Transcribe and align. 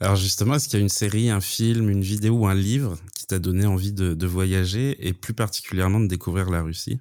Alors 0.00 0.14
justement, 0.14 0.54
est-ce 0.54 0.68
qu'il 0.68 0.78
y 0.78 0.80
a 0.80 0.82
une 0.82 0.88
série, 0.88 1.28
un 1.28 1.40
film, 1.40 1.90
une 1.90 2.02
vidéo 2.02 2.36
ou 2.36 2.46
un 2.46 2.54
livre 2.54 2.96
qui 3.14 3.26
t'a 3.26 3.40
donné 3.40 3.66
envie 3.66 3.92
de, 3.92 4.26
voyager 4.26 5.08
et 5.08 5.12
plus 5.12 5.34
particulièrement 5.34 5.98
de 5.98 6.06
découvrir 6.06 6.50
la 6.50 6.62
Russie? 6.62 7.00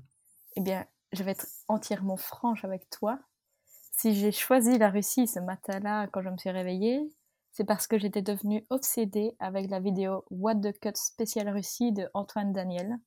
Eh 0.56 0.62
bien, 0.62 0.84
je 1.12 1.24
vais 1.24 1.32
être 1.32 1.46
entièrement 1.68 2.18
franche 2.18 2.66
avec 2.66 2.90
toi. 2.90 3.20
Si 3.92 4.16
j'ai 4.16 4.32
choisi 4.32 4.80
la 4.80 4.90
Russie 4.90 5.28
ce 5.28 5.40
matin-là 5.40 6.08
quand 6.08 6.24
je 6.24 6.30
me 6.30 6.38
suis 6.38 6.50
réveillée, 6.50 7.00
c'est 7.52 7.66
parce 7.66 7.86
que 7.86 8.00
j'étais 8.00 8.24
devenue 8.24 8.66
obsédée 8.72 9.36
avec 9.40 9.70
la 9.70 9.80
vidéo 9.80 10.26
What 10.32 10.56
the 10.56 10.80
Cut 10.80 10.96
spécial 10.96 11.50
Russie 11.50 11.92
de 11.92 12.08
Antoine 12.16 12.52
Daniel. 12.52 12.98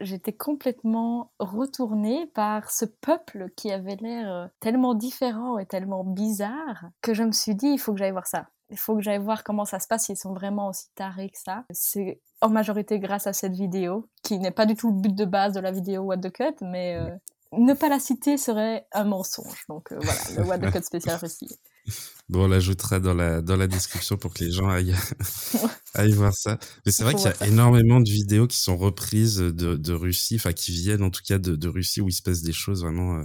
J'étais 0.00 0.34
complètement 0.34 1.32
retournée 1.38 2.26
par 2.34 2.70
ce 2.70 2.84
peuple 2.84 3.48
qui 3.56 3.72
avait 3.72 3.96
l'air 3.96 4.50
tellement 4.60 4.94
différent 4.94 5.58
et 5.58 5.66
tellement 5.66 6.04
bizarre 6.04 6.84
que 7.00 7.14
je 7.14 7.22
me 7.22 7.32
suis 7.32 7.54
dit 7.54 7.68
il 7.68 7.78
faut 7.78 7.92
que 7.92 7.98
j'aille 7.98 8.12
voir 8.12 8.26
ça. 8.26 8.48
Il 8.70 8.78
faut 8.78 8.96
que 8.96 9.02
j'aille 9.02 9.18
voir 9.18 9.44
comment 9.44 9.64
ça 9.64 9.78
se 9.78 9.86
passe, 9.86 10.08
ils 10.08 10.16
sont 10.16 10.34
vraiment 10.34 10.68
aussi 10.68 10.86
tarés 10.94 11.30
que 11.30 11.38
ça. 11.38 11.64
C'est 11.70 12.20
en 12.40 12.48
majorité 12.48 12.98
grâce 12.98 13.26
à 13.26 13.32
cette 13.32 13.54
vidéo, 13.54 14.08
qui 14.22 14.38
n'est 14.38 14.50
pas 14.50 14.66
du 14.66 14.74
tout 14.74 14.92
le 14.92 15.00
but 15.00 15.14
de 15.14 15.24
base 15.24 15.52
de 15.52 15.60
la 15.60 15.70
vidéo 15.70 16.02
What 16.02 16.18
the 16.18 16.32
Cut, 16.32 16.56
mais 16.62 16.96
euh, 16.96 17.10
ne 17.52 17.74
pas 17.74 17.88
la 17.88 18.00
citer 18.00 18.36
serait 18.36 18.86
un 18.92 19.04
mensonge. 19.04 19.64
Donc 19.68 19.92
euh, 19.92 19.98
voilà, 20.00 20.20
le 20.36 20.44
What 20.44 20.58
the 20.58 20.72
Cut 20.72 20.82
spécial 20.82 21.16
Russie. 21.16 21.58
Bon, 22.28 22.46
on 22.46 22.48
l'ajoutera 22.48 22.98
dans 22.98 23.14
la, 23.14 23.40
dans 23.40 23.54
la 23.54 23.68
description 23.68 24.16
pour 24.16 24.34
que 24.34 24.42
les 24.42 24.50
gens 24.50 24.68
aillent, 24.68 24.96
aillent 25.94 26.10
voir 26.10 26.34
ça. 26.34 26.58
Mais 26.84 26.90
c'est 26.90 27.04
vrai 27.04 27.14
qu'il 27.14 27.26
y 27.26 27.28
a 27.28 27.46
énormément 27.46 28.00
de 28.00 28.10
vidéos 28.10 28.48
qui 28.48 28.58
sont 28.58 28.76
reprises 28.76 29.36
de, 29.36 29.76
de 29.76 29.92
Russie, 29.92 30.34
enfin 30.34 30.52
qui 30.52 30.72
viennent 30.72 31.04
en 31.04 31.10
tout 31.10 31.22
cas 31.24 31.38
de, 31.38 31.54
de, 31.54 31.68
Russie 31.68 32.00
où 32.00 32.08
il 32.08 32.12
se 32.12 32.22
passe 32.22 32.42
des 32.42 32.52
choses 32.52 32.82
vraiment 32.82 33.18
euh, 33.18 33.24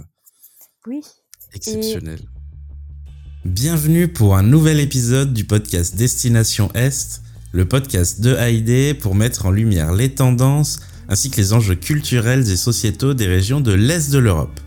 oui. 0.86 1.00
exceptionnelles. 1.52 2.28
Bienvenue 3.44 4.06
pour 4.06 4.36
un 4.36 4.44
nouvel 4.44 4.78
épisode 4.78 5.32
du 5.32 5.42
podcast 5.42 5.96
Destination 5.96 6.70
Est, 6.76 7.22
le 7.50 7.64
podcast 7.64 8.20
de 8.20 8.36
Haïdé 8.36 8.94
pour 8.94 9.16
mettre 9.16 9.46
en 9.46 9.50
lumière 9.50 9.92
les 9.92 10.14
tendances 10.14 10.78
ainsi 11.08 11.28
que 11.28 11.38
les 11.38 11.52
enjeux 11.52 11.74
culturels 11.74 12.48
et 12.48 12.56
sociétaux 12.56 13.14
des 13.14 13.26
régions 13.26 13.60
de 13.60 13.72
l'Est 13.72 14.12
de 14.12 14.18
l'Europe. 14.18 14.60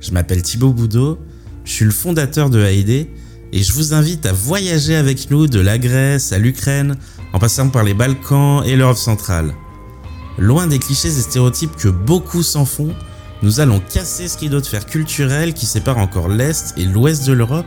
Je 0.00 0.10
m'appelle 0.12 0.40
Thibaut 0.40 0.72
Boudot, 0.72 1.18
je 1.66 1.72
suis 1.72 1.84
le 1.84 1.90
fondateur 1.90 2.48
de 2.48 2.62
Haïdé 2.62 3.10
et 3.52 3.62
je 3.62 3.74
vous 3.74 3.92
invite 3.92 4.24
à 4.24 4.32
voyager 4.32 4.96
avec 4.96 5.30
nous 5.30 5.46
de 5.46 5.60
la 5.60 5.76
Grèce 5.76 6.32
à 6.32 6.38
l'Ukraine 6.38 6.96
en 7.34 7.38
passant 7.38 7.68
par 7.68 7.84
les 7.84 7.92
Balkans 7.92 8.62
et 8.64 8.74
l'Europe 8.74 8.96
centrale. 8.96 9.52
Loin 10.38 10.66
des 10.66 10.78
clichés 10.78 11.08
et 11.08 11.20
stéréotypes 11.20 11.76
que 11.76 11.88
beaucoup 11.88 12.42
s'en 12.42 12.64
font, 12.64 12.94
nous 13.42 13.60
allons 13.60 13.80
casser 13.80 14.28
ce 14.28 14.38
rideau 14.38 14.62
de 14.62 14.66
fer 14.66 14.86
culturel 14.86 15.52
qui 15.52 15.66
sépare 15.66 15.98
encore 15.98 16.28
l'Est 16.28 16.72
et 16.78 16.86
l'Ouest 16.86 17.26
de 17.26 17.34
l'Europe 17.34 17.66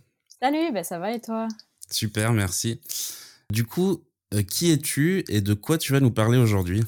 Salut, 0.43 0.71
ben 0.71 0.83
ça 0.83 0.97
va 0.97 1.11
et 1.11 1.21
toi? 1.21 1.47
Super, 1.91 2.33
merci. 2.33 2.81
Du 3.51 3.63
coup, 3.63 4.01
euh, 4.33 4.41
qui 4.41 4.71
es-tu 4.71 5.23
et 5.29 5.39
de 5.39 5.53
quoi 5.53 5.77
tu 5.77 5.93
vas 5.93 5.99
nous 5.99 6.09
parler 6.09 6.39
aujourd'hui? 6.39 6.81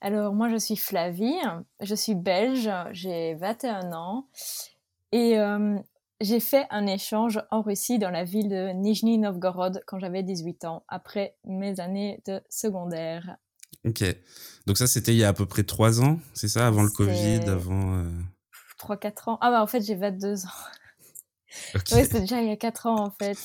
Alors, 0.00 0.32
moi, 0.32 0.48
je 0.48 0.54
suis 0.58 0.76
Flavie, 0.76 1.34
je 1.80 1.94
suis 1.96 2.14
belge, 2.14 2.70
j'ai 2.92 3.34
21 3.34 3.92
ans 3.92 4.28
et 5.10 5.40
euh, 5.40 5.76
j'ai 6.20 6.38
fait 6.38 6.68
un 6.70 6.86
échange 6.86 7.42
en 7.50 7.62
Russie 7.62 7.98
dans 7.98 8.10
la 8.10 8.22
ville 8.22 8.48
de 8.48 8.68
Nijni 8.68 9.18
Novgorod 9.18 9.82
quand 9.88 9.98
j'avais 9.98 10.22
18 10.22 10.64
ans, 10.64 10.84
après 10.86 11.34
mes 11.44 11.80
années 11.80 12.22
de 12.28 12.40
secondaire. 12.48 13.38
Ok. 13.84 14.04
Donc 14.68 14.78
ça, 14.78 14.86
c'était 14.86 15.12
il 15.12 15.18
y 15.18 15.24
a 15.24 15.28
à 15.28 15.32
peu 15.32 15.46
près 15.46 15.64
3 15.64 16.00
ans, 16.00 16.20
c'est 16.32 16.46
ça? 16.46 16.68
Avant 16.68 16.84
le 16.84 16.90
Covid, 16.90 17.40
avant... 17.48 17.96
Euh... 17.96 18.08
3-4 18.78 19.30
ans. 19.30 19.38
Ah 19.40 19.50
bah 19.50 19.60
en 19.60 19.66
fait, 19.66 19.80
j'ai 19.80 19.96
22 19.96 20.44
ans. 20.46 20.48
Okay. 21.74 21.94
Oui, 21.94 22.08
c'est 22.10 22.20
déjà 22.20 22.40
il 22.40 22.48
y 22.48 22.52
a 22.52 22.56
4 22.56 22.86
ans 22.86 23.04
en 23.04 23.10
fait. 23.10 23.38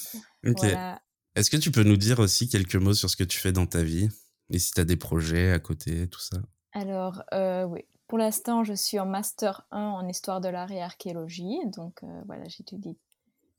Ok. 0.45 0.59
Voilà. 0.59 1.01
Est-ce 1.35 1.51
que 1.51 1.57
tu 1.57 1.71
peux 1.71 1.83
nous 1.83 1.97
dire 1.97 2.19
aussi 2.19 2.49
quelques 2.49 2.75
mots 2.75 2.93
sur 2.93 3.09
ce 3.09 3.15
que 3.15 3.23
tu 3.23 3.37
fais 3.37 3.51
dans 3.51 3.67
ta 3.67 3.83
vie 3.83 4.09
Et 4.49 4.57
si 4.57 4.71
tu 4.71 4.81
as 4.81 4.85
des 4.85 4.95
projets 4.95 5.51
à 5.51 5.59
côté, 5.59 6.07
tout 6.07 6.19
ça? 6.19 6.37
Alors, 6.73 7.21
euh, 7.33 7.63
oui. 7.65 7.81
Pour 8.07 8.17
l'instant, 8.17 8.63
je 8.63 8.73
suis 8.73 8.99
en 8.99 9.05
Master 9.05 9.67
1 9.71 9.79
en 9.79 10.07
Histoire 10.07 10.39
de 10.39 10.47
l'art 10.47 10.71
et 10.71 10.81
archéologie. 10.81 11.59
Donc, 11.75 12.01
euh, 12.03 12.21
voilà, 12.25 12.47
j'étudie 12.47 12.97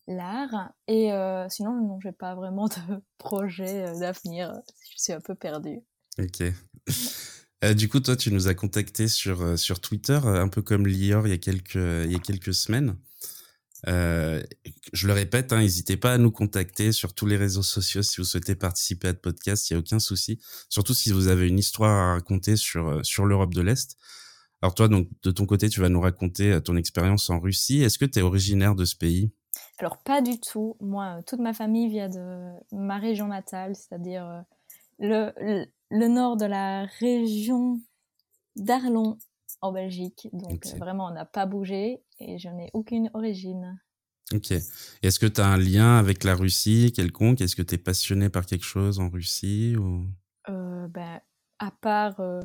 l'art. 0.06 0.72
Et 0.86 1.12
euh, 1.12 1.46
sinon, 1.50 1.72
non, 1.74 2.00
j'ai 2.00 2.12
pas 2.12 2.34
vraiment 2.34 2.66
de 2.66 2.74
projet 3.18 3.92
d'avenir. 4.00 4.54
Je 4.90 5.02
suis 5.02 5.12
un 5.12 5.20
peu 5.20 5.34
perdue. 5.34 5.80
Ok. 6.18 6.42
Euh, 7.64 7.74
du 7.74 7.88
coup, 7.88 8.00
toi, 8.00 8.16
tu 8.16 8.32
nous 8.32 8.48
as 8.48 8.54
contacté 8.54 9.08
sur, 9.08 9.58
sur 9.58 9.80
Twitter, 9.80 10.18
un 10.24 10.48
peu 10.48 10.62
comme 10.62 10.86
Lior 10.86 11.26
il 11.26 11.30
y 11.30 11.34
a 11.34 11.38
quelques, 11.38 11.74
il 11.74 12.12
y 12.12 12.14
a 12.14 12.20
quelques 12.20 12.54
semaines. 12.54 12.96
Euh, 13.86 14.42
je 14.92 15.06
le 15.06 15.12
répète, 15.12 15.52
hein, 15.52 15.60
n'hésitez 15.60 15.96
pas 15.96 16.14
à 16.14 16.18
nous 16.18 16.32
contacter 16.32 16.92
sur 16.92 17.14
tous 17.14 17.26
les 17.26 17.36
réseaux 17.36 17.62
sociaux 17.62 18.02
si 18.02 18.16
vous 18.16 18.24
souhaitez 18.24 18.56
participer 18.56 19.08
à 19.08 19.12
ce 19.12 19.16
podcast, 19.16 19.70
il 19.70 19.74
n'y 19.74 19.76
a 19.76 19.80
aucun 19.80 19.98
souci. 19.98 20.40
Surtout 20.68 20.94
si 20.94 21.12
vous 21.12 21.28
avez 21.28 21.46
une 21.46 21.58
histoire 21.58 21.90
à 21.90 22.12
raconter 22.14 22.56
sur, 22.56 22.88
euh, 22.88 23.02
sur 23.02 23.24
l'Europe 23.24 23.54
de 23.54 23.60
l'Est. 23.60 23.96
Alors 24.62 24.74
toi, 24.74 24.88
donc, 24.88 25.08
de 25.22 25.30
ton 25.30 25.46
côté, 25.46 25.68
tu 25.68 25.80
vas 25.80 25.88
nous 25.88 26.00
raconter 26.00 26.52
euh, 26.52 26.60
ton 26.60 26.76
expérience 26.76 27.30
en 27.30 27.38
Russie. 27.38 27.82
Est-ce 27.82 27.98
que 27.98 28.04
tu 28.04 28.18
es 28.18 28.22
originaire 28.22 28.74
de 28.74 28.84
ce 28.84 28.96
pays? 28.96 29.30
Alors 29.78 29.98
pas 30.02 30.20
du 30.22 30.40
tout. 30.40 30.76
Moi, 30.80 31.22
toute 31.26 31.38
ma 31.38 31.52
famille 31.52 31.88
vient 31.88 32.08
de 32.08 32.50
ma 32.72 32.98
région 32.98 33.28
natale, 33.28 33.76
c'est-à-dire 33.76 34.44
le, 34.98 35.30
le, 35.36 35.66
le, 35.90 36.08
nord 36.08 36.36
de 36.36 36.46
la 36.46 36.86
région 36.98 37.80
d'Arlon 38.56 39.18
en 39.60 39.72
Belgique. 39.72 40.28
Donc 40.32 40.52
okay. 40.52 40.76
vraiment, 40.78 41.06
on 41.06 41.12
n'a 41.12 41.24
pas 41.24 41.46
bougé 41.46 42.02
et 42.18 42.38
je 42.38 42.48
n'ai 42.48 42.70
aucune 42.72 43.10
origine. 43.14 43.80
Ok. 44.34 44.50
Est-ce 44.50 45.18
que 45.18 45.26
tu 45.26 45.40
as 45.40 45.46
un 45.46 45.56
lien 45.56 45.98
avec 45.98 46.24
la 46.24 46.34
Russie 46.34 46.92
quelconque? 46.94 47.40
Est-ce 47.40 47.56
que 47.56 47.62
tu 47.62 47.74
es 47.76 47.78
passionné 47.78 48.28
par 48.28 48.46
quelque 48.46 48.64
chose 48.64 49.00
en 49.00 49.08
Russie 49.08 49.74
ou... 49.76 50.06
euh, 50.50 50.86
ben, 50.88 51.20
À 51.58 51.70
part 51.70 52.20
euh, 52.20 52.40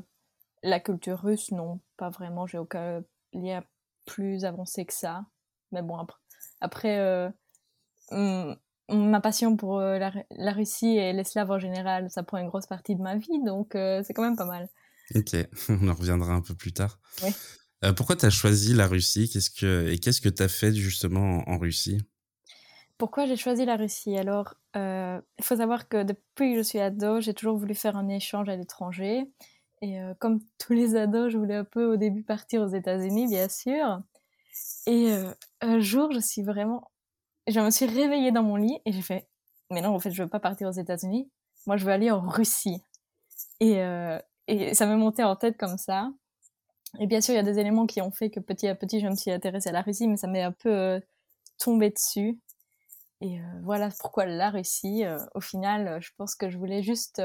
la 0.64 0.80
culture 0.80 1.20
russe, 1.20 1.52
non, 1.52 1.80
pas 1.98 2.10
vraiment. 2.10 2.48
J'ai 2.48 2.58
aucun 2.58 3.04
lien 3.34 3.64
plus 4.06 4.46
avancé 4.46 4.86
que 4.86 4.94
ça. 4.94 5.26
Mais 5.72 5.82
bon, 5.82 5.98
après, 5.98 6.20
après 6.62 7.00
euh, 7.00 8.56
ma 8.90 9.22
passion 9.22 9.56
pour 9.56 9.80
euh, 9.80 9.98
la, 9.98 10.12
la, 10.32 10.52
Russie 10.52 10.98
et 10.98 11.14
les 11.14 11.24
Slaves 11.24 11.52
en 11.52 11.60
général, 11.60 12.10
ça 12.10 12.24
prend 12.24 12.38
une 12.38 12.48
grosse 12.48 12.68
partie 12.68 12.96
de 12.96 13.02
ma 13.02 13.16
vie, 13.16 13.42
donc 13.44 13.76
euh, 13.76 14.02
c'est 14.04 14.14
quand 14.14 14.24
même 14.24 14.36
pas 14.36 14.46
mal. 14.46 14.70
Ok, 15.16 15.36
on 15.70 15.88
en 15.88 15.94
reviendra 15.94 16.34
un 16.34 16.42
peu 16.42 16.56
plus 16.56 16.74
tard. 16.74 17.00
Euh, 17.84 17.94
pourquoi 17.94 18.16
tu 18.16 18.26
as 18.26 18.30
choisi 18.30 18.74
la 18.74 18.88
Russie? 18.88 19.30
Qu'est-ce 19.30 19.52
que, 19.52 19.90
Et 19.92 20.00
qu'est-ce 20.00 20.22
que 20.22 20.30
tu 20.30 20.42
as 20.42 20.48
fait 20.48 20.74
justement 20.74 21.44
en, 21.48 21.54
en 21.54 21.58
Russie? 21.58 22.02
Pourquoi 22.98 23.26
j'ai 23.26 23.36
choisi 23.36 23.66
la 23.66 23.76
Russie? 23.76 24.18
Alors, 24.18 24.56
il 24.76 24.80
euh, 24.80 25.22
faut 25.42 25.58
savoir 25.58 25.90
que 25.90 26.04
depuis 26.04 26.54
que 26.54 26.58
je 26.58 26.64
suis 26.64 26.80
ado, 26.80 27.20
j'ai 27.20 27.34
toujours 27.34 27.58
voulu 27.58 27.76
faire 27.76 27.98
un 27.98 28.08
échange 28.08 28.48
à 28.48 28.56
l'étranger. 28.56 29.24
Et 29.82 30.00
euh, 30.00 30.14
comme 30.20 30.40
tous 30.58 30.74
les 30.74 30.96
ados, 30.96 31.32
je 31.32 31.38
voulais 31.38 31.56
un 31.56 31.66
peu 31.66 31.86
au 31.86 31.98
début 31.98 32.24
partir 32.24 32.62
aux 32.62 32.68
États-Unis, 32.68 33.28
bien 33.28 33.50
sûr. 33.50 34.00
Et 34.86 35.12
un 35.62 35.80
jour, 35.80 36.12
je 36.12 36.20
suis 36.20 36.44
vraiment. 36.44 36.92
Je 37.48 37.60
me 37.60 37.72
suis 37.72 37.88
réveillée 37.88 38.32
dans 38.32 38.44
mon 38.44 38.56
lit 38.56 38.80
et 38.86 38.92
j'ai 38.92 39.02
fait 39.02 39.28
Mais 39.72 39.82
non, 39.82 39.90
en 39.90 40.00
fait, 40.00 40.12
je 40.12 40.22
veux 40.22 40.30
pas 40.30 40.40
partir 40.40 40.70
aux 40.70 40.74
États-Unis. 40.74 41.30
Moi, 41.66 41.76
je 41.76 41.86
veux 41.86 41.92
aller 41.92 42.12
en 42.12 42.22
Russie. 42.22 42.84
Et, 43.60 43.82
et 44.48 44.74
ça 44.74 44.86
me 44.86 44.96
montait 44.96 45.24
en 45.24 45.36
tête 45.36 45.58
comme 45.58 45.78
ça. 45.78 46.12
Et 47.00 47.08
bien 47.08 47.22
sûr, 47.22 47.34
il 47.34 47.38
y 47.38 47.40
a 47.40 47.44
des 47.44 47.60
éléments 47.60 47.88
qui 47.88 48.02
ont 48.02 48.12
fait 48.12 48.30
que 48.30 48.40
petit 48.40 48.68
à 48.68 48.76
petit, 48.76 49.00
je 49.00 49.08
me 49.08 49.16
suis 49.16 49.32
intéressée 49.32 49.70
à 49.70 49.72
la 49.72 49.82
Russie, 49.82 50.08
mais 50.08 50.18
ça 50.18 50.28
m'est 50.28 50.44
un 50.44 50.52
peu 50.52 50.72
euh, 50.72 51.00
tombé 51.58 51.90
dessus. 51.90 52.40
Et 53.22 53.40
euh, 53.40 53.44
voilà 53.64 53.90
pourquoi 54.00 54.26
la 54.26 54.52
Russie. 54.52 55.04
Euh, 55.06 55.18
au 55.34 55.42
final, 55.42 56.00
je 56.02 56.12
pense 56.18 56.36
que 56.36 56.50
je 56.50 56.58
voulais 56.58 56.84
juste 56.84 57.22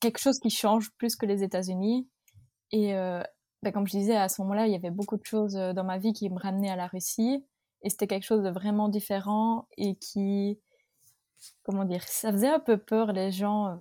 quelque 0.00 0.18
chose 0.18 0.38
qui 0.40 0.50
change 0.50 0.90
plus 0.98 1.16
que 1.16 1.26
les 1.26 1.42
États-Unis. 1.42 2.08
Et 2.72 2.92
bah, 3.62 3.72
comme 3.72 3.86
je 3.86 3.96
disais, 3.96 4.16
à 4.16 4.28
ce 4.28 4.42
moment-là, 4.42 4.66
il 4.66 4.72
y 4.72 4.76
avait 4.76 4.90
beaucoup 4.90 5.16
de 5.16 5.24
choses 5.24 5.54
dans 5.54 5.84
ma 5.84 5.98
vie 5.98 6.12
qui 6.12 6.28
me 6.30 6.38
ramenaient 6.38 6.70
à 6.70 6.76
la 6.76 6.86
Russie. 6.86 7.44
Et 7.82 7.90
c'était 7.90 8.06
quelque 8.06 8.24
chose 8.24 8.42
de 8.42 8.50
vraiment 8.50 8.88
différent 8.88 9.66
et 9.76 9.96
qui, 9.96 10.60
comment 11.62 11.84
dire, 11.84 12.02
ça 12.04 12.30
faisait 12.30 12.48
un 12.48 12.60
peu 12.60 12.76
peur 12.76 13.12
les 13.12 13.32
gens 13.32 13.80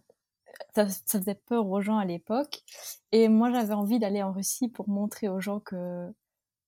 ça, 0.75 0.88
faisait 0.88 1.36
peur 1.36 1.68
aux 1.68 1.81
gens 1.81 1.98
à 1.98 2.06
l'époque. 2.06 2.63
Et 3.12 3.28
moi, 3.30 3.51
j'avais 3.51 3.74
envie 3.74 4.00
d'aller 4.00 4.24
en 4.24 4.31
Russie 4.31 4.69
pour 4.69 4.90
montrer 4.90 5.30
aux 5.30 5.42
gens 5.42 5.60
que 5.60 6.07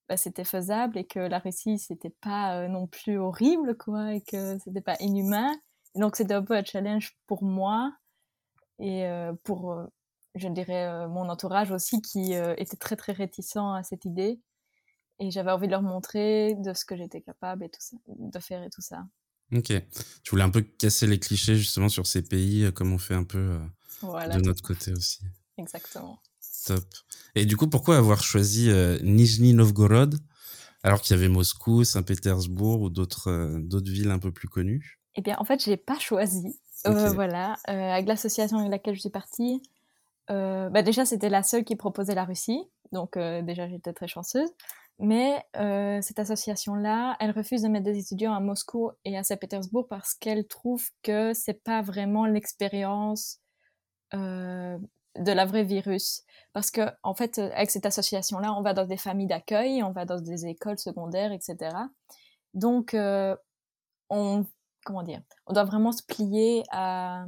bah, 0.10 0.18
c'était 0.18 0.44
faisable 0.44 0.98
et 0.98 1.06
que 1.06 1.20
la 1.20 1.40
Russie, 1.40 1.80
c'était 1.80 2.10
pas 2.10 2.58
euh, 2.58 2.68
non 2.68 2.88
plus 2.88 3.18
horrible, 3.18 3.78
quoi, 3.78 4.14
et 4.14 4.22
que 4.22 4.58
c'était 4.60 4.82
pas 4.82 4.98
inhumain. 5.00 5.52
Donc, 5.96 6.16
c'était 6.16 6.34
un 6.34 6.44
peu 6.44 6.56
un 6.56 6.64
challenge 6.64 7.18
pour 7.28 7.44
moi 7.44 7.94
et 8.80 9.06
pour, 9.44 9.76
je 10.36 10.48
dirais, 10.48 11.08
mon 11.08 11.30
entourage 11.30 11.72
aussi 11.72 12.02
qui 12.02 12.34
était 12.34 12.78
très 12.78 12.96
très 12.96 13.12
réticent 13.12 13.58
à 13.58 13.84
cette 13.84 14.06
idée. 14.06 14.42
Et 15.20 15.30
j'avais 15.30 15.52
envie 15.52 15.68
de 15.68 15.72
leur 15.72 15.84
montrer 15.84 16.56
de 16.56 16.74
ce 16.74 16.84
que 16.84 16.96
j'étais 16.96 17.22
capable 17.22 17.64
et 17.64 17.70
tout 17.70 17.80
ça, 17.80 17.96
de 18.08 18.40
faire 18.40 18.64
et 18.64 18.72
tout 18.72 18.82
ça. 18.82 19.04
Ok. 19.54 19.74
Tu 20.24 20.32
voulais 20.32 20.44
un 20.44 20.50
peu 20.50 20.62
casser 20.62 21.08
les 21.08 21.20
clichés 21.20 21.56
justement 21.56 21.90
sur 21.90 22.08
ces 22.08 22.22
pays, 22.22 22.72
comme 22.74 22.94
on 22.94 22.98
fait 22.98 23.16
un 23.16 23.24
peu 23.24 23.60
de 24.04 24.42
notre 24.46 24.64
côté 24.64 24.94
aussi. 24.94 25.20
Exactement. 25.58 26.20
Top. 26.66 26.86
Et 27.36 27.46
du 27.46 27.58
coup, 27.58 27.68
pourquoi 27.68 27.98
avoir 27.98 28.24
choisi 28.24 28.70
Nijni 29.02 29.54
Novgorod 29.54 30.20
alors 30.84 31.02
qu'il 31.02 31.16
y 31.16 31.20
avait 31.20 31.28
Moscou, 31.28 31.84
Saint-Pétersbourg 31.84 32.82
ou 32.82 32.90
d'autres 32.90 33.60
d'autres 33.60 33.92
villes 33.92 34.12
un 34.12 34.20
peu 34.20 34.32
plus 34.32 34.48
connues? 34.48 35.00
Eh 35.16 35.22
bien, 35.22 35.36
en 35.40 35.44
fait, 35.44 35.64
je 35.64 35.70
n'ai 35.70 35.78
pas 35.78 36.00
choisi. 36.00 36.60
Euh, 36.88 37.12
voilà, 37.14 37.58
euh, 37.70 37.92
avec 37.92 38.08
l'association 38.08 38.58
avec 38.58 38.72
laquelle 38.72 38.96
je 38.96 39.02
suis 39.02 39.10
partie, 39.10 39.62
euh, 40.32 40.70
bah 40.70 40.82
déjà 40.82 41.06
c'était 41.06 41.30
la 41.30 41.44
seule 41.44 41.64
qui 41.64 41.76
proposait 41.76 42.16
la 42.16 42.26
Russie, 42.26 42.64
donc 42.92 43.18
déjà 43.18 43.68
j'étais 43.70 43.94
très 43.94 44.08
chanceuse. 44.08 44.50
Mais 45.02 45.44
cette 46.02 46.20
association-là, 46.20 47.18
elle 47.20 47.32
refuse 47.32 47.64
de 47.64 47.68
mettre 47.68 47.86
des 47.86 47.98
étudiants 47.98 48.34
à 48.34 48.40
Moscou 48.40 48.92
et 49.04 49.18
à 49.18 49.24
Saint-Pétersbourg 49.24 49.88
parce 49.90 50.14
qu'elle 50.14 50.46
trouve 50.46 50.88
que 51.02 51.34
c'est 51.34 51.64
pas 51.64 51.82
vraiment 51.82 52.26
l'expérience 52.26 53.40
de 54.14 54.80
la 55.16 55.46
vraie 55.46 55.64
virus. 55.64 56.24
Parce 56.54 56.70
que 56.70 56.82
en 57.02 57.16
fait, 57.16 57.40
avec 57.40 57.72
cette 57.72 57.88
association-là, 57.88 58.54
on 58.54 58.62
va 58.62 58.74
dans 58.74 58.86
des 58.86 58.98
familles 58.98 59.28
d'accueil, 59.28 59.82
on 59.82 59.92
va 59.92 60.06
dans 60.06 60.22
des 60.22 60.46
écoles 60.46 60.78
secondaires, 60.78 61.32
etc. 61.32 61.76
Donc, 62.54 62.96
on 64.10 64.46
comment 64.86 65.04
dire, 65.04 65.22
on 65.48 65.54
doit 65.54 65.64
vraiment 65.64 65.92
se 65.92 66.04
plier 66.04 66.64
à 66.72 67.26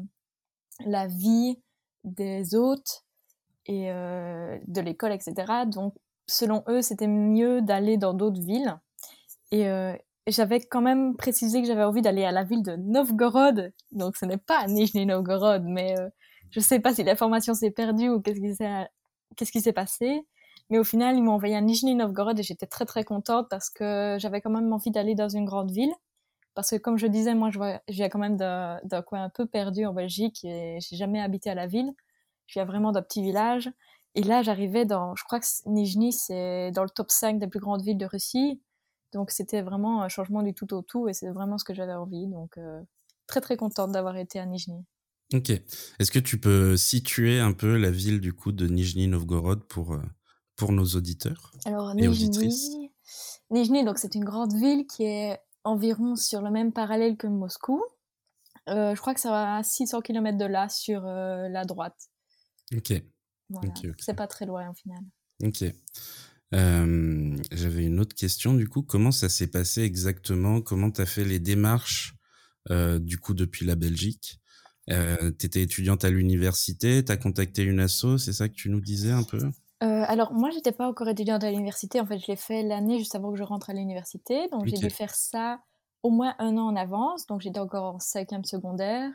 la 0.85 1.07
vie 1.07 1.61
des 2.03 2.55
hôtes 2.55 3.03
et 3.65 3.91
euh, 3.91 4.59
de 4.67 4.81
l'école, 4.81 5.13
etc. 5.13 5.65
Donc, 5.67 5.95
selon 6.27 6.63
eux, 6.67 6.81
c'était 6.81 7.07
mieux 7.07 7.61
d'aller 7.61 7.97
dans 7.97 8.13
d'autres 8.13 8.41
villes. 8.41 8.79
Et 9.51 9.67
euh, 9.67 9.95
j'avais 10.27 10.61
quand 10.61 10.81
même 10.81 11.15
précisé 11.15 11.61
que 11.61 11.67
j'avais 11.67 11.83
envie 11.83 12.01
d'aller 12.01 12.25
à 12.25 12.31
la 12.31 12.43
ville 12.43 12.63
de 12.63 12.75
Novgorod. 12.75 13.73
Donc, 13.91 14.15
ce 14.17 14.25
n'est 14.25 14.37
pas 14.37 14.67
Nijni 14.67 15.05
Novgorod, 15.05 15.63
mais 15.65 15.97
euh, 15.99 16.09
je 16.51 16.59
ne 16.59 16.63
sais 16.63 16.79
pas 16.79 16.93
si 16.93 17.03
l'information 17.03 17.53
s'est 17.53 17.71
perdue 17.71 18.09
ou 18.09 18.21
qu'est-ce 18.21 19.51
qui 19.51 19.61
s'est 19.61 19.73
passé. 19.73 20.25
Mais 20.69 20.79
au 20.79 20.83
final, 20.83 21.17
ils 21.17 21.23
m'ont 21.23 21.33
envoyé 21.33 21.55
à 21.55 21.61
Nijni 21.61 21.95
Novgorod 21.95 22.39
et 22.39 22.43
j'étais 22.43 22.67
très 22.67 22.85
très 22.85 23.03
contente 23.03 23.47
parce 23.49 23.69
que 23.69 24.17
j'avais 24.19 24.41
quand 24.41 24.49
même 24.49 24.71
envie 24.71 24.91
d'aller 24.91 25.15
dans 25.15 25.29
une 25.29 25.45
grande 25.45 25.71
ville. 25.71 25.93
Parce 26.55 26.69
que 26.69 26.75
comme 26.77 26.97
je 26.97 27.07
disais, 27.07 27.33
moi, 27.35 27.49
je 27.51 27.59
viens 27.89 28.09
quand 28.09 28.19
même 28.19 28.37
d'un 28.37 29.01
coin 29.05 29.23
un 29.23 29.29
peu 29.29 29.45
perdu 29.45 29.85
en 29.85 29.93
Belgique 29.93 30.43
et 30.45 30.77
j'ai 30.79 30.95
jamais 30.95 31.19
habité 31.21 31.49
à 31.49 31.55
la 31.55 31.67
ville. 31.67 31.91
Je 32.47 32.59
viens 32.59 32.65
vraiment 32.65 32.91
d'un 32.91 33.01
petit 33.01 33.21
village. 33.21 33.69
Et 34.15 34.24
là, 34.24 34.42
j'arrivais 34.44 34.86
dans, 34.86 35.15
je 35.15 35.24
crois 35.24 35.39
que 35.39 35.45
Nijni, 35.65 36.13
c'est 36.13 36.71
dans 36.71 36.83
le 36.83 36.89
top 36.89 37.10
5 37.10 37.39
des 37.39 37.48
plus 37.48 37.60
grandes 37.60 37.81
villes 37.81 37.98
de 37.98 38.06
Russie. 38.06 38.62
Donc, 39.12 39.31
c'était 39.31 39.62
vraiment 39.62 40.01
un 40.04 40.10
changement 40.10 40.44
du 40.44 40.54
tout 40.54 40.71
au 40.74 40.81
tout 40.81 41.07
et 41.07 41.13
c'est 41.13 41.30
vraiment 41.30 41.57
ce 41.57 41.63
que 41.63 41.74
j'avais 41.74 41.94
envie. 41.94 42.27
Donc, 42.27 42.57
euh, 42.57 42.81
très, 43.27 43.42
très 43.42 43.57
contente 43.57 43.92
d'avoir 43.92 44.18
été 44.18 44.39
à 44.39 44.45
Nijni. 44.45 44.86
Ok. 45.33 45.50
Est-ce 45.50 46.12
que 46.12 46.19
tu 46.19 46.39
peux 46.39 46.77
situer 46.77 47.39
un 47.39 47.54
peu 47.54 47.77
la 47.77 47.89
ville 47.89 48.21
du 48.21 48.33
coup 48.33 48.51
de 48.51 48.68
Nijni 48.68 49.07
Novgorod 49.07 49.63
pour, 49.63 49.94
euh, 49.94 50.01
pour 50.56 50.71
nos 50.71 50.86
auditeurs 50.86 51.51
Alors, 51.66 51.95
Nijni, 51.95 52.92
Nijni, 53.50 53.83
donc 53.83 53.98
c'est 53.98 54.16
une 54.16 54.25
grande 54.25 54.54
ville 54.54 54.86
qui 54.86 55.04
est 55.04 55.39
environ 55.63 56.16
sur 56.16 56.42
le 56.42 56.51
même 56.51 56.71
parallèle 56.71 57.18
que 57.18 57.27
Moscou. 57.27 57.83
Euh, 58.69 58.95
je 58.95 59.01
crois 59.01 59.13
que 59.13 59.19
ça 59.19 59.30
va 59.30 59.57
à 59.57 59.63
600 59.63 60.01
km 60.01 60.38
de 60.38 60.45
là, 60.45 60.69
sur 60.69 61.06
euh, 61.06 61.50
la 61.50 61.66
droite. 61.66 62.09
Ok. 62.75 62.94
C'est 64.00 64.15
pas 64.15 64.27
très 64.27 64.45
loin 64.45 64.69
au 64.69 64.73
final. 64.73 65.00
Ok. 65.44 65.63
Euh, 66.53 67.38
j'avais 67.51 67.85
une 67.85 68.00
autre 68.00 68.15
question 68.15 68.53
du 68.53 68.67
coup. 68.67 68.83
Comment 68.83 69.11
ça 69.11 69.29
s'est 69.29 69.47
passé 69.47 69.81
exactement? 69.81 70.61
Comment 70.61 70.91
tu 70.91 71.01
as 71.01 71.05
fait 71.05 71.25
les 71.25 71.39
démarches 71.39 72.15
du 72.69 73.17
coup 73.17 73.33
depuis 73.33 73.65
la 73.65 73.75
Belgique? 73.75 74.39
Tu 74.88 75.45
étais 75.45 75.61
étudiante 75.61 76.05
à 76.05 76.09
l'université, 76.09 77.03
tu 77.03 77.11
as 77.11 77.17
contacté 77.17 77.63
une 77.63 77.79
asso, 77.79 78.17
c'est 78.17 78.33
ça 78.33 78.50
que 78.50 78.53
tu 78.53 78.69
nous 78.69 78.81
disais 78.81 79.11
un 79.11 79.23
peu? 79.23 79.39
Euh, 79.83 80.06
alors, 80.07 80.33
moi, 80.33 80.49
j'étais 80.49 80.71
pas 80.71 80.88
encore 80.88 81.09
étudiante 81.09 81.44
à 81.44 81.51
l'université. 81.51 81.99
En 81.99 82.06
fait, 82.06 82.17
je 82.17 82.27
l'ai 82.27 82.38
fait 82.38 82.63
l'année 82.63 82.99
juste 82.99 83.15
avant 83.15 83.33
que 83.33 83.38
je 83.38 83.44
rentre 83.44 83.69
à 83.69 83.73
l'université. 83.73 84.47
Donc, 84.49 84.65
j'ai 84.65 84.77
dû 84.77 84.89
faire 84.89 85.13
ça 85.13 85.59
au 86.03 86.09
moins 86.09 86.35
un 86.39 86.56
an 86.56 86.67
en 86.67 86.75
avance. 86.77 87.27
Donc, 87.27 87.41
j'étais 87.41 87.59
encore 87.59 87.95
en 87.95 87.99
cinquième 87.99 88.45
secondaire. 88.45 89.11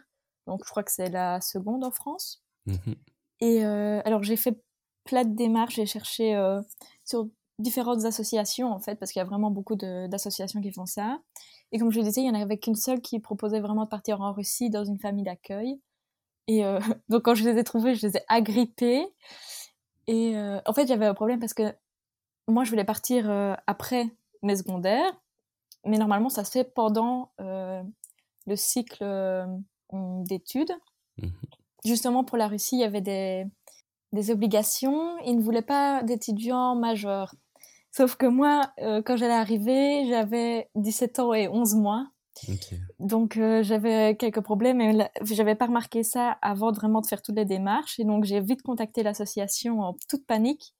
Donc, 0.47 0.61
je 0.67 0.71
crois 0.71 0.83
que 0.83 0.93
c'est 0.93 1.09
la 1.09 1.41
seconde 1.41 1.85
en 1.85 1.91
France. 1.91 2.45
Mmh 2.67 2.93
Et 3.41 3.65
euh, 3.65 4.01
alors, 4.05 4.23
j'ai 4.23 4.37
fait 4.37 4.61
plein 5.05 5.25
de 5.25 5.35
démarches. 5.35 5.77
J'ai 5.77 5.87
cherché 5.87 6.35
euh, 6.35 6.61
sur 7.05 7.29
différentes 7.59 8.05
associations, 8.05 8.73
en 8.73 8.79
fait, 8.79 8.97
parce 8.97 9.13
qu'il 9.13 9.21
y 9.21 9.23
a 9.23 9.27
vraiment 9.27 9.51
beaucoup 9.51 9.77
d'associations 9.77 10.61
qui 10.61 10.73
font 10.73 10.87
ça. 10.87 11.21
Et 11.73 11.79
comme 11.79 11.91
je 11.91 11.99
le 11.99 12.05
disais, 12.05 12.23
il 12.23 12.27
y 12.27 12.31
en 12.31 12.35
avait 12.35 12.59
qu'une 12.59 12.77
seule 12.77 13.01
qui 13.01 13.19
proposait 13.21 13.61
vraiment 13.61 13.85
de 13.85 13.89
partir 13.89 14.21
en 14.21 14.33
Russie 14.33 14.71
dans 14.71 14.85
une 14.85 14.99
famille 14.99 15.25
d'accueil. 15.25 15.81
Et 16.47 16.63
donc, 17.09 17.25
quand 17.25 17.35
je 17.35 17.49
les 17.49 17.59
ai 17.59 17.65
trouvées, 17.65 17.95
je 17.95 18.07
les 18.07 18.17
ai 18.17 18.23
agrippées. 18.29 19.07
Et 20.09 20.37
euh, 20.37 20.59
en 20.65 20.73
fait, 20.73 20.89
j'avais 20.89 21.07
un 21.07 21.15
problème 21.15 21.39
parce 21.39 21.55
que 21.55 21.75
moi, 22.49 22.65
je 22.65 22.71
voulais 22.71 22.85
partir 22.85 23.31
euh, 23.31 23.55
après 23.67 24.11
mes 24.43 24.57
secondaires, 24.57 25.13
mais 25.85 25.99
normalement, 25.99 26.31
ça 26.31 26.45
se 26.45 26.51
fait 26.51 26.65
pendant 26.65 27.31
euh, 27.41 27.83
le 28.47 28.57
cycle 28.57 29.05
d'études. 29.93 30.73
Mmh 31.19 31.29
Justement, 31.85 32.25
pour 32.25 32.37
la 32.37 32.49
Russie, 32.49 32.77
il 32.77 32.81
y 32.81 32.85
avait 32.85 33.01
des, 33.01 33.45
des 34.13 34.31
obligations. 34.31 35.17
Ils 35.25 35.37
ne 35.37 35.43
voulaient 35.43 35.63
pas 35.63 36.03
d'étudiants 36.03 36.75
majeurs. 36.75 37.35
Sauf 37.91 38.17
que 38.17 38.27
moi, 38.27 38.73
quand 38.79 39.17
j'allais 39.17 39.33
arriver, 39.33 40.07
j'avais 40.09 40.69
17 40.75 41.19
ans 41.21 41.35
et 41.35 41.49
11 41.49 41.75
mois. 41.77 42.07
Donc 42.99 43.37
euh, 43.37 43.63
j'avais 43.63 44.17
quelques 44.17 44.41
problèmes 44.41 44.81
et 44.81 45.09
j'avais 45.23 45.55
pas 45.55 45.67
remarqué 45.67 46.03
ça 46.03 46.33
avant 46.43 46.73
vraiment 46.73 47.01
de 47.01 47.07
faire 47.07 47.23
toutes 47.23 47.37
les 47.37 47.45
démarches 47.45 47.99
et 47.99 48.05
donc 48.05 48.25
j'ai 48.25 48.41
vite 48.41 48.63
contacté 48.63 49.03
l'association 49.03 49.81
en 49.81 49.97
toute 50.09 50.27
panique 50.27 50.75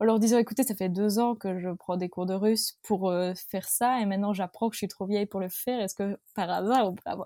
en 0.00 0.04
leur 0.04 0.18
disant 0.18 0.38
écoutez 0.38 0.62
ça 0.62 0.74
fait 0.74 0.88
deux 0.88 1.18
ans 1.18 1.34
que 1.34 1.58
je 1.58 1.70
prends 1.70 1.96
des 1.96 2.08
cours 2.08 2.26
de 2.26 2.34
russe 2.34 2.78
pour 2.82 3.10
euh, 3.10 3.32
faire 3.34 3.68
ça 3.68 4.00
et 4.00 4.06
maintenant 4.06 4.32
j'apprends 4.32 4.68
que 4.68 4.74
je 4.74 4.78
suis 4.78 4.88
trop 4.88 5.06
vieille 5.06 5.26
pour 5.26 5.40
le 5.40 5.48
faire 5.48 5.80
est-ce 5.80 5.94
que 5.94 6.18
par 6.34 6.50
hasard 6.50 6.88
on 6.88 6.94
pourrait 6.94 7.16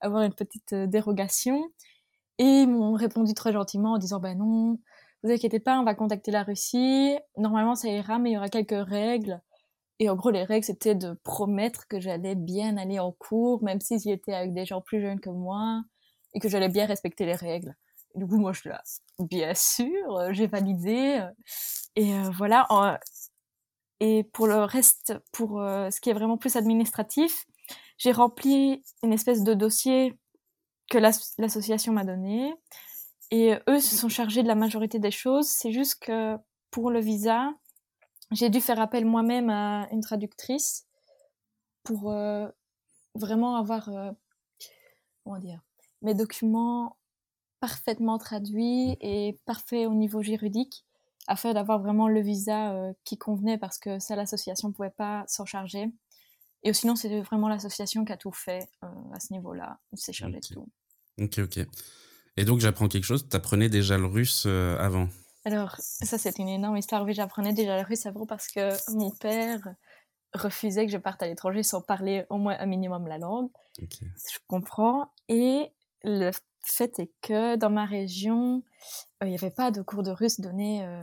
avoir, 0.00 0.22
une 0.22 0.34
petite 0.34 0.72
euh, 0.72 0.86
dérogation? 0.86 1.62
Et 2.38 2.62
ils 2.62 2.68
m'ont 2.68 2.94
répondu 2.94 3.34
très 3.34 3.52
gentiment 3.52 3.92
en 3.92 3.98
disant 3.98 4.20
ben 4.20 4.38
non 4.38 4.78
vous 5.22 5.30
inquiétez 5.30 5.60
pas 5.60 5.78
on 5.78 5.84
va 5.84 5.94
contacter 5.94 6.30
la 6.30 6.42
Russie 6.42 7.16
normalement 7.36 7.74
ça 7.74 7.88
ira 7.88 8.18
mais 8.18 8.30
il 8.30 8.34
y 8.34 8.36
aura 8.36 8.48
quelques 8.48 8.88
règles 8.88 9.40
et 10.02 10.08
en 10.08 10.16
gros, 10.16 10.30
les 10.30 10.42
règles, 10.42 10.64
c'était 10.64 10.96
de 10.96 11.12
promettre 11.22 11.86
que 11.86 12.00
j'allais 12.00 12.34
bien 12.34 12.76
aller 12.76 12.98
en 12.98 13.12
cours, 13.12 13.62
même 13.62 13.80
si 13.80 14.00
j'étais 14.00 14.34
avec 14.34 14.52
des 14.52 14.66
gens 14.66 14.80
plus 14.80 15.00
jeunes 15.00 15.20
que 15.20 15.30
moi, 15.30 15.84
et 16.34 16.40
que 16.40 16.48
j'allais 16.48 16.68
bien 16.68 16.86
respecter 16.86 17.24
les 17.24 17.36
règles. 17.36 17.76
du 18.16 18.26
coup, 18.26 18.36
moi, 18.38 18.52
je 18.52 18.60
suis 18.62 18.68
là, 18.68 18.82
bien 19.20 19.54
sûr, 19.54 20.16
euh, 20.16 20.32
j'ai 20.32 20.48
validé. 20.48 21.20
Euh, 21.20 21.30
et 21.94 22.14
euh, 22.14 22.30
voilà. 22.36 22.66
Et 24.00 24.24
pour 24.24 24.48
le 24.48 24.64
reste, 24.64 25.14
pour 25.30 25.60
ce 25.60 26.00
qui 26.00 26.10
est 26.10 26.14
vraiment 26.14 26.36
plus 26.36 26.56
administratif, 26.56 27.46
j'ai 27.96 28.10
rempli 28.10 28.82
une 29.04 29.12
espèce 29.12 29.44
de 29.44 29.54
dossier 29.54 30.18
que 30.90 30.98
l'association 30.98 31.92
m'a 31.92 32.04
donné. 32.04 32.54
Et 33.30 33.54
eux 33.68 33.80
se 33.80 33.96
sont 33.96 34.08
chargés 34.08 34.42
de 34.42 34.48
la 34.48 34.54
majorité 34.54 34.98
des 34.98 35.10
choses. 35.10 35.48
C'est 35.48 35.72
juste 35.72 36.02
que 36.02 36.36
pour 36.70 36.90
le 36.90 37.00
visa, 37.00 37.54
j'ai 38.30 38.50
dû 38.50 38.60
faire 38.60 38.80
appel 38.80 39.04
moi-même 39.04 39.50
à 39.50 39.88
une 39.90 40.00
traductrice 40.00 40.86
pour 41.82 42.10
euh, 42.10 42.48
vraiment 43.14 43.56
avoir 43.56 43.88
euh, 43.88 44.10
comment 45.24 45.38
dire, 45.38 45.60
mes 46.02 46.14
documents 46.14 46.96
parfaitement 47.60 48.18
traduits 48.18 48.96
et 49.00 49.38
parfaits 49.44 49.86
au 49.86 49.94
niveau 49.94 50.22
juridique 50.22 50.84
afin 51.28 51.52
d'avoir 51.54 51.78
vraiment 51.78 52.08
le 52.08 52.20
visa 52.20 52.72
euh, 52.72 52.92
qui 53.04 53.16
convenait 53.16 53.58
parce 53.58 53.78
que 53.78 53.98
ça 53.98 54.16
l'association 54.16 54.68
ne 54.68 54.72
pouvait 54.72 54.90
pas 54.90 55.24
s'en 55.28 55.44
charger. 55.44 55.92
Et 56.62 56.72
sinon, 56.72 56.96
c'est 56.96 57.20
vraiment 57.22 57.48
l'association 57.48 58.04
qui 58.04 58.12
a 58.12 58.16
tout 58.16 58.32
fait 58.32 58.68
à 58.82 59.20
ce 59.20 59.32
niveau-là. 59.32 59.78
Il 59.92 59.98
s'est 59.98 60.12
chargé 60.12 60.40
de 60.40 60.54
tout. 60.54 60.68
Ok, 61.20 61.38
ok. 61.38 61.66
Et 62.36 62.44
donc, 62.44 62.60
j'apprends 62.60 62.88
quelque 62.88 63.04
chose. 63.04 63.28
Tu 63.28 63.36
apprenais 63.36 63.68
déjà 63.68 63.98
le 63.98 64.06
russe 64.06 64.46
avant? 64.46 65.08
Alors, 65.44 65.74
ça, 65.78 66.18
c'est 66.18 66.38
une 66.38 66.48
énorme 66.48 66.76
histoire. 66.76 67.02
Oui, 67.04 67.14
j'apprenais 67.14 67.52
déjà 67.52 67.76
le 67.76 67.86
russe 67.86 68.06
avant 68.06 68.26
parce 68.26 68.46
que 68.46 68.70
mon 68.92 69.10
père 69.10 69.74
refusait 70.34 70.86
que 70.86 70.92
je 70.92 70.98
parte 70.98 71.22
à 71.22 71.26
l'étranger 71.26 71.62
sans 71.62 71.82
parler 71.82 72.24
au 72.30 72.38
moins 72.38 72.56
un 72.58 72.66
minimum 72.66 73.06
la 73.06 73.18
langue. 73.18 73.50
Je 73.78 74.38
comprends. 74.46 75.12
Et 75.28 75.72
le 76.04 76.30
fait 76.62 76.98
est 76.98 77.12
que 77.20 77.56
dans 77.56 77.70
ma 77.70 77.84
région, 77.84 78.62
euh, 79.22 79.26
il 79.26 79.30
n'y 79.30 79.34
avait 79.34 79.50
pas 79.50 79.70
de 79.70 79.82
cours 79.82 80.02
de 80.02 80.10
russe 80.10 80.40
donnés 80.40 80.84
euh, 80.84 81.00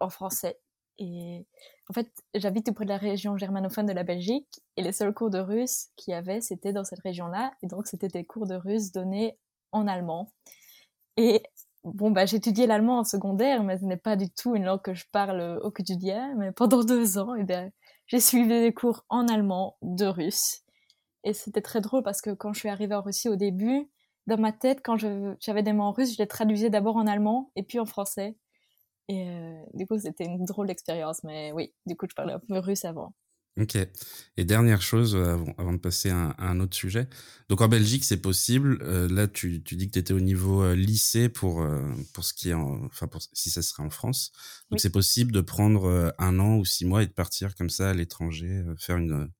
en 0.00 0.10
français. 0.10 0.58
Et 0.98 1.46
en 1.90 1.92
fait, 1.92 2.10
j'habite 2.34 2.66
tout 2.66 2.72
près 2.72 2.84
de 2.84 2.90
la 2.90 2.96
région 2.96 3.36
germanophone 3.36 3.86
de 3.86 3.92
la 3.92 4.02
Belgique 4.02 4.48
et 4.76 4.82
les 4.82 4.92
seuls 4.92 5.12
cours 5.12 5.30
de 5.30 5.38
russe 5.38 5.88
qu'il 5.96 6.12
y 6.12 6.14
avait, 6.14 6.40
c'était 6.40 6.72
dans 6.72 6.84
cette 6.84 7.00
région-là. 7.00 7.52
Et 7.62 7.66
donc, 7.66 7.86
c'était 7.86 8.08
des 8.08 8.24
cours 8.24 8.46
de 8.46 8.54
russe 8.54 8.92
donnés 8.92 9.38
en 9.72 9.86
allemand. 9.86 10.32
Et 11.16 11.42
bon, 11.84 12.10
bah, 12.10 12.24
étudié 12.24 12.66
l'allemand 12.66 13.00
en 13.00 13.04
secondaire, 13.04 13.62
mais 13.62 13.78
ce 13.78 13.84
n'est 13.84 13.96
pas 13.96 14.16
du 14.16 14.30
tout 14.30 14.54
une 14.54 14.64
langue 14.64 14.82
que 14.82 14.94
je 14.94 15.04
parle 15.12 15.60
au 15.62 15.70
quotidien. 15.70 16.34
Mais 16.36 16.52
pendant 16.52 16.82
deux 16.84 17.18
ans, 17.18 17.34
eh 17.34 17.44
bien, 17.44 17.70
j'ai 18.06 18.20
suivi 18.20 18.48
des 18.48 18.72
cours 18.72 19.04
en 19.08 19.28
allemand, 19.28 19.76
de 19.82 20.06
russe. 20.06 20.62
Et 21.24 21.32
c'était 21.32 21.62
très 21.62 21.80
drôle 21.80 22.02
parce 22.02 22.20
que 22.20 22.30
quand 22.30 22.52
je 22.52 22.60
suis 22.60 22.68
arrivée 22.68 22.94
en 22.94 23.02
Russie 23.02 23.28
au 23.28 23.36
début, 23.36 23.90
dans 24.26 24.38
ma 24.38 24.52
tête, 24.52 24.80
quand 24.82 24.96
j'avais 24.96 25.62
des 25.62 25.72
mots 25.72 25.84
en 25.84 25.92
russe, 25.92 26.14
je 26.14 26.18
les 26.18 26.26
traduisais 26.26 26.70
d'abord 26.70 26.96
en 26.96 27.06
allemand 27.06 27.50
et 27.56 27.62
puis 27.62 27.78
en 27.78 27.84
français. 27.84 28.36
Et 29.08 29.28
euh, 29.28 29.62
du 29.74 29.86
coup, 29.86 29.98
c'était 29.98 30.24
une 30.24 30.44
drôle 30.44 30.66
d'expérience. 30.66 31.22
Mais 31.22 31.52
oui, 31.52 31.72
du 31.86 31.96
coup, 31.96 32.06
je 32.08 32.14
parlais 32.14 32.32
un 32.32 32.40
peu 32.40 32.58
russe 32.58 32.84
avant. 32.84 33.14
Ok. 33.58 33.78
Et 34.36 34.44
dernière 34.44 34.82
chose, 34.82 35.14
euh, 35.14 35.38
avant, 35.56 35.72
de 35.72 35.78
passer 35.78 36.10
à, 36.10 36.34
un 36.38 36.60
autre 36.60 36.76
sujet. 36.76 37.08
Donc 37.48 37.62
en 37.62 37.68
Belgique, 37.68 38.04
c'est 38.04 38.20
possible. 38.20 38.78
Euh, 38.82 39.08
là, 39.08 39.28
tu, 39.28 39.62
tu, 39.62 39.76
dis 39.76 39.86
que 39.86 39.92
tu 39.92 39.98
étais 39.98 40.12
au 40.12 40.20
niveau 40.20 40.74
lycée 40.74 41.28
pour, 41.28 41.66
pour 42.12 42.24
ce 42.24 42.34
qui 42.34 42.50
est 42.50 42.54
en, 42.54 42.84
enfin, 42.84 43.06
pour, 43.06 43.22
si 43.32 43.50
ça 43.50 43.62
serait 43.62 43.82
en 43.82 43.90
France. 43.90 44.32
Donc 44.70 44.80
c'est 44.80 44.90
possible 44.90 45.32
de 45.32 45.40
prendre 45.40 46.14
un 46.18 46.38
an 46.38 46.56
ou 46.56 46.64
six 46.64 46.84
mois 46.84 47.02
et 47.02 47.06
de 47.06 47.12
partir 47.12 47.54
comme 47.54 47.70
ça 47.70 47.90
à 47.90 47.94
l'étranger, 47.94 48.62
faire 48.78 48.98
une, 48.98 49.30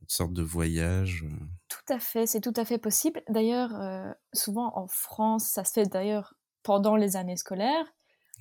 une 0.00 0.08
sorte 0.08 0.32
de 0.32 0.42
voyage. 0.42 1.24
Tout 1.68 1.92
à 1.92 2.00
fait, 2.00 2.26
c'est 2.26 2.40
tout 2.40 2.54
à 2.56 2.64
fait 2.64 2.78
possible. 2.78 3.22
D'ailleurs, 3.28 4.16
souvent 4.32 4.76
en 4.76 4.88
France, 4.88 5.46
ça 5.46 5.64
se 5.64 5.72
fait 5.72 5.86
d'ailleurs 5.86 6.34
pendant 6.64 6.96
les 6.96 7.14
années 7.14 7.36
scolaires. 7.36 7.86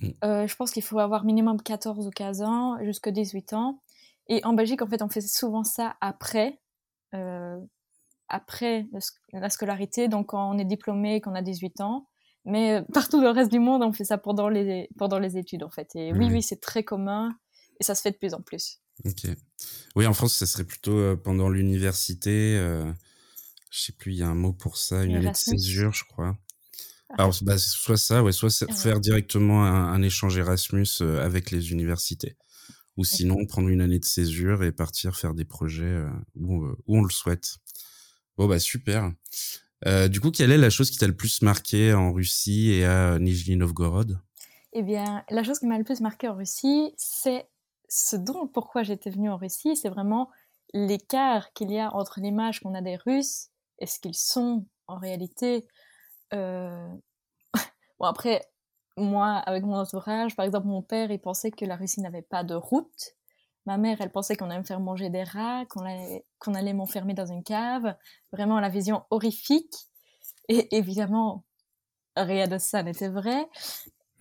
Mmh. 0.01 0.09
Euh, 0.23 0.47
je 0.47 0.55
pense 0.55 0.71
qu'il 0.71 0.83
faut 0.83 0.99
avoir 0.99 1.25
minimum 1.25 1.61
14 1.61 2.07
ou 2.07 2.09
15 2.09 2.41
ans, 2.41 2.77
jusqu'à 2.83 3.11
18 3.11 3.53
ans. 3.53 3.81
Et 4.27 4.43
en 4.45 4.53
Belgique, 4.53 4.81
en 4.81 4.87
fait, 4.87 5.01
on 5.01 5.09
fait 5.09 5.21
souvent 5.21 5.63
ça 5.63 5.95
après, 6.01 6.59
euh, 7.13 7.59
après 8.29 8.87
la 9.33 9.49
scolarité, 9.49 10.07
donc 10.07 10.27
quand 10.27 10.49
on 10.49 10.57
est 10.57 10.65
diplômé, 10.65 11.21
qu'on 11.21 11.35
a 11.35 11.41
18 11.41 11.81
ans. 11.81 12.07
Mais 12.45 12.75
euh, 12.75 12.81
partout 12.93 13.17
dans 13.17 13.27
le 13.27 13.31
reste 13.31 13.51
du 13.51 13.59
monde, 13.59 13.83
on 13.83 13.93
fait 13.93 14.05
ça 14.05 14.17
pendant 14.17 14.49
les, 14.49 14.89
pendant 14.97 15.19
les 15.19 15.37
études, 15.37 15.63
en 15.63 15.69
fait. 15.69 15.89
Et 15.95 16.13
oui, 16.13 16.27
oui, 16.31 16.41
c'est 16.41 16.61
très 16.61 16.83
commun 16.83 17.35
et 17.79 17.83
ça 17.83 17.95
se 17.95 18.01
fait 18.01 18.11
de 18.11 18.17
plus 18.17 18.33
en 18.33 18.41
plus. 18.41 18.79
Ok. 19.05 19.27
Oui, 19.95 20.05
en 20.05 20.13
France, 20.13 20.35
ça 20.35 20.45
serait 20.45 20.63
plutôt 20.63 21.17
pendant 21.17 21.49
l'université. 21.49 22.55
je 23.71 23.79
sais 23.79 23.93
plus, 23.93 24.13
il 24.13 24.19
y 24.19 24.23
a 24.23 24.27
un 24.27 24.35
mot 24.35 24.53
pour 24.53 24.77
ça, 24.77 25.03
une 25.03 25.33
césure, 25.33 25.93
je 25.93 26.05
crois. 26.05 26.37
Alors, 27.17 27.35
bah, 27.41 27.57
soit 27.57 27.97
ça, 27.97 28.23
ouais, 28.23 28.31
soit 28.31 28.65
faire 28.71 28.99
directement 28.99 29.65
un, 29.65 30.01
échange 30.01 30.37
Erasmus 30.37 30.87
euh, 31.01 31.23
avec 31.23 31.51
les 31.51 31.71
universités. 31.71 32.37
Ou 32.97 33.03
sinon, 33.05 33.45
prendre 33.45 33.69
une 33.69 33.81
année 33.81 33.99
de 33.99 34.05
césure 34.05 34.63
et 34.63 34.71
partir 34.71 35.15
faire 35.15 35.33
des 35.33 35.45
projets 35.45 35.83
euh, 35.83 36.09
où, 36.35 36.63
euh, 36.63 36.75
où 36.87 36.97
on 36.97 37.03
le 37.03 37.09
souhaite. 37.09 37.57
Bon, 38.37 38.47
bah, 38.47 38.59
super. 38.59 39.11
Euh, 39.85 40.07
du 40.07 40.19
coup, 40.21 40.31
quelle 40.31 40.51
est 40.51 40.57
la 40.57 40.69
chose 40.69 40.89
qui 40.89 40.97
t'a 40.97 41.07
le 41.07 41.15
plus 41.15 41.41
marqué 41.41 41.93
en 41.93 42.11
Russie 42.11 42.71
et 42.71 42.85
à 42.85 43.19
Nijni 43.19 43.57
Novgorod? 43.57 44.19
Eh 44.73 44.81
bien, 44.81 45.23
la 45.29 45.43
chose 45.43 45.59
qui 45.59 45.67
m'a 45.67 45.77
le 45.77 45.83
plus 45.83 46.01
marqué 46.01 46.27
en 46.27 46.35
Russie, 46.35 46.93
c'est 46.97 47.47
ce 47.89 48.15
dont 48.15 48.47
pourquoi 48.47 48.83
j'étais 48.83 49.09
venue 49.09 49.29
en 49.29 49.37
Russie, 49.37 49.75
c'est 49.75 49.89
vraiment 49.89 50.29
l'écart 50.73 51.53
qu'il 51.53 51.71
y 51.71 51.79
a 51.79 51.93
entre 51.93 52.19
l'image 52.19 52.59
qu'on 52.59 52.73
a 52.73 52.81
des 52.81 52.95
Russes 52.95 53.49
et 53.79 53.85
ce 53.85 53.99
qu'ils 53.99 54.15
sont 54.15 54.65
en 54.87 54.97
réalité. 54.97 55.67
Euh, 56.33 56.87
bon, 57.99 58.05
après, 58.05 58.41
moi, 58.97 59.35
avec 59.45 59.63
mon 59.63 59.75
entourage, 59.75 60.35
par 60.35 60.45
exemple, 60.45 60.67
mon 60.67 60.81
père, 60.81 61.11
il 61.11 61.19
pensait 61.19 61.51
que 61.51 61.65
la 61.65 61.75
Russie 61.75 62.01
n'avait 62.01 62.21
pas 62.21 62.43
de 62.43 62.55
route. 62.55 63.15
Ma 63.65 63.77
mère, 63.77 63.97
elle 64.01 64.11
pensait 64.11 64.35
qu'on 64.35 64.49
allait 64.49 64.59
me 64.59 64.65
faire 64.65 64.81
manger 64.81 65.09
des 65.09 65.23
rats, 65.23 65.65
qu'on 65.69 65.85
allait, 65.85 66.25
qu'on 66.39 66.53
allait 66.53 66.73
m'enfermer 66.73 67.13
dans 67.13 67.25
une 67.25 67.43
cave. 67.43 67.95
Vraiment 68.31 68.59
la 68.59 68.69
vision 68.69 69.03
horrifique. 69.09 69.73
Et 70.49 70.75
évidemment, 70.75 71.45
rien 72.17 72.47
de 72.47 72.57
ça 72.57 72.83
n'était 72.83 73.09
vrai. 73.09 73.47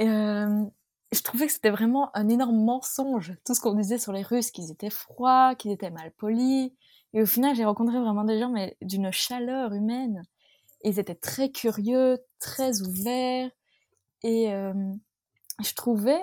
Euh, 0.00 0.64
je 1.12 1.22
trouvais 1.22 1.46
que 1.46 1.52
c'était 1.52 1.70
vraiment 1.70 2.10
un 2.16 2.28
énorme 2.28 2.64
mensonge, 2.64 3.34
tout 3.44 3.54
ce 3.54 3.60
qu'on 3.60 3.74
disait 3.74 3.98
sur 3.98 4.12
les 4.12 4.22
Russes, 4.22 4.50
qu'ils 4.50 4.70
étaient 4.70 4.90
froids, 4.90 5.54
qu'ils 5.56 5.72
étaient 5.72 5.90
mal 5.90 6.12
polis. 6.12 6.72
Et 7.12 7.22
au 7.22 7.26
final, 7.26 7.54
j'ai 7.54 7.64
rencontré 7.64 8.00
vraiment 8.00 8.24
des 8.24 8.38
gens, 8.38 8.48
mais 8.48 8.76
d'une 8.80 9.10
chaleur 9.10 9.74
humaine 9.74 10.22
ils 10.84 10.98
étaient 10.98 11.14
très 11.14 11.50
curieux, 11.50 12.18
très 12.40 12.82
ouverts. 12.82 13.50
Et 14.22 14.52
euh, 14.52 14.72
je 15.62 15.74
trouvais 15.74 16.20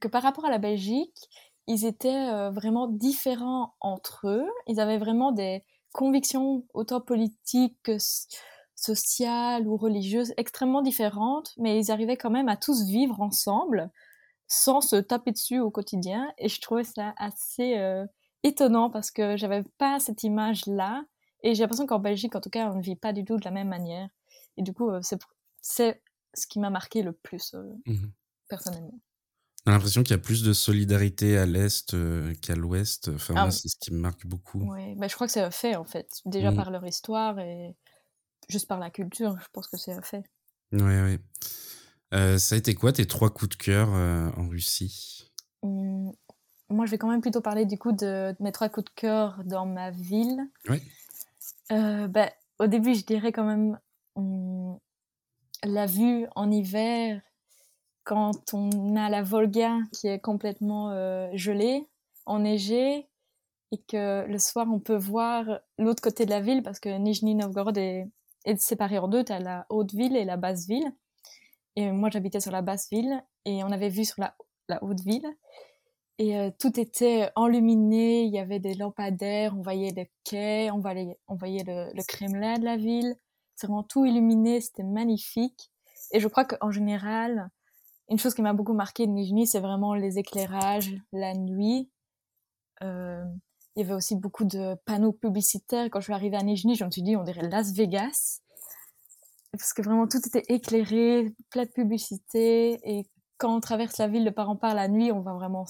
que 0.00 0.08
par 0.08 0.22
rapport 0.22 0.44
à 0.44 0.50
la 0.50 0.58
Belgique, 0.58 1.28
ils 1.66 1.84
étaient 1.84 2.28
euh, 2.30 2.50
vraiment 2.50 2.88
différents 2.88 3.74
entre 3.80 4.28
eux. 4.28 4.48
Ils 4.66 4.80
avaient 4.80 4.98
vraiment 4.98 5.32
des 5.32 5.64
convictions 5.92 6.64
autant 6.74 7.00
politiques, 7.00 7.90
sociales 8.80 9.68
ou 9.68 9.76
religieuses 9.76 10.32
extrêmement 10.36 10.82
différentes, 10.82 11.52
mais 11.58 11.78
ils 11.78 11.90
arrivaient 11.90 12.16
quand 12.16 12.30
même 12.30 12.48
à 12.48 12.56
tous 12.56 12.86
vivre 12.86 13.20
ensemble 13.20 13.90
sans 14.48 14.80
se 14.80 14.96
taper 14.96 15.32
dessus 15.32 15.60
au 15.60 15.70
quotidien. 15.70 16.32
Et 16.38 16.48
je 16.48 16.60
trouvais 16.60 16.84
ça 16.84 17.14
assez 17.18 17.78
euh, 17.78 18.04
étonnant 18.42 18.90
parce 18.90 19.10
que 19.10 19.36
j'avais 19.36 19.62
pas 19.78 20.00
cette 20.00 20.24
image-là 20.24 21.04
et 21.42 21.54
j'ai 21.54 21.62
l'impression 21.62 21.86
qu'en 21.86 21.98
Belgique, 21.98 22.34
en 22.34 22.40
tout 22.40 22.50
cas, 22.50 22.70
on 22.70 22.76
ne 22.76 22.82
vit 22.82 22.96
pas 22.96 23.12
du 23.12 23.24
tout 23.24 23.36
de 23.36 23.44
la 23.44 23.50
même 23.50 23.68
manière. 23.68 24.08
Et 24.56 24.62
du 24.62 24.72
coup, 24.72 24.90
euh, 24.90 25.00
c'est 25.62 26.02
ce 26.34 26.46
qui 26.46 26.58
m'a 26.58 26.70
marqué 26.70 27.02
le 27.02 27.12
plus, 27.12 27.54
euh, 27.54 27.62
mmh 27.86 28.06
personnellement. 28.48 28.98
On 29.64 29.70
a 29.70 29.74
l'impression 29.74 30.02
qu'il 30.02 30.10
y 30.10 30.18
a 30.18 30.22
plus 30.22 30.42
de 30.42 30.52
solidarité 30.52 31.38
à 31.38 31.46
l'Est 31.46 31.94
euh, 31.94 32.34
qu'à 32.42 32.56
l'Ouest. 32.56 33.10
Enfin, 33.14 33.34
ah 33.36 33.50
c'est 33.52 33.68
ce 33.68 33.76
qui 33.78 33.92
me 33.92 34.00
marque 34.00 34.26
beaucoup. 34.26 34.58
Oui, 34.72 34.96
bah, 34.96 35.06
je 35.06 35.14
crois 35.14 35.28
que 35.28 35.32
c'est 35.32 35.42
un 35.42 35.52
fait, 35.52 35.76
en 35.76 35.84
fait. 35.84 36.20
Déjà 36.24 36.50
mmh. 36.50 36.56
par 36.56 36.70
leur 36.72 36.84
histoire 36.84 37.38
et 37.38 37.76
juste 38.48 38.66
par 38.66 38.80
la 38.80 38.90
culture, 38.90 39.38
je 39.38 39.46
pense 39.52 39.68
que 39.68 39.76
c'est 39.76 39.92
un 39.92 40.02
fait. 40.02 40.24
Oui, 40.72 40.80
oui. 40.82 41.18
ça 42.40 42.54
a 42.54 42.58
été 42.58 42.74
quoi 42.74 42.92
tes 42.92 43.06
trois 43.06 43.30
coups 43.30 43.56
de 43.56 43.62
cœur 43.62 43.90
en 43.90 44.48
Russie? 44.48 45.30
Mmh, 45.62 46.10
Moi, 46.70 46.86
je 46.86 46.90
vais 46.90 46.98
quand 46.98 47.10
même 47.10 47.20
plutôt 47.20 47.42
parler 47.42 47.66
du 47.66 47.78
coup 47.78 47.92
de, 47.92 48.32
de 48.32 48.36
mes 48.40 48.50
trois 48.50 48.68
coups 48.68 48.86
de 48.86 48.94
cœur 48.96 49.40
dans 49.44 49.66
ma 49.66 49.92
ville. 49.92 50.40
Oui. 50.68 50.82
Euh, 51.72 52.08
bah, 52.08 52.30
au 52.58 52.66
début, 52.66 52.94
je 52.94 53.04
dirais 53.04 53.32
quand 53.32 53.44
même 53.44 53.78
la 55.64 55.86
vue 55.86 56.26
en 56.34 56.50
hiver, 56.50 57.20
quand 58.04 58.54
on 58.54 58.96
a 58.96 59.08
la 59.08 59.22
Volga 59.22 59.78
qui 59.92 60.08
est 60.08 60.20
complètement 60.20 60.90
euh, 60.90 61.28
gelée, 61.34 61.88
enneigée, 62.26 63.08
et 63.72 63.78
que 63.88 64.26
le 64.26 64.38
soir, 64.38 64.66
on 64.70 64.80
peut 64.80 64.96
voir 64.96 65.60
l'autre 65.78 66.02
côté 66.02 66.24
de 66.24 66.30
la 66.30 66.40
ville, 66.40 66.62
parce 66.62 66.80
que 66.80 66.88
Nijni 66.88 67.36
Novgorod 67.36 67.78
est, 67.78 68.08
est 68.44 68.60
séparé 68.60 68.98
en 68.98 69.06
deux, 69.06 69.24
tu 69.24 69.32
as 69.32 69.38
la 69.38 69.66
haute 69.68 69.92
ville 69.94 70.16
et 70.16 70.24
la 70.24 70.36
basse 70.36 70.66
ville. 70.66 70.92
Et 71.76 71.92
moi, 71.92 72.10
j'habitais 72.10 72.40
sur 72.40 72.50
la 72.50 72.62
basse 72.62 72.90
ville, 72.90 73.22
et 73.44 73.62
on 73.62 73.70
avait 73.70 73.90
vu 73.90 74.04
sur 74.04 74.16
la 74.18 74.82
haute 74.82 75.00
ville. 75.00 75.26
Et 76.20 76.36
euh, 76.36 76.50
tout 76.58 76.78
était 76.78 77.30
enluminé, 77.34 78.24
il 78.24 78.30
y 78.30 78.38
avait 78.38 78.58
des 78.58 78.74
lampadaires, 78.74 79.56
on 79.56 79.62
voyait 79.62 79.90
les 79.96 80.10
quais, 80.22 80.70
on 80.70 80.78
voyait, 80.78 81.16
le, 81.64 82.02
Kremlin 82.06 82.58
de 82.58 82.64
la 82.66 82.76
ville. 82.76 83.16
C'est 83.56 83.66
vraiment 83.66 83.82
tout 83.82 84.04
illuminé, 84.04 84.60
c'était 84.60 84.82
magnifique. 84.82 85.72
Et 86.12 86.20
je 86.20 86.28
crois 86.28 86.44
qu'en 86.44 86.70
général, 86.70 87.48
une 88.10 88.18
chose 88.18 88.34
qui 88.34 88.42
m'a 88.42 88.52
beaucoup 88.52 88.74
marqué 88.74 89.06
de 89.06 89.12
Nijni, 89.12 89.46
c'est 89.46 89.60
vraiment 89.60 89.94
les 89.94 90.18
éclairages, 90.18 90.94
la 91.14 91.32
nuit. 91.32 91.88
Euh, 92.82 93.24
il 93.74 93.80
y 93.80 93.84
avait 93.86 93.94
aussi 93.94 94.14
beaucoup 94.14 94.44
de 94.44 94.76
panneaux 94.84 95.12
publicitaires. 95.12 95.86
Quand 95.86 96.00
je 96.00 96.04
suis 96.04 96.12
arrivée 96.12 96.36
à 96.36 96.42
Nijni, 96.42 96.74
je 96.74 96.84
me 96.84 96.90
suis 96.90 97.02
dit, 97.02 97.16
on 97.16 97.24
dirait 97.24 97.48
Las 97.48 97.72
Vegas. 97.72 98.42
Parce 99.52 99.72
que 99.72 99.80
vraiment 99.80 100.06
tout 100.06 100.18
était 100.18 100.44
éclairé, 100.52 101.34
plein 101.48 101.64
de 101.64 101.70
publicité. 101.70 102.78
Et 102.84 103.06
quand 103.38 103.56
on 103.56 103.60
traverse 103.60 103.96
la 103.96 104.06
ville 104.06 104.26
de 104.26 104.30
part 104.30 104.50
en 104.50 104.56
part 104.56 104.74
la 104.74 104.86
nuit, 104.86 105.12
on 105.12 105.20
voit 105.20 105.32
vraiment 105.32 105.64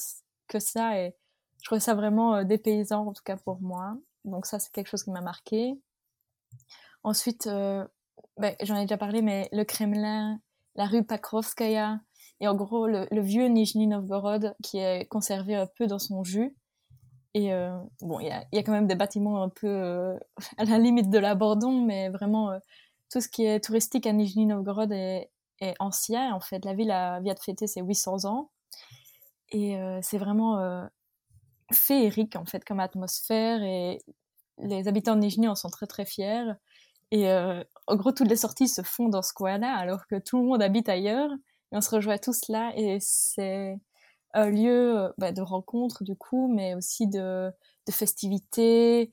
que 0.51 0.59
ça 0.59 0.99
et 0.99 1.15
je 1.61 1.65
trouvais 1.65 1.81
ça 1.81 1.95
vraiment 1.95 2.37
euh, 2.37 2.45
dépaysant 2.45 3.07
en 3.07 3.13
tout 3.13 3.23
cas 3.25 3.37
pour 3.37 3.61
moi. 3.63 3.97
Donc 4.25 4.47
ça 4.47 4.59
c'est 4.59 4.73
quelque 4.73 4.89
chose 4.89 5.05
qui 5.05 5.11
m'a 5.11 5.21
marqué. 5.21 5.81
Ensuite, 7.03 7.47
euh, 7.47 7.87
ben, 8.37 8.55
j'en 8.63 8.77
ai 8.77 8.83
déjà 8.83 8.99
parlé, 8.99 9.23
mais 9.23 9.49
le 9.53 9.65
Kremlin, 9.65 10.41
la 10.75 10.87
rue 10.87 11.05
Pakrovskaya 11.05 12.01
et 12.41 12.49
en 12.49 12.55
gros 12.55 12.87
le, 12.87 13.07
vieux 13.21 13.47
Nijni 13.47 13.87
Novgorod 13.87 14.55
qui 14.63 14.79
est 14.79 15.07
conservé 15.07 15.55
un 15.55 15.67
peu 15.67 15.87
dans 15.87 15.99
son 15.99 16.25
jus. 16.25 16.55
Et 17.33 17.53
euh, 17.55 17.79
bon, 18.01 18.19
il 18.19 18.27
y 18.27 18.31
a, 18.31 18.45
y 18.53 18.59
a, 18.59 18.63
quand 18.63 18.73
même 18.73 18.89
des 18.89 18.97
bâtiments 18.97 19.43
un 19.43 19.49
peu 19.49 20.19
à 20.59 20.65
la 20.65 20.79
limite 20.79 21.11
de 21.11 21.19
l'abandon, 21.19 21.85
mais 21.85 22.09
vraiment 22.09 22.51
tout 23.11 23.21
ce 23.21 23.29
qui 23.29 23.45
est 23.45 23.61
touristique 23.61 24.07
à 24.07 24.13
Nijni 24.13 24.47
Novgorod 24.47 24.91
est, 24.93 25.31
est 25.61 25.75
ancien. 25.79 26.35
En 26.35 26.41
fait, 26.41 26.65
la 26.65 26.75
ville 26.75 26.91
a, 26.91 27.21
vient 27.21 27.35
de 27.35 27.39
fêter 27.39 27.67
ses 27.67 27.83
800 27.83 28.25
ans. 28.25 28.51
Et 29.51 29.77
euh, 29.77 30.01
c'est 30.03 30.19
vraiment 30.19 30.59
euh, 30.59 30.87
féerique, 31.73 32.37
en 32.37 32.45
fait, 32.45 32.65
comme 32.65 32.81
atmosphère. 32.81 33.63
Et 33.63 33.99
les 34.59 34.89
habitants 34.89 35.17
de 35.17 35.21
Nijni 35.21 35.49
en 35.49 35.55
sont 35.55 35.71
très, 35.71 35.87
très 35.87 36.05
fiers. 36.05 36.53
Et 37.11 37.31
euh, 37.31 37.65
en 37.87 37.97
gros, 37.97 38.13
toutes 38.13 38.29
les 38.29 38.37
sorties 38.37 38.69
se 38.69 38.83
font 38.83 39.09
dans 39.09 39.23
ce 39.23 39.33
coin-là, 39.33 39.75
alors 39.75 40.07
que 40.07 40.17
tout 40.19 40.39
le 40.39 40.45
monde 40.47 40.63
habite 40.63 40.89
ailleurs. 40.89 41.31
Et 41.73 41.77
on 41.77 41.81
se 41.81 41.91
rejoint 41.91 42.19
tous 42.19 42.49
là. 42.49 42.73
Et 42.77 42.99
c'est 43.01 43.79
un 44.35 44.51
lieu 44.51 45.13
bah, 45.19 45.33
de 45.33 45.43
rencontre, 45.43 46.05
du 46.05 46.17
coup, 46.17 46.53
mais 46.53 46.75
aussi 46.75 47.09
de, 47.09 47.51
de 47.87 47.93
festivités. 47.93 49.11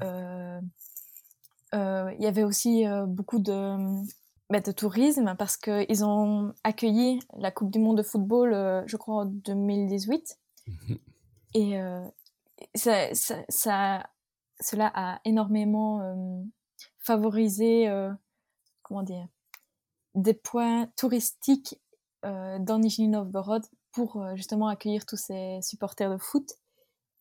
Il 0.00 0.60
y 1.72 2.26
avait 2.26 2.44
aussi 2.44 2.84
beaucoup 3.06 3.38
de 3.38 3.76
de 4.50 4.72
tourisme 4.72 5.34
parce 5.38 5.56
qu'ils 5.56 6.04
ont 6.04 6.54
accueilli 6.64 7.20
la 7.36 7.50
Coupe 7.50 7.70
du 7.70 7.78
Monde 7.78 7.98
de 7.98 8.02
football, 8.02 8.54
euh, 8.54 8.82
je 8.86 8.96
crois, 8.96 9.22
en 9.22 9.24
2018. 9.26 10.38
Mhm. 10.66 10.98
Et 11.54 11.78
euh, 11.78 12.06
ça, 12.74 13.14
ça, 13.48 14.08
cela 14.60 14.90
a 14.94 15.20
énormément 15.24 16.00
euh, 16.00 16.42
favorisé, 16.98 17.90
comment 18.82 19.02
dire, 19.02 19.26
des 20.14 20.34
points 20.34 20.86
touristiques 20.96 21.80
dans 22.22 22.78
Nijni 22.78 23.08
Novgorod 23.08 23.64
pour 23.92 24.22
justement 24.34 24.68
accueillir 24.68 25.06
tous 25.06 25.16
ces 25.16 25.60
supporters 25.62 26.10
de 26.10 26.18
foot. 26.18 26.52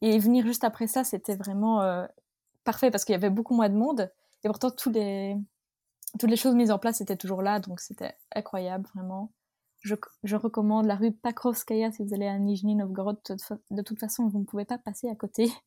Et 0.02 0.20
venir 0.20 0.46
juste 0.46 0.66
après 0.66 0.88
ça, 0.88 1.04
c'était 1.06 1.36
vraiment 1.36 2.06
parfait 2.66 2.92
parce 2.92 3.06
qu'il 3.06 3.14
y 3.14 3.16
avait 3.16 3.30
beaucoup 3.30 3.56
moins 3.56 3.70
de 3.70 3.76
monde. 3.76 4.12
Et 4.44 4.48
pourtant, 4.48 4.72
tous 4.72 4.90
les, 4.90 5.38
toutes 6.20 6.30
les 6.30 6.38
choses 6.38 6.56
mises 6.56 6.72
en 6.72 6.80
place 6.80 7.02
étaient 7.02 7.18
toujours 7.18 7.42
là, 7.42 7.60
donc 7.60 7.80
c'était 7.80 8.16
incroyable, 8.36 8.88
vraiment. 8.96 9.32
Je, 9.82 9.96
je, 10.24 10.36
recommande 10.36 10.86
la 10.86 10.96
rue 10.96 11.12
Pakrovskaya 11.12 11.92
si 11.92 12.04
vous 12.04 12.14
allez 12.14 12.28
à 12.28 12.38
Nijni 12.40 12.76
Novgorod. 12.76 13.18
De, 13.70 13.82
toute 13.82 14.00
façon, 14.00 14.28
vous 14.28 14.40
ne 14.40 14.44
pouvez 14.44 14.66
pas 14.66 14.78
passer 14.78 15.10
à 15.10 15.16
côté. 15.16 15.52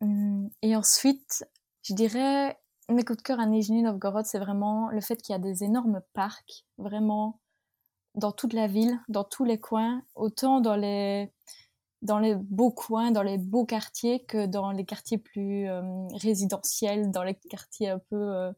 Hum, 0.00 0.50
et 0.62 0.74
ensuite, 0.74 1.44
je 1.84 1.94
dirais, 1.94 2.58
mes 2.88 3.04
coups 3.04 3.18
de 3.18 3.22
cœur 3.22 3.38
à 3.38 3.46
Nijni 3.46 3.82
Novgorod, 3.82 4.26
c'est 4.26 4.40
vraiment 4.40 4.90
le 4.90 5.00
fait 5.00 5.14
qu'il 5.22 5.32
y 5.32 5.36
a 5.36 5.38
des 5.38 5.62
énormes 5.62 6.02
parcs, 6.12 6.66
vraiment 6.76 7.38
dans 8.16 8.32
toute 8.32 8.52
la 8.52 8.66
ville, 8.66 8.98
dans 9.08 9.22
tous 9.22 9.44
les 9.44 9.60
coins, 9.60 10.02
autant 10.16 10.60
dans 10.60 10.74
les, 10.74 11.32
dans 12.02 12.18
les 12.18 12.34
beaux 12.34 12.72
coins, 12.72 13.10
dans 13.10 13.22
les 13.22 13.38
beaux 13.38 13.64
quartiers 13.64 14.24
que 14.24 14.46
dans 14.46 14.72
les 14.72 14.84
quartiers 14.84 15.18
plus 15.18 15.68
euh, 15.68 15.82
résidentiels, 16.14 17.10
dans 17.10 17.22
les 17.22 17.34
quartiers 17.34 17.88
un 17.88 18.00
peu 18.10 18.16
euh, 18.16 18.52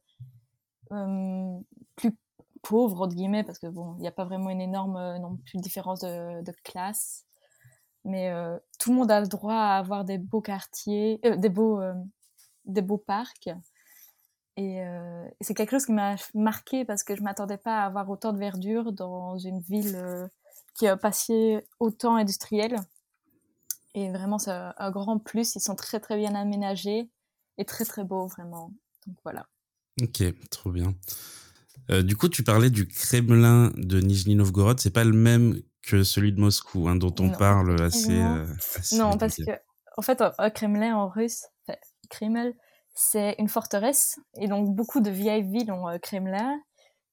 plus 1.97 2.17
pauvres, 2.63 3.03
entre 3.03 3.15
guillemets, 3.15 3.45
parce 3.45 3.59
que 3.59 3.67
bon, 3.67 3.95
il 3.99 4.03
n'y 4.03 4.09
a 4.09 4.13
pas 4.13 4.25
vraiment 4.25 4.51
une 4.51 4.61
énorme 4.61 5.19
non 5.19 5.37
plus 5.37 5.59
différence 5.59 6.01
de, 6.01 6.53
classe. 6.65 7.25
Mais 8.05 8.33
tout 8.79 8.91
le 8.91 8.97
monde 8.97 9.11
a 9.11 9.21
le 9.21 9.27
droit 9.27 9.55
à 9.55 9.79
avoir 9.79 10.05
des 10.05 10.19
beaux 10.19 10.43
quartiers, 10.43 11.21
des, 11.39 11.49
beaux, 11.49 11.81
des 12.65 12.83
beaux 12.83 12.99
parcs. 12.99 13.49
Et, 14.57 14.83
c'est 15.41 15.55
quelque 15.55 15.71
chose 15.71 15.87
qui 15.87 15.93
m'a 15.93 16.17
marqué 16.35 16.85
parce 16.85 17.03
que 17.03 17.17
je 17.17 17.23
m'attendais 17.23 17.59
pas 17.59 17.83
à 17.83 17.87
avoir 17.87 18.09
autant 18.11 18.33
de 18.33 18.39
verdure 18.39 18.93
dans 18.93 19.39
une 19.39 19.61
ville 19.61 20.29
qui 20.75 20.87
a 20.87 20.97
passé 20.97 21.67
autant 21.81 22.17
industrielle. 22.17 22.77
Et 23.95 24.11
vraiment, 24.11 24.39
c'est 24.39 24.51
un 24.51 24.91
grand 24.91 25.19
plus. 25.19 25.55
Ils 25.55 25.61
sont 25.61 25.77
très, 25.77 26.01
très 26.01 26.17
bien 26.17 26.35
aménagés 26.35 27.09
et 27.59 27.65
très, 27.65 27.85
très 27.85 28.05
beaux, 28.05 28.27
vraiment. 28.27 28.73
Donc 29.07 29.17
voilà. 29.23 29.47
Ok, 30.03 30.23
trop 30.51 30.71
bien. 30.71 30.95
Euh, 31.91 32.03
du 32.03 32.17
coup, 32.17 32.29
tu 32.29 32.43
parlais 32.43 32.71
du 32.71 32.89
Kremlin 32.89 33.71
de 33.77 34.01
Nijni 34.01 34.35
Novgorod. 34.35 34.81
C'est 34.81 34.93
pas 34.93 35.05
le 35.05 35.13
même 35.13 35.61
que 35.83 36.03
celui 36.03 36.33
de 36.33 36.41
Moscou, 36.41 36.89
hein, 36.89 36.97
dont 36.97 37.15
on 37.21 37.31
parle 37.31 37.81
assez. 37.83 38.21
Euh, 38.21 38.47
non, 38.93 39.17
parce 39.19 39.37
que, 39.37 39.53
en 39.97 40.03
fait, 40.03 40.23
un 40.39 40.51
Kremlin 40.51 40.97
en 40.97 41.09
russe, 41.09 41.45
Kreml, 42.11 42.55
c'est 42.95 43.37
une 43.39 43.49
forteresse. 43.49 44.19
Et 44.41 44.49
donc, 44.49 44.75
beaucoup 44.75 45.01
de 45.01 45.11
vieilles 45.11 45.43
villes 45.43 45.73
ont 45.73 45.87
un 45.87 45.99
Kremlin. 45.99 46.59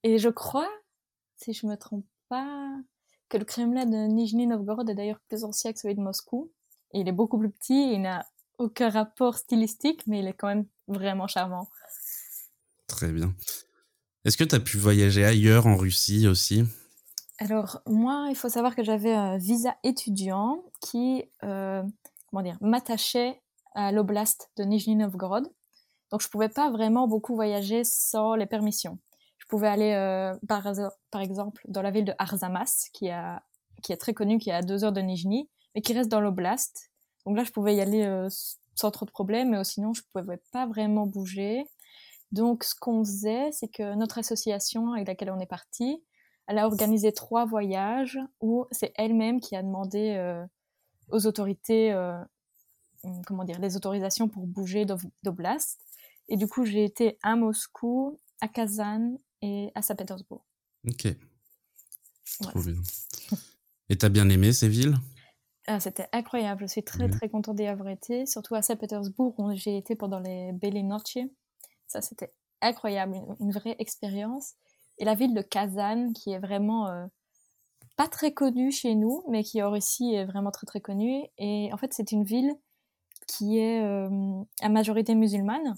Et 0.04 0.18
je 0.18 0.30
crois, 0.30 0.70
si 1.36 1.54
je 1.54 1.68
me 1.68 1.76
trompe 1.76 2.06
pas, 2.30 2.76
que 3.30 3.38
le 3.38 3.46
Kremlin 3.46 3.86
de 3.86 4.08
Nijni 4.08 4.48
Novgorod 4.48 4.90
est 4.90 4.96
d'ailleurs 4.96 5.20
plus 5.28 5.44
ancien 5.44 5.74
que 5.74 5.80
celui 5.80 5.96
de 5.96 6.02
Moscou 6.02 6.52
il 6.94 7.08
est 7.08 7.14
beaucoup 7.14 7.38
plus 7.38 7.50
petit, 7.50 7.94
il 7.94 8.02
n'a 8.02 8.26
aucun 8.58 8.90
rapport 8.90 9.38
stylistique, 9.38 10.06
mais 10.08 10.20
il 10.20 10.28
est 10.28 10.34
quand 10.34 10.48
même 10.48 10.66
vraiment 10.88 11.28
charmant. 11.28 11.68
Très 12.92 13.12
bien. 13.14 13.34
Est-ce 14.26 14.38
que 14.38 14.44
tu 14.44 14.54
as 14.54 14.60
pu 14.60 14.78
voyager 14.78 15.24
ailleurs 15.24 15.66
en 15.66 15.78
Russie 15.78 16.28
aussi? 16.28 16.66
Alors, 17.40 17.80
moi, 17.88 18.28
il 18.30 18.36
faut 18.36 18.50
savoir 18.50 18.76
que 18.76 18.84
j'avais 18.84 19.14
un 19.14 19.38
visa 19.38 19.76
étudiant 19.84 20.62
qui, 20.82 21.24
euh, 21.44 21.82
comment 22.28 22.44
dire, 22.44 22.58
m'attachait 22.60 23.42
à 23.74 23.94
l'oblast 23.94 24.52
de 24.58 24.64
Nizhny 24.64 24.98
Novgorod. 24.98 25.48
Donc, 26.12 26.22
je 26.22 26.28
pouvais 26.28 26.50
pas 26.50 26.70
vraiment 26.70 27.08
beaucoup 27.08 27.34
voyager 27.34 27.84
sans 27.86 28.36
les 28.36 28.46
permissions. 28.46 29.00
Je 29.38 29.46
pouvais 29.48 29.70
aller, 29.70 29.94
euh, 29.94 30.38
par, 30.50 31.22
exemple, 31.22 31.64
dans 31.70 31.82
la 31.82 31.92
ville 31.92 32.06
de 32.06 32.14
Arzamas, 32.20 32.90
qui, 32.92 33.08
est 33.08 33.98
très 33.98 34.14
connue, 34.14 34.38
qui 34.38 34.50
est 34.50 34.54
à 34.54 34.62
deux 34.62 34.84
heures 34.84 34.92
de 34.92 35.02
Nizhny, 35.02 35.50
mais 35.74 35.82
qui 35.82 35.94
reste 35.94 36.10
dans 36.10 36.20
l'oblast. 36.20 36.92
Donc 37.26 37.38
là, 37.38 37.46
je 37.46 37.52
pouvais 37.52 37.74
y 37.74 37.82
aller 37.82 38.04
euh, 38.04 38.28
sans 38.76 38.92
trop 38.92 39.06
de 39.06 39.12
problèmes, 39.12 39.52
mais 39.52 39.64
sinon, 39.64 39.94
je 39.94 40.02
pouvais 40.14 40.42
pas 40.52 40.68
vraiment 40.68 41.08
bouger. 41.08 41.64
Donc, 42.32 42.64
ce 42.64 42.76
qu'on 42.76 43.04
faisait, 43.04 43.52
c'est 43.52 43.68
que 43.68 43.96
notre 43.96 44.18
association 44.18 44.94
avec 44.94 45.08
laquelle 45.08 45.32
on 45.32 45.40
est 45.40 45.46
parti, 45.46 46.04
elle 46.48 46.58
a 46.58 46.66
organisé 46.66 47.12
trois 47.12 47.46
voyages 47.46 48.20
où 48.40 48.66
c'est 48.72 48.94
elle-même 48.96 49.40
qui 49.40 49.56
a 49.56 49.64
demandé 49.64 50.16
euh, 50.18 50.46
aux 51.10 51.28
autorités, 51.28 51.92
euh, 51.92 52.20
hum, 53.04 53.22
comment 53.26 53.44
dire, 53.44 53.60
les 53.60 53.76
autorisations 53.76 54.28
pour 54.28 54.48
bouger 54.48 54.86
d'oblast. 55.24 55.80
Et 56.30 56.38
du 56.38 56.48
coup, 56.48 56.66
j'ai 56.66 56.86
été 56.86 57.18
à 57.22 57.36
Moscou, 57.36 58.20
à 58.40 58.48
Kazan 58.48 59.18
et 59.42 59.72
à 59.76 59.82
Saint-Pétersbourg. 59.82 60.46
Ok. 60.88 61.08
Trop 62.42 62.62
bien. 62.62 62.82
Et 63.90 63.98
t'as 63.98 64.10
bien 64.10 64.30
aimé 64.30 64.54
ces 64.54 64.70
villes? 64.70 64.96
Ah, 65.68 65.80
c'était 65.80 66.08
incroyable. 66.12 66.62
Je 66.62 66.72
suis 66.72 66.84
très, 66.84 67.08
très 67.10 67.30
contente 67.30 67.58
d'y 67.58 67.66
avoir 67.66 67.90
été, 67.90 68.26
surtout 68.26 68.56
à 68.56 68.62
Saint-Pétersbourg 68.62 69.36
où 69.38 69.54
j'ai 69.54 69.78
été 69.78 69.96
pendant 69.96 70.20
les 70.20 70.54
Belle 70.54 70.86
Noche. 70.88 71.18
Ça, 71.92 72.02
c'était 72.02 72.32
incroyable, 72.62 73.20
une, 73.42 73.52
vraie 73.52 73.76
expérience. 73.78 74.54
Et 74.98 75.04
la 75.04 75.14
ville 75.14 75.34
de 75.34 75.42
Kazan, 75.42 76.14
qui 76.14 76.32
est 76.32 76.40
vraiment 76.40 76.88
euh, 76.88 77.06
pas 77.98 78.08
très 78.08 78.34
connue 78.34 78.72
chez 78.72 78.96
nous, 78.96 79.26
mais 79.28 79.44
qui 79.44 79.62
en 79.62 79.72
Russie 79.72 80.14
est 80.14 80.24
vraiment 80.24 80.52
très, 80.52 80.66
très 80.66 80.80
connue. 80.80 81.22
Et 81.38 81.70
en 81.74 81.78
fait, 81.78 81.94
c'est 81.94 82.14
une 82.14 82.24
ville 82.24 82.56
qui 83.28 83.60
est 83.60 83.84
euh, 83.84 84.42
à 84.62 84.70
majorité 84.70 85.16
musulmane. 85.16 85.76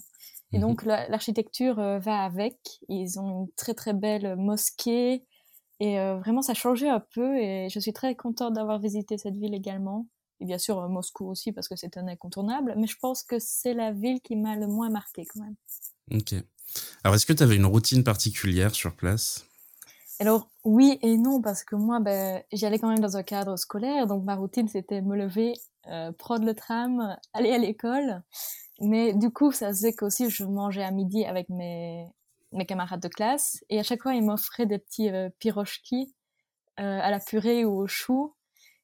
Et 0.52 0.58
mmh 0.58 0.60
donc, 0.60 0.84
l'architecture 0.84 1.80
euh, 1.80 1.98
va 1.98 2.22
avec. 2.22 2.58
Ils 2.88 3.18
ont 3.18 3.42
une 3.42 3.52
très, 3.56 3.74
très 3.74 3.92
belle 3.92 4.36
mosquée 4.36 5.24
et 5.80 5.96
vraiment, 5.96 6.40
ça 6.40 6.52
a 6.52 6.54
changé 6.54 6.88
un 6.88 7.00
peu 7.00 7.36
et 7.36 7.68
je 7.68 7.80
suis 7.80 7.92
très 7.92 8.14
contente 8.14 8.54
d'avoir 8.54 8.78
visité 8.78 9.18
cette 9.18 9.34
ville 9.34 9.54
également. 9.54 10.06
Et 10.38 10.44
bien 10.46 10.56
sûr, 10.56 10.88
Moscou 10.88 11.28
aussi 11.28 11.50
parce 11.50 11.68
que 11.68 11.74
c'est 11.74 11.96
un 11.96 12.06
incontournable. 12.06 12.74
Mais 12.76 12.86
je 12.86 12.96
pense 12.96 13.24
que 13.24 13.40
c'est 13.40 13.74
la 13.74 13.90
ville 13.90 14.20
qui 14.20 14.36
m'a 14.36 14.54
le 14.54 14.68
moins 14.68 14.88
marqué 14.88 15.24
quand 15.26 15.40
même. 15.40 15.56
Ok. 16.10 16.34
Alors, 17.02 17.14
est-ce 17.14 17.26
que 17.26 17.32
tu 17.32 17.42
avais 17.42 17.56
une 17.56 17.66
routine 17.66 18.04
particulière 18.04 18.74
sur 18.74 18.94
place? 18.94 19.46
Alors 20.20 20.48
oui 20.62 20.98
et 21.02 21.16
non 21.16 21.42
parce 21.42 21.64
que 21.64 21.74
moi 21.74 21.98
ben, 21.98 22.40
j'y 22.52 22.64
allais 22.66 22.78
quand 22.78 22.88
même 22.88 23.00
dans 23.00 23.16
un 23.16 23.24
cadre 23.24 23.56
scolaire 23.56 24.06
donc 24.06 24.22
ma 24.24 24.36
routine 24.36 24.68
c'était 24.68 25.02
me 25.02 25.16
lever, 25.16 25.54
euh, 25.88 26.12
prendre 26.12 26.46
le 26.46 26.54
tram, 26.54 27.16
aller 27.32 27.50
à 27.50 27.58
l'école. 27.58 28.22
Mais 28.80 29.12
du 29.12 29.30
coup 29.30 29.50
ça 29.50 29.68
faisait 29.68 29.92
qu'aussi 29.92 30.30
je 30.30 30.44
mangeais 30.44 30.84
à 30.84 30.92
midi 30.92 31.24
avec 31.24 31.48
mes 31.48 32.06
mes 32.54 32.66
camarades 32.66 33.00
de 33.00 33.08
classe. 33.08 33.64
Et 33.68 33.78
à 33.78 33.82
chaque 33.82 34.02
fois, 34.02 34.14
ils 34.14 34.24
m'offraient 34.24 34.66
des 34.66 34.78
petits 34.78 35.10
euh, 35.10 35.28
euh, 36.80 37.00
à 37.00 37.10
la 37.10 37.20
purée 37.20 37.64
ou 37.64 37.78
au 37.78 37.86
chou. 37.86 38.34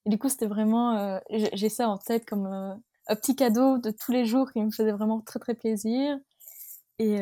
Et 0.06 0.10
du 0.10 0.18
coup, 0.18 0.28
c'était 0.28 0.46
vraiment, 0.46 0.96
euh, 0.96 1.18
j'ai 1.30 1.68
ça 1.68 1.88
en 1.88 1.98
tête 1.98 2.26
comme 2.26 2.46
un 2.46 3.16
petit 3.16 3.36
cadeau 3.36 3.78
de 3.78 3.90
tous 3.90 4.12
les 4.12 4.24
jours 4.24 4.52
qui 4.52 4.60
me 4.60 4.70
faisait 4.70 4.92
vraiment 4.92 5.20
très 5.20 5.38
très 5.38 5.54
plaisir. 5.54 6.18
Et 7.02 7.18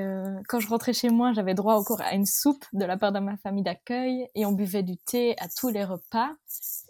quand 0.48 0.58
je 0.58 0.66
rentrais 0.66 0.92
chez 0.92 1.08
moi, 1.08 1.32
j'avais 1.32 1.54
droit 1.54 1.74
encore 1.74 2.00
à 2.00 2.14
une 2.14 2.26
soupe 2.26 2.64
de 2.72 2.84
la 2.84 2.96
part 2.96 3.12
de 3.12 3.20
ma 3.20 3.36
famille 3.36 3.62
d'accueil 3.62 4.28
et 4.34 4.44
on 4.44 4.50
buvait 4.50 4.82
du 4.82 4.96
thé 4.96 5.36
à 5.38 5.46
tous 5.48 5.68
les 5.68 5.84
repas. 5.84 6.30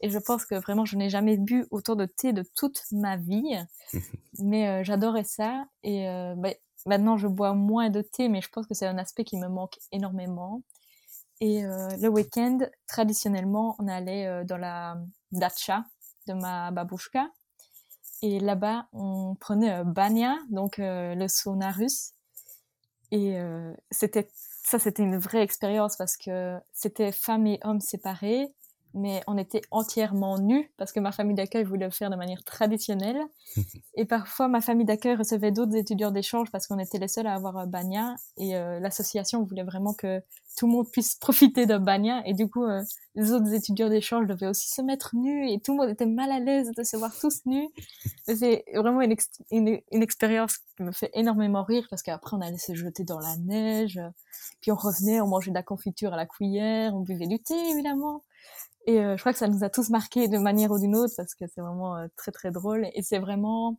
Et 0.01 0.09
je 0.09 0.19
pense 0.19 0.47
que 0.47 0.55
vraiment, 0.55 0.87
je 0.87 0.97
n'ai 0.97 1.11
jamais 1.11 1.37
bu 1.37 1.67
autant 1.71 1.97
de 1.97 2.07
thé 2.07 2.33
de 2.33 2.43
toute 2.57 2.81
ma 2.91 3.19
vie. 3.19 3.59
Mais 4.39 4.83
j'adorais 4.85 5.25
ça. 5.25 5.67
Et 5.83 6.07
bah, 6.39 6.55
Maintenant, 6.87 7.17
je 7.17 7.29
bois 7.29 7.55
moins 7.55 7.91
de 7.91 8.03
thé, 8.03 8.29
mais 8.29 8.41
je 8.41 8.49
pense 8.49 8.67
que 8.67 8.75
c'est 8.75 8.87
un 8.87 8.99
aspect 8.99 9.25
qui 9.25 9.37
me 9.37 9.49
manque 9.49 9.79
énormément. 9.93 10.63
Et 11.41 11.65
euh, 11.65 11.89
le 12.01 12.09
week-end, 12.09 12.59
traditionnellement, 12.87 13.77
on 13.79 13.89
allait 13.89 14.27
euh, 14.27 14.45
dans 14.45 14.57
la 14.57 14.97
dacha 15.33 15.85
de 16.27 16.35
ma 16.35 16.71
babouchka. 16.71 17.29
Et 18.23 18.41
là-bas, 18.41 18.89
on 18.93 19.37
prenait 19.37 19.85
banya, 19.85 20.39
donc 20.51 20.79
euh, 20.79 21.15
le 21.15 21.29
sauna 21.29 21.71
russe. 21.71 22.15
Et 23.11 23.39
c'était 23.91 24.29
ça, 24.63 24.79
c'était 24.79 25.03
une 25.03 25.17
vraie 25.17 25.43
expérience 25.43 25.97
parce 25.97 26.17
que 26.17 26.59
c'était 26.75 27.11
femmes 27.11 27.47
et 27.47 27.59
hommes 27.63 27.81
séparés 27.81 28.53
mais 28.95 29.23
on 29.27 29.37
était 29.37 29.63
entièrement 29.71 30.39
nus 30.39 30.71
parce 30.77 30.93
que 30.93 31.01
ma 31.01 31.13
famille 31.13 31.35
d'accueil 31.35 31.65
voulait 31.65 31.87
le 31.87 31.93
faire 31.93 32.11
de 32.11 32.17
manière 32.17 32.43
traditionnelle. 32.45 33.21
et 33.95 34.05
parfois, 34.05 34.49
ma 34.49 34.61
famille 34.61 34.87
d'accueil 34.87 35.15
recevait 35.17 35.53
d'autres 35.53 35.77
étudiants 35.77 36.11
d'échange 36.11 36.51
parce 36.51 36.67
qu'on 36.67 36.79
était 36.79 36.99
les 36.99 37.09
seuls 37.09 37.27
à 37.27 37.35
avoir 37.35 37.57
un 37.57 37.69
et 38.37 38.57
euh, 38.57 38.81
l'association 38.81 39.43
voulait 39.43 39.63
vraiment 39.63 39.95
que 39.95 40.23
tout 40.59 40.67
le 40.67 40.73
monde 40.73 40.91
puisse 40.91 41.15
profiter 41.15 41.67
d'un 41.67 41.79
bagna. 41.79 42.21
Et 42.27 42.35
du 42.35 42.49
coup, 42.49 42.65
euh, 42.65 42.83
les 43.15 43.31
autres 43.33 43.53
étudiants 43.55 43.89
d'échange 43.89 44.27
devaient 44.27 44.49
aussi 44.49 44.69
se 44.69 44.83
mettre 44.83 45.15
nus 45.15 45.51
et 45.53 45.61
tout 45.61 45.73
le 45.73 45.79
monde 45.79 45.91
était 45.91 46.07
mal 46.07 46.33
à 46.33 46.41
l'aise 46.41 46.73
de 46.77 46.83
se 46.83 46.97
voir 46.97 47.13
tous 47.19 47.47
nus. 47.47 47.69
C'est 48.27 48.65
vraiment 48.75 49.01
une, 49.01 49.15
une, 49.53 49.81
une, 49.93 50.03
expérience 50.03 50.59
qui 50.77 50.83
me 50.83 50.91
fait 50.91 51.11
énormément 51.15 51.63
rire 51.63 51.87
parce 51.91 52.03
qu'après 52.03 52.37
on 52.37 52.41
allait 52.41 52.59
se 52.59 52.75
jeter 52.75 53.05
dans 53.05 53.21
la 53.21 53.37
neige, 53.37 54.01
puis 54.61 54.73
on 54.73 54.77
revenait, 54.77 55.21
on 55.21 55.29
mangeait 55.29 55.51
de 55.51 55.55
la 55.55 55.63
confiture 55.63 56.13
à 56.13 56.17
la 56.17 56.27
cuillère, 56.27 56.95
on 56.95 57.01
buvait 57.01 57.29
du 57.29 57.39
thé 57.39 57.55
évidemment. 57.71 58.25
Et 58.87 59.01
euh, 59.01 59.17
je 59.17 59.23
crois 59.23 59.33
que 59.33 59.39
ça 59.39 59.49
nous 59.49 59.63
a 59.63 59.71
tous 59.71 59.91
marqués 59.91 60.29
de 60.29 60.39
manière 60.39 60.71
ou 60.73 60.79
d'une 60.79 60.97
autre 60.97 61.13
parce 61.17 61.35
que 61.35 61.45
c'est 61.47 61.61
vraiment 61.61 61.97
euh, 61.97 62.07
très 62.17 62.33
très 62.33 62.51
drôle 62.51 62.89
et 62.95 63.03
c'est 63.03 63.19
vraiment 63.19 63.77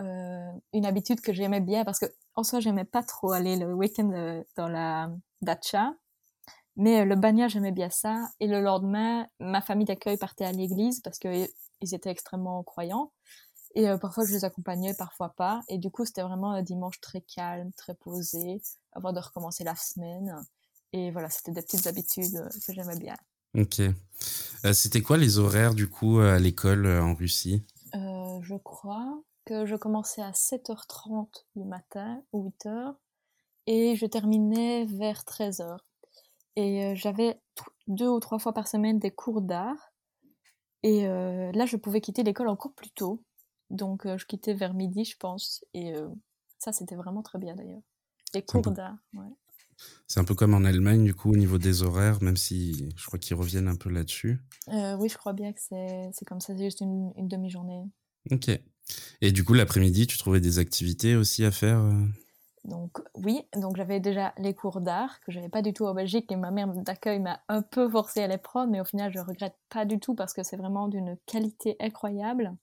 euh, 0.00 0.52
une 0.72 0.86
habitude 0.86 1.20
que 1.20 1.32
j'aimais 1.32 1.60
bien 1.60 1.84
parce 1.84 1.98
que 1.98 2.06
en 2.36 2.44
soi 2.44 2.60
j'aimais 2.60 2.84
pas 2.84 3.02
trop 3.02 3.32
aller 3.32 3.56
le 3.56 3.74
week-end 3.74 4.10
euh, 4.12 4.44
dans 4.54 4.68
la 4.68 5.10
dacha 5.42 5.92
mais 6.76 7.00
euh, 7.00 7.04
le 7.04 7.16
bagna 7.16 7.48
j'aimais 7.48 7.72
bien 7.72 7.90
ça. 7.90 8.28
Et 8.38 8.46
le 8.46 8.60
lendemain 8.60 9.26
ma 9.40 9.60
famille 9.60 9.86
d'accueil 9.86 10.16
partait 10.16 10.44
à 10.44 10.52
l'église 10.52 11.00
parce 11.00 11.18
que 11.18 11.48
ils 11.80 11.94
étaient 11.94 12.10
extrêmement 12.10 12.62
croyants. 12.62 13.12
Et 13.74 13.86
parfois 14.00 14.24
je 14.24 14.32
les 14.32 14.44
accompagnais 14.44 14.94
parfois 14.94 15.30
pas. 15.36 15.62
Et 15.68 15.78
du 15.78 15.90
coup 15.90 16.04
c'était 16.04 16.22
vraiment 16.22 16.52
un 16.52 16.62
dimanche 16.62 17.00
très 17.00 17.20
calme 17.20 17.72
très 17.76 17.94
posé 17.94 18.62
avant 18.92 19.12
de 19.12 19.18
recommencer 19.18 19.64
la 19.64 19.74
semaine. 19.74 20.36
Et 20.92 21.10
voilà 21.10 21.28
c'était 21.28 21.52
des 21.52 21.62
petites 21.62 21.88
habitudes 21.88 22.48
que 22.66 22.72
j'aimais 22.72 22.98
bien. 22.98 23.16
Ok. 23.56 23.82
C'était 24.72 25.02
quoi 25.02 25.16
les 25.16 25.38
horaires 25.38 25.74
du 25.74 25.88
coup 25.88 26.20
à 26.20 26.38
l'école 26.38 26.86
en 26.86 27.14
Russie? 27.14 27.64
Je 27.94 28.56
crois 28.62 29.22
je 29.50 29.76
commençais 29.76 30.22
à 30.22 30.30
7h30 30.30 31.28
du 31.56 31.64
matin 31.64 32.22
ou 32.32 32.48
8h 32.48 32.94
et 33.66 33.96
je 33.96 34.06
terminais 34.06 34.86
vers 34.86 35.22
13h. 35.24 35.78
Et 36.56 36.84
euh, 36.84 36.94
j'avais 36.94 37.38
deux 37.86 38.08
ou 38.08 38.18
trois 38.18 38.38
fois 38.38 38.52
par 38.52 38.66
semaine 38.66 38.98
des 38.98 39.10
cours 39.10 39.42
d'art. 39.42 39.92
Et 40.82 41.06
euh, 41.06 41.52
là, 41.52 41.66
je 41.66 41.76
pouvais 41.76 42.00
quitter 42.00 42.22
l'école 42.22 42.48
encore 42.48 42.72
plus 42.72 42.90
tôt. 42.90 43.22
Donc, 43.70 44.06
euh, 44.06 44.16
je 44.16 44.26
quittais 44.26 44.54
vers 44.54 44.74
midi, 44.74 45.04
je 45.04 45.16
pense. 45.18 45.64
Et 45.74 45.92
ça, 46.58 46.72
c'était 46.72 46.96
vraiment 46.96 47.22
très 47.22 47.38
bien 47.38 47.54
d'ailleurs. 47.54 47.82
Les 48.34 48.42
cours 48.42 48.62
d'art, 48.62 48.96
ouais. 49.14 49.28
C'est 50.08 50.18
un 50.18 50.24
peu 50.24 50.34
comme 50.34 50.54
en 50.54 50.64
Allemagne, 50.64 51.04
du 51.04 51.14
coup, 51.14 51.30
au 51.30 51.36
niveau 51.36 51.58
des 51.58 51.82
horaires, 51.82 52.20
même 52.22 52.36
si 52.36 52.88
je 52.96 53.06
crois 53.06 53.18
qu'ils 53.18 53.36
reviennent 53.36 53.68
un 53.68 53.76
peu 53.76 53.90
là-dessus. 53.90 54.40
oui, 54.66 55.08
je 55.08 55.16
crois 55.16 55.34
bien 55.34 55.52
que 55.52 55.60
c'est 55.60 56.24
comme 56.26 56.40
ça, 56.40 56.56
c'est 56.56 56.64
juste 56.64 56.80
une, 56.80 57.12
une 57.16 57.28
demi-journée. 57.28 57.84
Ok. 58.32 58.50
Et 59.20 59.32
du 59.32 59.44
coup, 59.44 59.54
l'après-midi, 59.54 60.06
tu 60.06 60.18
trouvais 60.18 60.40
des 60.40 60.58
activités 60.58 61.16
aussi 61.16 61.44
à 61.44 61.50
faire 61.50 61.78
euh 61.78 62.04
donc 62.64 62.98
oui, 63.14 63.40
donc 63.56 63.76
j'avais 63.76 63.98
déjà 63.98 64.34
les 64.36 64.52
cours 64.52 64.82
d'art 64.82 65.20
que 65.20 65.32
j'avais 65.32 65.48
pas 65.48 65.62
du 65.62 65.72
tout 65.72 65.86
en 65.86 65.94
Belgique 65.94 66.30
et 66.30 66.36
ma 66.36 66.50
mère 66.50 66.68
d'accueil 66.68 67.18
m'a 67.18 67.40
un 67.48 67.62
peu 67.62 67.88
forcé 67.88 68.20
à 68.20 68.26
les 68.26 68.36
prendre, 68.36 68.70
mais 68.70 68.80
au 68.80 68.84
final 68.84 69.10
je 69.10 69.20
regrette 69.20 69.56
pas 69.70 69.86
du 69.86 69.98
tout 69.98 70.14
parce 70.14 70.34
que 70.34 70.42
c'est 70.42 70.56
vraiment 70.56 70.88
d'une 70.88 71.16
qualité 71.24 71.76
incroyable. 71.80 72.54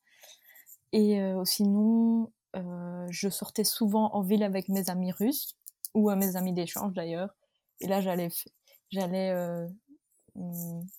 Et 0.91 1.19
euh, 1.21 1.43
sinon, 1.45 2.31
euh, 2.55 3.07
je 3.09 3.29
sortais 3.29 3.63
souvent 3.63 4.13
en 4.13 4.21
ville 4.21 4.43
avec 4.43 4.69
mes 4.69 4.89
amis 4.91 5.11
russes 5.11 5.55
ou 5.95 6.11
mes 6.11 6.35
amis 6.35 6.53
d'échange 6.53 6.93
d'ailleurs. 6.93 7.33
Et 7.79 7.87
là 7.87 7.99
j'allais 7.99 8.29
j'allais 8.91 9.31
Hum, 9.31 9.75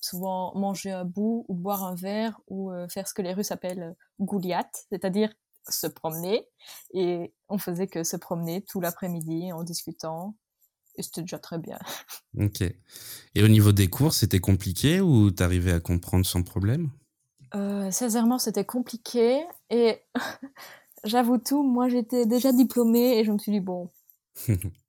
souvent 0.00 0.54
manger 0.54 0.90
un 0.90 1.04
bout 1.04 1.44
ou 1.48 1.54
boire 1.54 1.84
un 1.84 1.94
verre 1.94 2.40
ou 2.48 2.70
euh, 2.70 2.88
faire 2.88 3.06
ce 3.06 3.14
que 3.14 3.22
les 3.22 3.32
Russes 3.32 3.52
appellent 3.52 3.82
euh, 3.82 3.92
gouliat, 4.20 4.70
c'est-à-dire 4.90 5.32
se 5.68 5.86
promener. 5.86 6.48
Et 6.94 7.34
on 7.48 7.58
faisait 7.58 7.88
que 7.88 8.04
se 8.04 8.16
promener 8.16 8.62
tout 8.62 8.80
l'après-midi 8.80 9.52
en 9.52 9.62
discutant. 9.62 10.36
Et 10.96 11.02
c'était 11.02 11.22
déjà 11.22 11.38
très 11.38 11.58
bien. 11.58 11.78
Ok. 12.38 12.60
Et 12.60 13.42
au 13.42 13.48
niveau 13.48 13.72
des 13.72 13.88
cours, 13.88 14.12
c'était 14.12 14.40
compliqué 14.40 15.00
ou 15.00 15.30
t'arrivais 15.30 15.72
à 15.72 15.80
comprendre 15.80 16.26
sans 16.26 16.42
problème? 16.42 16.90
Euh, 17.54 17.90
Sincèrement, 17.90 18.38
c'était 18.38 18.66
compliqué. 18.66 19.42
Et 19.70 20.02
j'avoue 21.04 21.38
tout, 21.38 21.62
moi 21.62 21.88
j'étais 21.88 22.26
déjà 22.26 22.52
diplômée 22.52 23.18
et 23.18 23.24
je 23.24 23.32
me 23.32 23.38
suis 23.38 23.52
dit, 23.52 23.60
bon, 23.60 23.90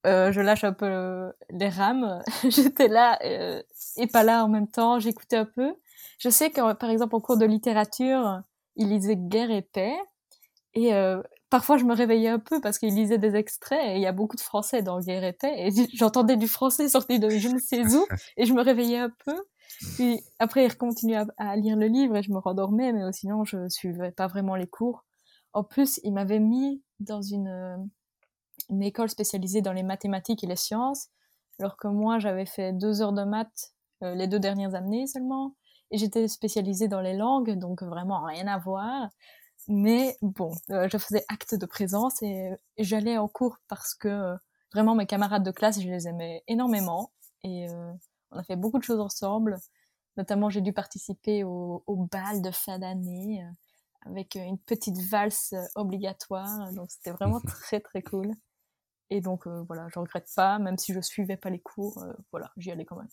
euh, 0.06 0.32
je 0.32 0.42
lâche 0.42 0.64
un 0.64 0.74
peu 0.74 1.32
les 1.50 1.70
rames. 1.70 2.22
J'étais 2.50 2.88
là 2.88 3.20
euh, 3.24 3.62
et 3.98 4.08
pas 4.08 4.24
là 4.24 4.44
en 4.44 4.50
même 4.50 4.68
temps. 4.68 5.00
J'écoutais 5.00 5.38
un 5.38 5.46
peu. 5.46 5.76
Je 6.20 6.30
sais 6.30 6.50
que, 6.50 6.74
par 6.74 6.90
exemple, 6.90 7.16
en 7.16 7.20
cours 7.20 7.38
de 7.38 7.46
littérature, 7.46 8.42
il 8.76 8.90
lisait 8.90 9.16
Guerre 9.16 9.52
et 9.52 9.62
paix. 9.62 9.96
Et 10.74 10.94
euh, 10.94 11.22
parfois, 11.50 11.78
je 11.78 11.86
me 11.86 11.96
réveillais 11.96 12.30
un 12.30 12.40
peu 12.40 12.62
parce 12.62 12.78
qu'il 12.78 12.94
lisait 12.94 13.18
des 13.18 13.36
extraits. 13.36 13.80
Et 13.84 13.96
il 13.96 14.02
y 14.02 14.08
a 14.08 14.12
beaucoup 14.12 14.36
de 14.36 14.42
français 14.42 14.82
dans 14.82 15.00
Guerre 15.00 15.24
et 15.24 15.34
paix. 15.34 15.54
Et 15.58 15.70
j'entendais 15.94 16.38
du 16.38 16.48
français 16.48 16.90
sorti 16.90 17.20
de 17.20 17.30
je 17.30 17.50
ne 17.50 17.60
sais 17.60 17.86
où. 17.96 18.06
Et 18.38 18.46
je 18.46 18.54
me 18.54 18.62
réveillais 18.62 19.00
un 19.00 19.12
peu. 19.26 19.36
Puis 19.96 20.22
après, 20.40 20.66
il 20.66 20.76
continuait 20.76 21.18
à, 21.18 21.26
à 21.38 21.56
lire 21.56 21.76
le 21.76 21.88
livre 21.88 22.16
et 22.16 22.24
je 22.24 22.32
me 22.32 22.40
rendormais. 22.40 22.94
Mais 22.94 23.02
sinon, 23.12 23.44
je 23.46 23.68
suivais 23.70 24.12
pas 24.12 24.28
vraiment 24.28 24.56
les 24.56 24.68
cours. 24.68 25.04
En 25.54 25.64
plus, 25.64 26.00
il 26.04 26.14
m'avait 26.14 26.40
mis 26.40 26.84
dans 27.00 27.22
une 27.22 27.90
une 28.70 28.84
école 28.84 29.10
spécialisée 29.10 29.62
dans 29.62 29.74
les 29.74 29.84
mathématiques 29.84 30.44
et 30.44 30.48
les 30.48 30.56
sciences, 30.56 31.10
alors 31.60 31.78
que 31.78 31.88
moi 31.88 32.20
j'avais 32.20 32.46
fait 32.46 32.74
deux 32.74 33.02
heures 33.02 33.14
de 33.14 33.24
maths 33.24 33.74
euh, 34.04 34.14
les 34.16 34.28
deux 34.28 34.40
dernières 34.40 34.76
années 34.76 35.08
seulement, 35.08 35.56
et 35.92 35.98
j'étais 35.98 36.28
spécialisée 36.28 36.88
dans 36.88 37.02
les 37.02 37.16
langues, 37.16 37.58
donc 37.58 37.82
vraiment 37.84 38.24
rien 38.24 38.48
à 38.48 38.58
voir. 38.58 39.10
Mais 39.68 40.18
bon, 40.22 40.52
euh, 40.72 40.88
je 40.92 40.98
faisais 40.98 41.26
acte 41.30 41.56
de 41.56 41.66
présence 41.66 42.22
et, 42.22 42.52
j'allais 42.78 43.18
en 43.18 43.28
cours 43.28 43.58
parce 43.68 43.96
que 43.96 44.08
euh, 44.08 44.36
vraiment 44.74 44.96
mes 44.96 45.06
camarades 45.06 45.44
de 45.44 45.52
classe, 45.52 45.82
je 45.82 45.90
les 45.90 46.08
aimais 46.08 46.44
énormément 46.48 47.12
et 47.44 47.68
on 48.32 48.38
a 48.38 48.44
fait 48.44 48.56
beaucoup 48.56 48.80
de 48.80 48.84
choses 48.84 49.00
ensemble. 49.00 49.58
Notamment, 50.18 50.50
j'ai 50.50 50.62
dû 50.62 50.74
participer 50.74 51.44
au, 51.44 51.84
au 51.88 51.96
bal 51.96 52.42
de 52.42 52.52
fin 52.52 52.80
d'année 52.80 53.46
avec 54.06 54.36
une 54.36 54.58
petite 54.58 54.98
valse 55.10 55.54
obligatoire. 55.76 56.72
Donc, 56.74 56.92
c'était 56.92 57.12
vraiment 57.12 57.40
très, 57.48 57.80
très 57.80 58.02
cool. 58.02 58.32
Et 59.10 59.22
donc 59.22 59.48
euh, 59.48 59.64
voilà, 59.68 59.88
je 59.94 60.00
regrette 60.00 60.30
pas, 60.36 60.60
même 60.60 60.78
si 60.78 60.94
je 60.94 61.00
suivais 61.00 61.38
pas 61.38 61.50
les 61.50 61.60
cours, 61.60 61.98
euh, 62.04 62.14
voilà, 62.32 62.52
j'y 62.58 62.72
allais 62.72 62.86
quand 62.86 62.98
même. 62.98 63.08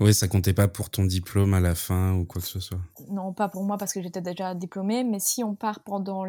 Oui, 0.00 0.12
ça 0.12 0.26
comptait 0.26 0.54
pas 0.54 0.66
pour 0.66 0.90
ton 0.90 1.04
diplôme 1.04 1.54
à 1.54 1.60
la 1.60 1.74
fin 1.74 2.14
ou 2.14 2.24
quoi 2.24 2.42
que 2.42 2.48
ce 2.48 2.58
soit. 2.58 2.80
Non, 3.10 3.32
pas 3.32 3.48
pour 3.48 3.64
moi 3.64 3.78
parce 3.78 3.92
que 3.92 4.02
j'étais 4.02 4.22
déjà 4.22 4.54
diplômée, 4.54 5.04
mais 5.04 5.20
si 5.20 5.44
on 5.44 5.54
part 5.54 5.84
pendant 5.84 6.24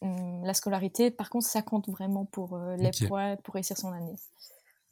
hum, 0.00 0.44
la 0.44 0.54
scolarité, 0.54 1.10
par 1.10 1.28
contre, 1.28 1.46
ça 1.46 1.62
compte 1.62 1.88
vraiment 1.88 2.24
pour 2.24 2.54
euh, 2.54 2.76
les 2.76 2.90
points 3.08 3.36
pour 3.36 3.54
réussir 3.54 3.76
son 3.76 3.90
année. 3.92 4.14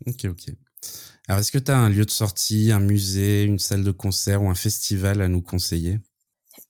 Ok, 0.06 0.24
ok. 0.24 0.54
Alors, 1.28 1.40
est-ce 1.40 1.52
que 1.52 1.58
tu 1.58 1.70
as 1.70 1.78
un 1.78 1.90
lieu 1.90 2.04
de 2.04 2.10
sortie, 2.10 2.72
un 2.72 2.80
musée, 2.80 3.44
une 3.44 3.58
salle 3.58 3.84
de 3.84 3.92
concert 3.92 4.42
ou 4.42 4.48
un 4.48 4.54
festival 4.54 5.20
à 5.20 5.28
nous 5.28 5.42
conseiller? 5.42 6.00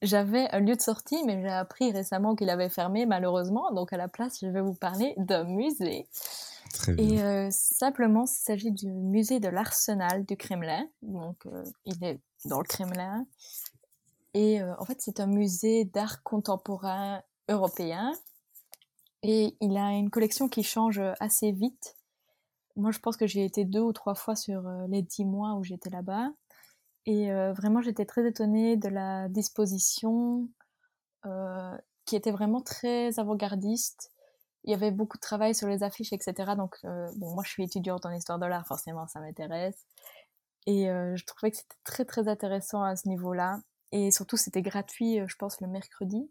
J'avais 0.02 0.48
un 0.50 0.60
lieu 0.60 0.76
de 0.76 0.80
sortie, 0.80 1.22
mais 1.26 1.40
j'ai 1.42 1.48
appris 1.48 1.92
récemment 1.92 2.34
qu'il 2.34 2.48
avait 2.48 2.70
fermé, 2.70 3.06
malheureusement. 3.06 3.70
Donc, 3.72 3.92
à 3.92 3.96
la 3.96 4.08
place, 4.08 4.38
je 4.40 4.46
vais 4.46 4.62
vous 4.62 4.74
parler 4.74 5.14
d'un 5.18 5.44
musée. 5.44 6.08
Très 6.72 6.94
bien. 6.94 7.04
Et 7.04 7.22
euh, 7.22 7.48
simplement, 7.50 8.24
il 8.24 8.28
s'agit 8.28 8.72
du 8.72 8.90
musée 8.90 9.40
de 9.40 9.48
l'Arsenal 9.48 10.24
du 10.24 10.36
Kremlin. 10.36 10.86
Donc, 11.02 11.44
euh, 11.46 11.64
il 11.84 12.02
est 12.02 12.20
dans 12.46 12.58
le 12.58 12.64
Kremlin. 12.64 13.26
Et 14.32 14.62
euh, 14.62 14.72
en 14.78 14.84
fait, 14.84 15.00
c'est 15.00 15.20
un 15.20 15.26
musée 15.26 15.84
d'art 15.84 16.22
contemporain 16.22 17.22
européen. 17.48 18.12
Et 19.22 19.56
il 19.60 19.76
a 19.76 19.90
une 19.90 20.08
collection 20.08 20.48
qui 20.48 20.62
change 20.62 21.00
assez 21.18 21.52
vite. 21.52 21.96
Moi, 22.76 22.90
je 22.90 23.00
pense 23.00 23.18
que 23.18 23.26
j'ai 23.26 23.44
été 23.44 23.66
deux 23.66 23.80
ou 23.80 23.92
trois 23.92 24.14
fois 24.14 24.34
sur 24.34 24.62
les 24.88 25.02
dix 25.02 25.26
mois 25.26 25.56
où 25.56 25.64
j'étais 25.64 25.90
là-bas. 25.90 26.30
Et 27.06 27.30
vraiment, 27.52 27.80
j'étais 27.80 28.04
très 28.04 28.26
étonnée 28.28 28.76
de 28.76 28.88
la 28.88 29.28
disposition 29.28 30.48
qui 32.04 32.16
était 32.16 32.30
vraiment 32.30 32.60
très 32.60 33.18
avant-gardiste. 33.18 34.12
Il 34.64 34.70
y 34.70 34.74
avait 34.74 34.90
beaucoup 34.90 35.16
de 35.16 35.22
travail 35.22 35.54
sur 35.54 35.68
les 35.68 35.82
affiches, 35.82 36.12
etc. 36.12 36.52
Donc, 36.56 36.78
bon, 36.82 37.34
moi, 37.34 37.42
je 37.44 37.50
suis 37.50 37.64
étudiante 37.64 38.04
en 38.06 38.10
histoire 38.10 38.38
de 38.38 38.46
l'art, 38.46 38.66
forcément, 38.66 39.06
ça 39.06 39.20
m'intéresse. 39.20 39.86
Et 40.66 40.86
je 40.86 41.24
trouvais 41.24 41.50
que 41.50 41.56
c'était 41.56 41.76
très, 41.84 42.04
très 42.04 42.28
intéressant 42.28 42.82
à 42.82 42.96
ce 42.96 43.08
niveau-là. 43.08 43.60
Et 43.92 44.10
surtout, 44.10 44.36
c'était 44.36 44.62
gratuit, 44.62 45.20
je 45.26 45.36
pense, 45.36 45.60
le 45.60 45.68
mercredi. 45.68 46.30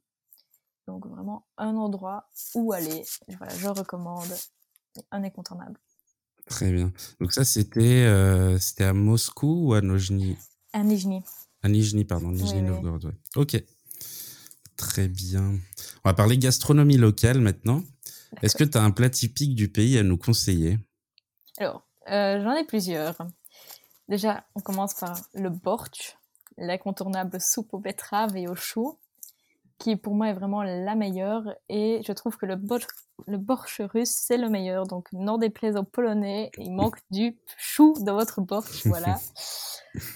Donc, 0.88 1.08
vraiment, 1.08 1.46
un 1.58 1.76
endroit 1.76 2.30
où 2.56 2.72
aller. 2.74 3.04
Voilà, 3.38 3.54
je 3.56 3.68
recommande. 3.68 4.32
Un 5.12 5.24
incontournable. 5.24 5.80
Très 6.48 6.72
bien. 6.72 6.92
Donc 7.20 7.32
ça, 7.32 7.46
c'était 7.46 8.08
c'était 8.60 8.86
à 8.86 8.94
Moscou 8.94 9.68
ou 9.68 9.74
à 9.74 9.82
Nojni 9.82 10.36
à 10.74 10.84
Nijni. 10.84 11.24
À 11.64 11.70
Nijni, 11.70 12.06
pardon. 12.06 12.30
Nijni 12.30 12.62
Novgorod, 12.62 13.14
Ok. 13.36 13.62
Très 14.78 15.08
bien. 15.08 15.60
On 16.06 16.10
va 16.10 16.14
parler 16.14 16.38
gastronomie 16.38 16.98
locale 16.98 17.42
maintenant. 17.42 17.84
Est-ce 18.42 18.56
que 18.56 18.64
tu 18.64 18.78
as 18.78 18.84
un 18.84 18.92
plat 18.92 19.10
typique 19.10 19.56
du 19.56 19.68
pays 19.70 19.98
à 19.98 20.04
nous 20.04 20.18
conseiller? 20.18 20.80
Alors, 21.58 21.86
euh, 22.10 22.42
j'en 22.42 22.54
ai 22.56 22.66
plusieurs. 22.66 23.18
Déjà, 24.08 24.46
on 24.56 24.62
commence 24.62 24.94
par 24.94 25.20
le 25.34 25.50
borch, 25.50 26.18
l'incontournable 26.58 27.40
soupe 27.42 27.74
aux 27.74 27.80
betteraves 27.80 28.38
et 28.38 28.48
aux 28.48 28.56
choux. 28.56 28.98
Qui 29.80 29.96
pour 29.96 30.14
moi 30.14 30.28
est 30.30 30.34
vraiment 30.34 30.62
la 30.62 30.96
meilleure. 30.96 31.44
Et 31.70 32.02
je 32.06 32.12
trouve 32.12 32.38
que 32.38 32.46
le, 32.46 32.56
bo 32.56 32.78
le 33.28 33.38
borsch 33.38 33.82
russe, 33.82 34.12
c'est 34.12 34.38
le 34.38 34.50
meilleur. 34.50 34.86
Donc, 34.86 35.08
n'en 35.14 35.38
déplaise 35.38 35.76
aux 35.76 35.84
Polonais, 35.84 36.52
il 36.58 36.72
manque 36.72 37.00
du 37.10 37.38
chou 37.58 37.96
dans 38.02 38.16
votre 38.16 38.42
borsch. 38.42 38.86
Voilà. 38.86 39.18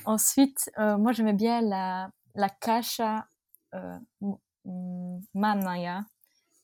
Ensuite, 0.05 0.69
euh, 0.77 0.97
moi, 0.97 1.13
j'aimais 1.13 1.33
bien 1.33 1.61
la, 1.61 2.09
la 2.35 2.49
kasha 2.49 3.25
euh, 3.73 3.97
manaya, 5.33 6.05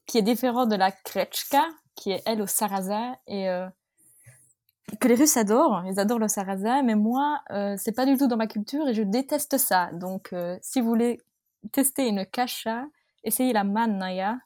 qui 0.05 0.17
est 0.17 0.23
différente 0.23 0.69
de 0.69 0.75
la 0.75 0.91
krechka, 0.91 1.65
qui 1.95 2.11
est 2.11 2.21
elle 2.25 2.41
au 2.41 2.47
sarrasin. 2.47 3.15
Et 3.27 3.49
euh, 3.49 3.67
que 4.99 5.07
les 5.07 5.15
Russes 5.15 5.37
adorent, 5.37 5.83
ils 5.85 5.99
adorent 5.99 6.19
le 6.19 6.27
sarrasin, 6.27 6.81
mais 6.83 6.95
moi, 6.95 7.41
euh, 7.51 7.75
c'est 7.77 7.91
pas 7.91 8.05
du 8.05 8.17
tout 8.17 8.27
dans 8.27 8.37
ma 8.37 8.47
culture 8.47 8.87
et 8.87 8.93
je 8.93 9.03
déteste 9.03 9.57
ça. 9.57 9.89
Donc, 9.93 10.29
euh, 10.33 10.57
si 10.61 10.81
vous 10.81 10.87
voulez 10.87 11.21
tester 11.71 12.07
une 12.07 12.25
kasha, 12.25 12.85
essayez 13.23 13.53
la 13.53 13.63
manaya. 13.63 14.37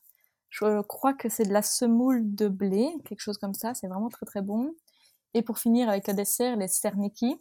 Je 0.49 0.81
crois 0.83 1.13
que 1.13 1.29
c'est 1.29 1.45
de 1.45 1.53
la 1.53 1.63
semoule 1.63 2.35
de 2.35 2.47
blé, 2.47 2.87
quelque 3.05 3.21
chose 3.21 3.37
comme 3.37 3.55
ça. 3.55 3.73
C'est 3.73 3.87
vraiment 3.87 4.09
très 4.09 4.25
très 4.25 4.41
bon. 4.41 4.75
Et 5.33 5.41
pour 5.41 5.57
finir 5.57 5.89
avec 5.89 6.07
un 6.09 6.13
dessert, 6.13 6.55
les 6.57 6.67
cerniki. 6.67 7.35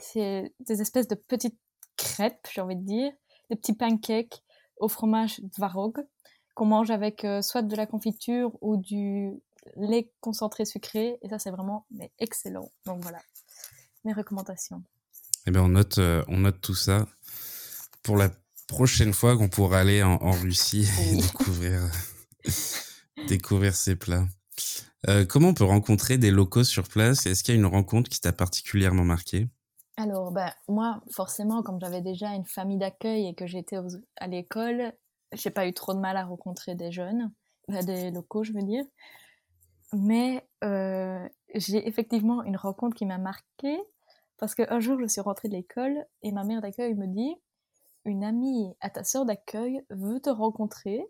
C'est 0.00 0.52
des 0.60 0.80
espèces 0.80 1.08
de 1.08 1.14
petites 1.14 1.58
crêpes, 1.96 2.46
j'ai 2.52 2.60
envie 2.60 2.76
de 2.76 2.84
dire, 2.84 3.12
des 3.50 3.56
petits 3.56 3.72
pancakes 3.72 4.42
au 4.78 4.88
fromage 4.88 5.40
tvarog 5.52 6.04
qu'on 6.54 6.66
mange 6.66 6.90
avec 6.90 7.24
euh, 7.24 7.40
soit 7.40 7.62
de 7.62 7.76
la 7.76 7.86
confiture 7.86 8.50
ou 8.60 8.76
du 8.76 9.32
lait 9.76 10.12
concentré 10.20 10.64
sucré. 10.64 11.18
Et 11.22 11.28
ça, 11.28 11.38
c'est 11.38 11.50
vraiment 11.50 11.86
mais 11.92 12.10
excellent. 12.18 12.72
Donc 12.84 13.00
voilà, 13.02 13.20
mes 14.04 14.12
recommandations. 14.12 14.82
Eh 15.46 15.52
bien, 15.52 15.62
on 15.62 15.68
note, 15.68 15.98
euh, 15.98 16.24
on 16.26 16.38
note 16.38 16.60
tout 16.60 16.74
ça 16.74 17.06
pour 18.02 18.16
la 18.16 18.30
prochaine 18.68 19.12
fois 19.12 19.36
qu'on 19.36 19.48
pourra 19.48 19.80
aller 19.80 20.02
en, 20.02 20.30
Russie 20.30 20.86
et 21.00 21.16
découvrir, 21.16 21.80
découvrir 23.28 23.74
ces 23.74 23.96
plats. 23.96 24.26
Euh, 25.08 25.24
comment 25.24 25.48
on 25.48 25.54
peut 25.54 25.64
rencontrer 25.64 26.18
des 26.18 26.30
locaux 26.30 26.64
sur 26.64 26.86
place? 26.86 27.26
Est-ce 27.26 27.42
qu'il 27.42 27.54
y 27.54 27.56
a 27.56 27.60
une 27.60 27.66
rencontre 27.66 28.10
qui 28.10 28.20
t'a 28.20 28.32
particulièrement 28.32 29.04
marqué 29.04 29.48
Alors, 29.96 30.32
ben, 30.32 30.52
moi, 30.68 31.00
forcément, 31.10 31.62
comme 31.62 31.80
j'avais 31.80 32.02
déjà 32.02 32.34
une 32.34 32.44
famille 32.44 32.78
d'accueil 32.78 33.26
et 33.26 33.34
que 33.34 33.46
j'étais 33.46 33.76
à 34.16 34.26
l'école, 34.26 34.92
j'ai 35.32 35.50
pas 35.50 35.66
eu 35.66 35.72
trop 35.72 35.94
de 35.94 36.00
mal 36.00 36.16
à 36.16 36.24
rencontrer 36.24 36.74
des 36.74 36.92
jeunes, 36.92 37.32
des 37.68 38.10
locaux, 38.10 38.44
je 38.44 38.52
veux 38.52 38.62
dire. 38.62 38.84
Mais 39.92 40.46
euh, 40.64 41.26
j'ai 41.54 41.86
effectivement 41.88 42.42
une 42.44 42.56
rencontre 42.56 42.94
qui 42.94 43.06
m'a 43.06 43.18
marquée 43.18 43.78
parce 44.36 44.54
qu'un 44.54 44.80
jour, 44.80 44.98
je 45.00 45.06
suis 45.06 45.20
rentrée 45.20 45.48
de 45.48 45.54
l'école 45.54 46.04
et 46.22 46.32
ma 46.32 46.44
mère 46.44 46.60
d'accueil 46.60 46.94
me 46.94 47.06
dit 47.06 47.34
Une 48.08 48.24
amie 48.24 48.74
à 48.80 48.88
ta 48.88 49.04
sœur 49.04 49.26
d'accueil 49.26 49.84
veut 49.90 50.18
te 50.18 50.30
rencontrer. 50.30 51.06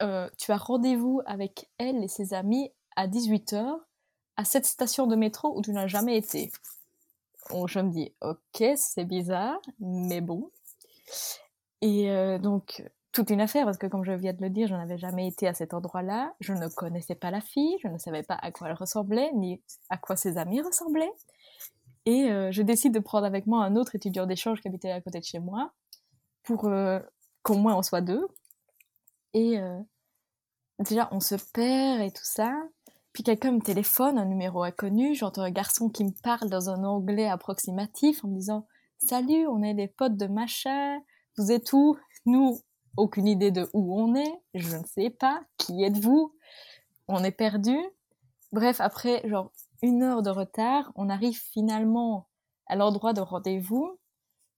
Euh, 0.00 0.30
tu 0.38 0.52
as 0.52 0.56
rendez-vous 0.56 1.20
avec 1.26 1.68
elle 1.76 2.02
et 2.02 2.08
ses 2.08 2.32
amis 2.32 2.70
à 2.96 3.08
18h 3.08 3.78
à 4.38 4.44
cette 4.44 4.64
station 4.64 5.06
de 5.06 5.16
métro 5.16 5.54
où 5.54 5.60
tu 5.60 5.72
n'as 5.72 5.86
jamais 5.86 6.16
été. 6.16 6.50
Donc, 7.50 7.68
je 7.68 7.78
me 7.78 7.90
dis 7.90 8.14
Ok, 8.22 8.64
c'est 8.74 9.04
bizarre, 9.04 9.60
mais 9.80 10.22
bon. 10.22 10.50
Et 11.82 12.10
euh, 12.10 12.38
donc, 12.38 12.82
toute 13.12 13.28
une 13.28 13.42
affaire, 13.42 13.66
parce 13.66 13.76
que 13.76 13.86
comme 13.86 14.02
je 14.02 14.12
viens 14.12 14.32
de 14.32 14.40
le 14.40 14.48
dire, 14.48 14.66
je 14.66 14.74
n'avais 14.74 14.96
jamais 14.96 15.28
été 15.28 15.46
à 15.46 15.52
cet 15.52 15.74
endroit-là, 15.74 16.32
je 16.40 16.54
ne 16.54 16.68
connaissais 16.68 17.16
pas 17.16 17.30
la 17.30 17.42
fille, 17.42 17.76
je 17.82 17.88
ne 17.88 17.98
savais 17.98 18.22
pas 18.22 18.38
à 18.40 18.50
quoi 18.50 18.68
elle 18.68 18.76
ressemblait, 18.76 19.30
ni 19.34 19.60
à 19.90 19.98
quoi 19.98 20.16
ses 20.16 20.38
amis 20.38 20.62
ressemblaient. 20.62 21.12
Et 22.06 22.30
euh, 22.30 22.52
je 22.52 22.62
décide 22.62 22.92
de 22.92 22.98
prendre 23.00 23.26
avec 23.26 23.46
moi 23.46 23.64
un 23.64 23.76
autre 23.76 23.94
étudiant 23.94 24.26
d'échange 24.26 24.60
qui 24.60 24.68
habitait 24.68 24.90
à 24.90 25.00
côté 25.00 25.20
de 25.20 25.24
chez 25.24 25.38
moi, 25.38 25.72
pour 26.42 26.66
euh, 26.66 27.00
qu'au 27.42 27.54
moins 27.54 27.76
on 27.76 27.82
soit 27.82 28.02
deux. 28.02 28.26
Et 29.32 29.58
déjà, 30.78 31.08
on 31.10 31.18
se 31.18 31.34
perd 31.52 32.00
et 32.02 32.12
tout 32.12 32.24
ça. 32.24 32.52
Puis 33.12 33.22
quelqu'un 33.22 33.52
me 33.52 33.60
téléphone, 33.60 34.18
un 34.18 34.24
numéro 34.24 34.62
inconnu, 34.62 35.14
j'entends 35.14 35.42
un 35.42 35.50
garçon 35.50 35.88
qui 35.88 36.04
me 36.04 36.12
parle 36.22 36.50
dans 36.50 36.70
un 36.70 36.84
anglais 36.84 37.28
approximatif 37.28 38.24
en 38.24 38.28
me 38.28 38.36
disant 38.36 38.66
«Salut, 38.98 39.46
on 39.46 39.62
est 39.62 39.74
des 39.74 39.88
potes 39.88 40.16
de 40.16 40.26
machin, 40.26 41.00
vous 41.36 41.50
êtes 41.50 41.72
où? 41.72 41.96
Nous, 42.26 42.60
aucune 42.96 43.26
idée 43.26 43.50
de 43.50 43.68
où 43.72 44.00
on 44.00 44.14
est, 44.14 44.40
je 44.54 44.76
ne 44.76 44.84
sais 44.84 45.10
pas, 45.10 45.42
qui 45.58 45.82
êtes-vous? 45.82 46.34
On 47.08 47.22
est 47.22 47.32
perdu. 47.32 47.76
Bref, 48.52 48.80
après 48.80 49.28
genre 49.28 49.52
une 49.84 50.02
heure 50.02 50.22
de 50.22 50.30
retard, 50.30 50.90
on 50.96 51.10
arrive 51.10 51.38
finalement 51.38 52.26
à 52.66 52.74
l'endroit 52.74 53.12
de 53.12 53.20
rendez-vous 53.20 53.98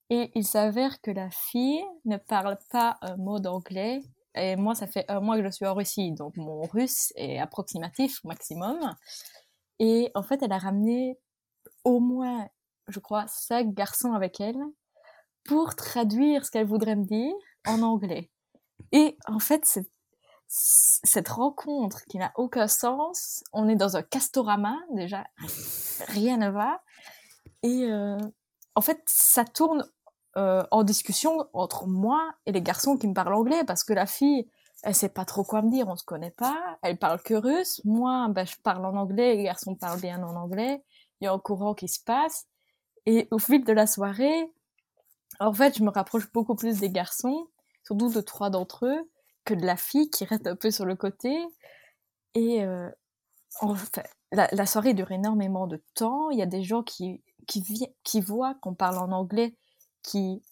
et 0.09 0.31
il 0.35 0.47
s'avère 0.47 1.01
que 1.01 1.11
la 1.11 1.29
fille 1.29 1.83
ne 2.05 2.15
parle 2.15 2.57
pas 2.71 2.97
un 3.01 3.17
mot 3.17 3.39
d'anglais 3.39 4.01
et 4.35 4.55
moi 4.55 4.73
ça 4.73 4.87
fait 4.87 5.03
un 5.09 5.19
mois 5.19 5.37
que 5.37 5.43
je 5.43 5.51
suis 5.51 5.65
en 5.65 5.73
Russie 5.73 6.13
donc 6.13 6.37
mon 6.37 6.61
russe 6.61 7.11
est 7.17 7.39
approximatif 7.39 8.23
maximum 8.23 8.95
et 9.79 10.09
en 10.15 10.23
fait 10.23 10.41
elle 10.41 10.53
a 10.53 10.59
ramené 10.59 11.19
au 11.83 11.99
moins 11.99 12.47
je 12.87 12.99
crois 13.01 13.25
cinq 13.27 13.73
garçons 13.73 14.13
avec 14.13 14.39
elle 14.39 14.63
pour 15.43 15.75
traduire 15.75 16.45
ce 16.45 16.51
qu'elle 16.51 16.67
voudrait 16.67 16.95
me 16.95 17.05
dire 17.05 17.33
en 17.65 17.81
anglais. 17.81 18.31
Et 18.91 19.17
en 19.27 19.39
fait, 19.39 19.79
cette 20.47 21.27
rencontre 21.27 22.03
qui 22.05 22.17
n'a 22.17 22.31
aucun 22.35 22.67
sens, 22.67 23.43
on 23.53 23.67
est 23.67 23.75
dans 23.75 23.97
un 23.97 24.01
castorama, 24.01 24.77
déjà, 24.93 25.25
rien 26.07 26.37
ne 26.37 26.49
va. 26.49 26.81
Et 27.63 27.85
euh, 27.85 28.17
en 28.75 28.81
fait, 28.81 29.01
ça 29.05 29.43
tourne 29.43 29.85
euh, 30.37 30.63
en 30.71 30.83
discussion 30.83 31.47
entre 31.53 31.87
moi 31.87 32.31
et 32.45 32.51
les 32.51 32.61
garçons 32.61 32.97
qui 32.97 33.07
me 33.07 33.13
parlent 33.13 33.33
anglais, 33.33 33.63
parce 33.65 33.83
que 33.83 33.93
la 33.93 34.05
fille, 34.05 34.49
elle 34.83 34.95
sait 34.95 35.09
pas 35.09 35.25
trop 35.25 35.43
quoi 35.43 35.61
me 35.61 35.69
dire, 35.69 35.87
on 35.87 35.95
se 35.95 36.05
connaît 36.05 36.31
pas, 36.31 36.77
elle 36.81 36.97
parle 36.97 37.21
que 37.21 37.33
russe, 37.33 37.81
moi, 37.83 38.27
ben, 38.29 38.45
je 38.45 38.55
parle 38.63 38.85
en 38.85 38.95
anglais, 38.95 39.35
les 39.35 39.43
garçons 39.43 39.75
parlent 39.75 39.99
bien 39.99 40.23
en 40.23 40.35
anglais, 40.35 40.83
il 41.19 41.25
y 41.25 41.27
a 41.27 41.33
un 41.33 41.39
courant 41.39 41.73
qui 41.73 41.87
se 41.87 41.99
passe, 42.03 42.47
et 43.05 43.27
au 43.31 43.39
fil 43.39 43.63
de 43.63 43.73
la 43.73 43.87
soirée, 43.87 44.51
en 45.39 45.53
fait, 45.53 45.77
je 45.77 45.83
me 45.83 45.89
rapproche 45.89 46.31
beaucoup 46.31 46.55
plus 46.55 46.79
des 46.79 46.89
garçons, 46.89 47.47
surtout 47.83 48.09
de 48.09 48.21
trois 48.21 48.49
d'entre 48.49 48.85
eux, 48.85 49.09
que 49.47 49.53
de 49.53 49.65
la 49.65 49.77
fille 49.77 50.09
qui 50.09 50.25
reste 50.25 50.45
un 50.45 50.55
peu 50.55 50.69
sur 50.69 50.85
le 50.85 50.95
côté. 50.95 51.33
Et 52.35 52.63
euh, 52.63 52.89
la, 54.31 54.65
soirée 54.65 54.93
dure 54.93 55.11
énormément 55.11 55.65
de 55.65 55.81
temps. 55.95 56.29
Il 56.29 56.37
y 56.37 56.41
a 56.41 56.45
des 56.45 56.63
gens 56.63 56.83
qui, 56.83 57.23
qui, 57.47 57.63
qui 58.03 58.21
voient 58.21 58.55
qu'on 58.61 58.75
parle 58.75 58.97
en 58.97 59.11
anglais, 59.11 59.55
qui 60.03 60.43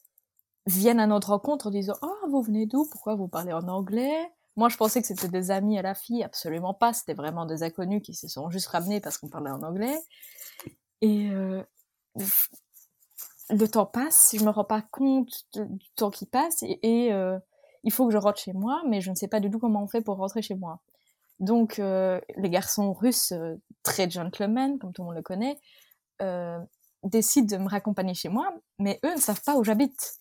viennent 0.66 1.00
à 1.00 1.08
notre 1.08 1.30
rencontre 1.30 1.68
en 1.68 1.72
disant 1.72 1.96
Oh, 2.02 2.28
vous 2.30 2.42
venez 2.42 2.66
d'où? 2.66 2.88
Pourquoi 2.90 3.16
vous 3.16 3.28
parlez 3.28 3.54
en 3.54 3.68
anglais? 3.68 4.32
Moi, 4.56 4.70
je 4.70 4.78
pensais 4.78 5.02
que 5.02 5.08
c'était 5.08 5.28
des 5.28 5.52
amis 5.52 5.78
à 5.78 5.82
la 5.82 5.94
fille. 5.94 6.24
Absolument 6.24 6.74
pas. 6.74 6.94
C'était 6.94 7.14
vraiment 7.14 7.46
des 7.46 7.62
inconnus 7.62 8.02
qui 8.02 8.14
se 8.14 8.30
sont 8.30 8.50
juste 8.50 8.68
ramenés 8.68 9.02
parce 9.02 9.18
qu'on 9.18 9.28
parlait 9.28 9.52
en 9.52 9.62
anglais. 9.62 10.00
Et 11.02 11.30
euh, 11.30 11.62
le 13.50 13.68
temps 13.68 13.86
passe, 13.86 14.34
je 14.38 14.44
me 14.44 14.50
rends 14.50 14.64
pas 14.64 14.82
compte 14.82 15.46
du 15.54 15.90
temps 15.96 16.10
qui 16.10 16.26
passe 16.26 16.64
et, 16.64 17.12
euh, 17.12 17.38
il 17.86 17.94
faut 17.94 18.06
que 18.08 18.12
je 18.12 18.18
rentre 18.18 18.40
chez 18.40 18.54
moi, 18.54 18.82
mais 18.88 19.00
je 19.00 19.10
ne 19.10 19.16
sais 19.16 19.28
pas 19.28 19.40
du 19.40 19.50
tout 19.50 19.60
comment 19.60 19.84
on 19.84 19.88
fait 19.88 20.02
pour 20.02 20.18
rentrer 20.18 20.42
chez 20.42 20.56
moi. 20.56 20.82
Donc 21.40 21.80
euh, 21.80 22.20
les 22.38 22.50
garçons 22.50 22.94
russes, 22.94 23.32
euh, 23.32 23.56
très 23.84 24.10
gentlemen, 24.10 24.78
comme 24.80 24.92
tout 24.92 25.02
le 25.02 25.08
monde 25.08 25.16
le 25.16 25.22
connaît, 25.22 25.58
décident 27.04 27.58
de 27.58 27.64
me 27.64 27.70
raccompagner 27.70 28.14
chez 28.14 28.30
moi, 28.30 28.54
mais 28.80 29.00
eux 29.06 29.16
ne 29.16 29.20
savent 29.20 29.44
pas 29.44 29.56
où 29.56 29.64
j'habite. 29.64 30.18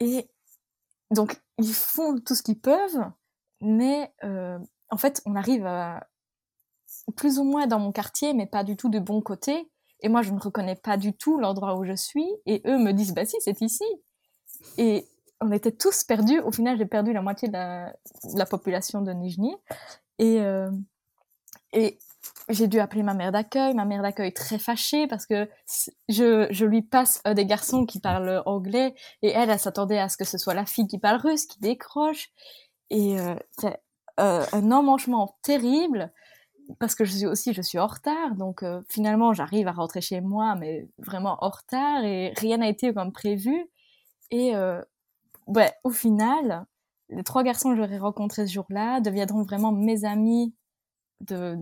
Et 0.00 0.28
donc 1.10 1.40
ils 1.58 1.72
font 1.72 2.18
tout 2.18 2.34
ce 2.34 2.42
qu'ils 2.42 2.60
peuvent, 2.60 3.04
mais 3.60 4.12
en 4.22 4.96
fait 4.96 5.22
on 5.26 5.34
arrive 5.36 5.66
plus 7.16 7.38
ou 7.38 7.44
moins 7.44 7.66
dans 7.66 7.78
mon 7.78 7.92
quartier, 7.92 8.34
mais 8.34 8.46
pas 8.46 8.64
du 8.64 8.76
tout 8.76 8.88
de 8.88 8.98
bon 8.98 9.20
côté. 9.20 9.70
Et 10.02 10.08
moi, 10.08 10.22
je 10.22 10.32
ne 10.32 10.40
reconnais 10.40 10.76
pas 10.76 10.96
du 10.96 11.12
tout 11.12 11.38
l'endroit 11.38 11.76
où 11.76 11.84
je 11.84 11.94
suis. 11.94 12.28
Et 12.46 12.62
eux 12.66 12.78
me 12.78 12.92
disent, 12.92 13.14
bah 13.14 13.24
si, 13.24 13.36
c'est 13.40 13.60
ici. 13.60 13.84
Et 14.78 15.06
on 15.40 15.52
était 15.52 15.72
tous 15.72 16.04
perdus. 16.04 16.40
Au 16.40 16.52
final, 16.52 16.78
j'ai 16.78 16.86
perdu 16.86 17.12
la 17.12 17.22
moitié 17.22 17.48
de 17.48 17.54
la, 17.54 18.46
population 18.46 19.02
de 19.02 19.12
Nijni. 19.12 19.54
Et, 20.18 20.40
euh, 20.40 20.70
et 21.72 21.98
j'ai 22.48 22.68
dû 22.68 22.80
appeler 22.80 23.02
ma 23.02 23.14
mère 23.14 23.32
d'accueil. 23.32 23.74
Ma 23.74 23.84
mère 23.84 24.02
d'accueil 24.02 24.32
très 24.32 24.58
fâchée 24.58 25.06
parce 25.06 25.26
que 25.26 25.48
je, 26.08 26.64
lui 26.64 26.82
passe 26.82 27.22
des 27.24 27.46
garçons 27.46 27.86
qui 27.86 28.00
parlent 28.00 28.42
anglais 28.46 28.94
et 29.22 29.30
elle, 29.30 29.50
elle 29.50 29.58
s'attendait 29.58 29.98
à 29.98 30.08
ce 30.08 30.16
que 30.16 30.24
ce 30.24 30.38
soit 30.38 30.54
la 30.54 30.66
fille 30.66 30.86
qui 30.86 30.98
parle 30.98 31.20
russe 31.20 31.46
qui 31.46 31.60
décroche. 31.60 32.30
Et 32.90 33.18
euh, 33.18 33.34
c'est 33.58 33.80
euh, 34.20 34.44
un 34.52 34.70
emmanchement 34.70 35.38
terrible 35.42 36.12
parce 36.78 36.94
que 36.94 37.04
je 37.04 37.12
suis 37.12 37.26
aussi 37.26 37.54
je 37.54 37.62
suis 37.62 37.78
en 37.78 37.86
retard 37.86 38.34
donc 38.36 38.62
euh, 38.62 38.80
finalement 38.88 39.32
j'arrive 39.32 39.66
à 39.66 39.72
rentrer 39.72 40.00
chez 40.00 40.20
moi 40.20 40.56
mais 40.56 40.88
vraiment 40.98 41.38
en 41.40 41.48
retard 41.48 42.04
et 42.04 42.32
rien 42.36 42.58
n'a 42.58 42.68
été 42.68 42.92
comme 42.92 43.12
prévu 43.12 43.66
et 44.30 44.54
euh, 44.54 44.82
ouais 45.54 45.72
au 45.84 45.90
final 45.90 46.66
les 47.08 47.24
trois 47.24 47.42
garçons 47.42 47.70
que 47.70 47.76
j'aurais 47.76 47.98
rencontrés 47.98 48.46
ce 48.46 48.52
jour-là 48.52 49.00
deviendront 49.00 49.42
vraiment 49.42 49.72
mes 49.72 50.04
amis 50.04 50.54
de 51.20 51.56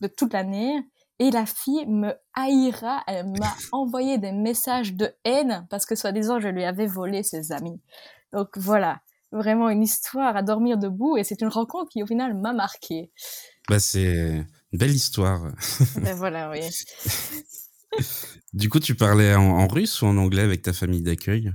de 0.00 0.08
toute 0.08 0.32
l'année 0.32 0.80
et 1.18 1.30
la 1.30 1.46
fille 1.46 1.86
me 1.86 2.14
haïra 2.34 3.02
elle 3.06 3.26
m'a 3.26 3.54
envoyé 3.72 4.18
des 4.18 4.32
messages 4.32 4.94
de 4.94 5.14
haine 5.24 5.66
parce 5.70 5.86
que 5.86 5.94
soi-disant 5.94 6.40
je 6.40 6.48
lui 6.48 6.64
avais 6.64 6.86
volé 6.86 7.22
ses 7.22 7.52
amis 7.52 7.80
donc 8.32 8.56
voilà 8.56 9.00
vraiment 9.32 9.70
une 9.70 9.82
histoire 9.82 10.36
à 10.36 10.42
dormir 10.42 10.78
debout 10.78 11.16
et 11.16 11.24
c'est 11.24 11.40
une 11.40 11.48
rencontre 11.48 11.90
qui 11.90 12.02
au 12.02 12.06
final 12.06 12.36
m'a 12.36 12.52
marqué. 12.52 13.10
Bah 13.68 13.78
c'est 13.78 14.44
une 14.72 14.78
belle 14.78 14.94
histoire. 14.94 15.52
ben 15.96 16.14
voilà, 16.14 16.50
oui. 16.50 16.60
du 18.52 18.68
coup, 18.68 18.80
tu 18.80 18.94
parlais 18.94 19.34
en, 19.34 19.66
russe 19.68 20.02
ou 20.02 20.06
en 20.06 20.16
anglais 20.16 20.42
avec 20.42 20.62
ta 20.62 20.72
famille 20.72 21.02
d'accueil? 21.02 21.52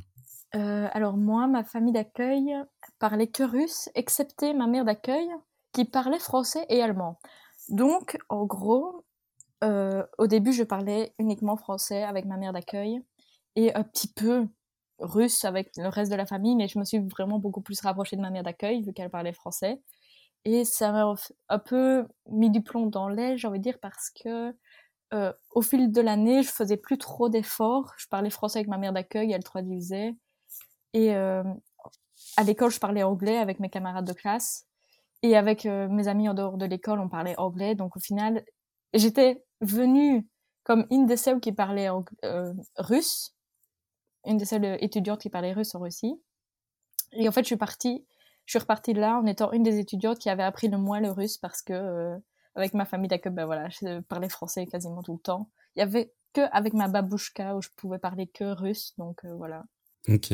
Euh, 0.55 0.87
Alors 0.93 1.17
moi, 1.17 1.47
ma 1.47 1.63
famille 1.63 1.93
d'accueil 1.93 2.55
parlait 2.99 3.27
que 3.27 3.43
russe, 3.43 3.89
excepté 3.95 4.53
ma 4.53 4.67
mère 4.67 4.85
d'accueil 4.85 5.27
qui 5.73 5.85
parlait 5.85 6.19
français 6.19 6.65
et 6.69 6.81
allemand. 6.81 7.19
Donc, 7.69 8.17
en 8.29 8.45
gros, 8.45 9.05
euh, 9.63 10.05
au 10.17 10.27
début, 10.27 10.53
je 10.53 10.63
parlais 10.63 11.13
uniquement 11.19 11.57
français 11.57 12.03
avec 12.03 12.25
ma 12.25 12.37
mère 12.37 12.53
d'accueil 12.53 13.01
et 13.55 13.73
un 13.75 13.83
petit 13.83 14.07
peu 14.11 14.47
russe 14.99 15.43
avec 15.45 15.71
le 15.77 15.87
reste 15.89 16.11
de 16.11 16.15
la 16.15 16.25
famille, 16.25 16.55
mais 16.55 16.67
je 16.67 16.79
me 16.79 16.85
suis 16.85 16.99
vraiment 16.99 17.39
beaucoup 17.39 17.61
plus 17.61 17.79
rapprochée 17.81 18.15
de 18.15 18.21
ma 18.21 18.29
mère 18.29 18.43
d'accueil 18.43 18.81
vu 18.83 18.93
qu'elle 18.93 19.09
parlait 19.09 19.33
français. 19.33 19.81
Et 20.45 20.63
ça 20.63 20.91
m'a 20.91 21.13
un 21.49 21.59
peu 21.59 22.05
mis 22.29 22.51
du 22.51 22.61
plomb 22.61 22.87
dans 22.87 23.09
l'aile, 23.09 23.37
j'ai 23.37 23.47
envie 23.47 23.59
de 23.59 23.63
dire, 23.63 23.79
parce 23.81 24.11
que 24.11 24.55
euh, 25.13 25.33
au 25.51 25.61
fil 25.61 25.91
de 25.91 26.01
l'année, 26.01 26.43
je 26.43 26.51
faisais 26.51 26.77
plus 26.77 26.97
trop 26.97 27.29
d'efforts. 27.29 27.93
Je 27.97 28.07
parlais 28.07 28.29
français 28.29 28.59
avec 28.59 28.69
ma 28.69 28.77
mère 28.77 28.93
d'accueil, 28.93 29.31
elle 29.31 29.43
traduisait. 29.43 30.15
Et 30.95 31.13
euh, 31.13 31.43
à 32.37 32.43
l'école, 32.43 32.71
je 32.71 32.79
parlais 32.79 33.03
anglais 33.03 33.37
avec 33.37 33.59
mes 33.59 33.69
camarades 33.69 34.07
de 34.07 34.13
classe. 34.13 34.65
Et 35.21 35.37
avec 35.37 35.67
euh, 35.67 35.87
mes 35.87 36.07
amis 36.07 36.27
en 36.27 36.33
dehors 36.33 36.57
de 36.57 36.65
l'école, 36.65 36.99
on 36.99 37.09
parlait 37.09 37.37
anglais. 37.37 37.75
Donc 37.75 37.95
au 37.95 37.99
final, 37.99 38.43
j'étais 38.93 39.43
venue 39.61 40.27
comme 40.63 40.87
une 40.89 41.05
des 41.05 41.17
celles 41.17 41.39
qui 41.39 41.51
parlait 41.51 41.89
russe, 42.77 43.35
une 44.25 44.37
des 44.37 44.45
seules 44.45 44.77
étudiantes 44.81 45.21
qui 45.21 45.29
parlait 45.29 45.53
russe 45.53 45.75
en 45.75 45.79
Russie. 45.79 46.19
Et 47.11 47.29
en 47.29 47.31
fait, 47.31 47.41
je 47.41 47.47
suis 47.47 47.55
partie 47.55 48.07
je 48.45 48.51
suis 48.51 48.59
repartie 48.59 48.93
de 48.93 49.01
là 49.01 49.17
en 49.17 49.25
étant 49.25 49.51
une 49.51 49.63
des 49.63 49.79
étudiantes 49.79 50.19
qui 50.19 50.29
avait 50.29 50.43
appris 50.43 50.67
le 50.67 50.77
moins 50.77 50.99
le 50.99 51.11
russe 51.11 51.37
parce 51.37 51.61
que 51.61 51.73
euh, 51.73 52.17
avec 52.55 52.73
ma 52.73 52.85
famille 52.85 53.07
d'accueil, 53.09 53.33
ben 53.33 53.45
voilà, 53.45 53.69
je 53.69 53.99
parlais 54.01 54.29
français 54.29 54.65
quasiment 54.67 55.01
tout 55.01 55.13
le 55.13 55.19
temps. 55.19 55.49
Il 55.75 55.79
y 55.79 55.81
avait 55.81 56.13
que 56.33 56.41
avec 56.51 56.73
ma 56.73 56.87
babouchka 56.87 57.55
où 57.55 57.61
je 57.61 57.69
pouvais 57.75 57.99
parler 57.99 58.27
que 58.27 58.45
russe, 58.45 58.93
donc 58.97 59.25
euh, 59.25 59.33
voilà. 59.35 59.63
Ok. 60.07 60.31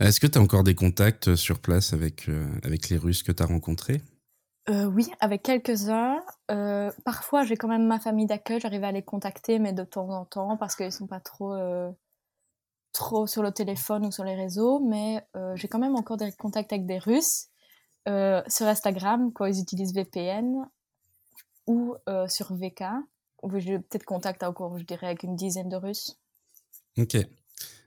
Est-ce 0.00 0.20
que 0.20 0.26
tu 0.26 0.38
as 0.38 0.40
encore 0.40 0.64
des 0.64 0.74
contacts 0.74 1.34
sur 1.34 1.60
place 1.60 1.92
avec, 1.92 2.28
euh, 2.28 2.46
avec 2.64 2.88
les 2.88 2.96
Russes 2.96 3.22
que 3.22 3.32
tu 3.32 3.42
as 3.42 3.46
rencontrés 3.46 4.00
Oui, 4.68 5.06
avec 5.20 5.42
quelques-uns. 5.42 6.20
parfois, 7.04 7.44
j'ai 7.44 7.56
quand 7.56 7.68
même 7.68 7.86
ma 7.86 8.00
famille 8.00 8.26
d'accueil, 8.26 8.60
j'arrive 8.60 8.84
à 8.84 8.92
les 8.92 9.02
contacter, 9.02 9.58
mais 9.58 9.72
de 9.72 9.84
temps 9.84 10.08
en 10.10 10.24
temps, 10.24 10.56
parce 10.56 10.76
qu'ils 10.76 10.92
sont 10.92 11.06
pas 11.06 11.20
trop 11.20 11.54
trop 12.92 13.26
sur 13.26 13.42
le 13.42 13.50
téléphone 13.50 14.06
ou 14.06 14.12
sur 14.12 14.24
les 14.24 14.34
réseaux, 14.34 14.78
mais 14.80 15.26
euh, 15.36 15.56
j'ai 15.56 15.68
quand 15.68 15.78
même 15.78 15.96
encore 15.96 16.16
des 16.16 16.30
contacts 16.32 16.72
avec 16.72 16.86
des 16.86 16.98
Russes 16.98 17.48
euh, 18.08 18.42
sur 18.46 18.66
Instagram 18.66 19.32
quand 19.32 19.46
ils 19.46 19.60
utilisent 19.60 19.94
VPN 19.94 20.68
ou 21.66 21.94
euh, 22.08 22.28
sur 22.28 22.54
VK. 22.54 22.84
Où 23.42 23.58
j'ai 23.58 23.80
peut-être 23.80 24.04
contact 24.04 24.44
encore, 24.44 24.78
je 24.78 24.84
dirais, 24.84 25.08
avec 25.08 25.24
une 25.24 25.34
dizaine 25.34 25.68
de 25.68 25.74
Russes. 25.74 26.16
Ok. 26.96 27.16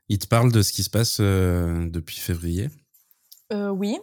Ils 0.10 0.20
te 0.20 0.28
parlent 0.28 0.52
de 0.52 0.62
ce 0.62 0.72
qui 0.72 0.84
se 0.84 0.90
passe 0.90 1.20
depuis 1.20 2.20
février? 2.20 2.70
Oui 3.52 3.98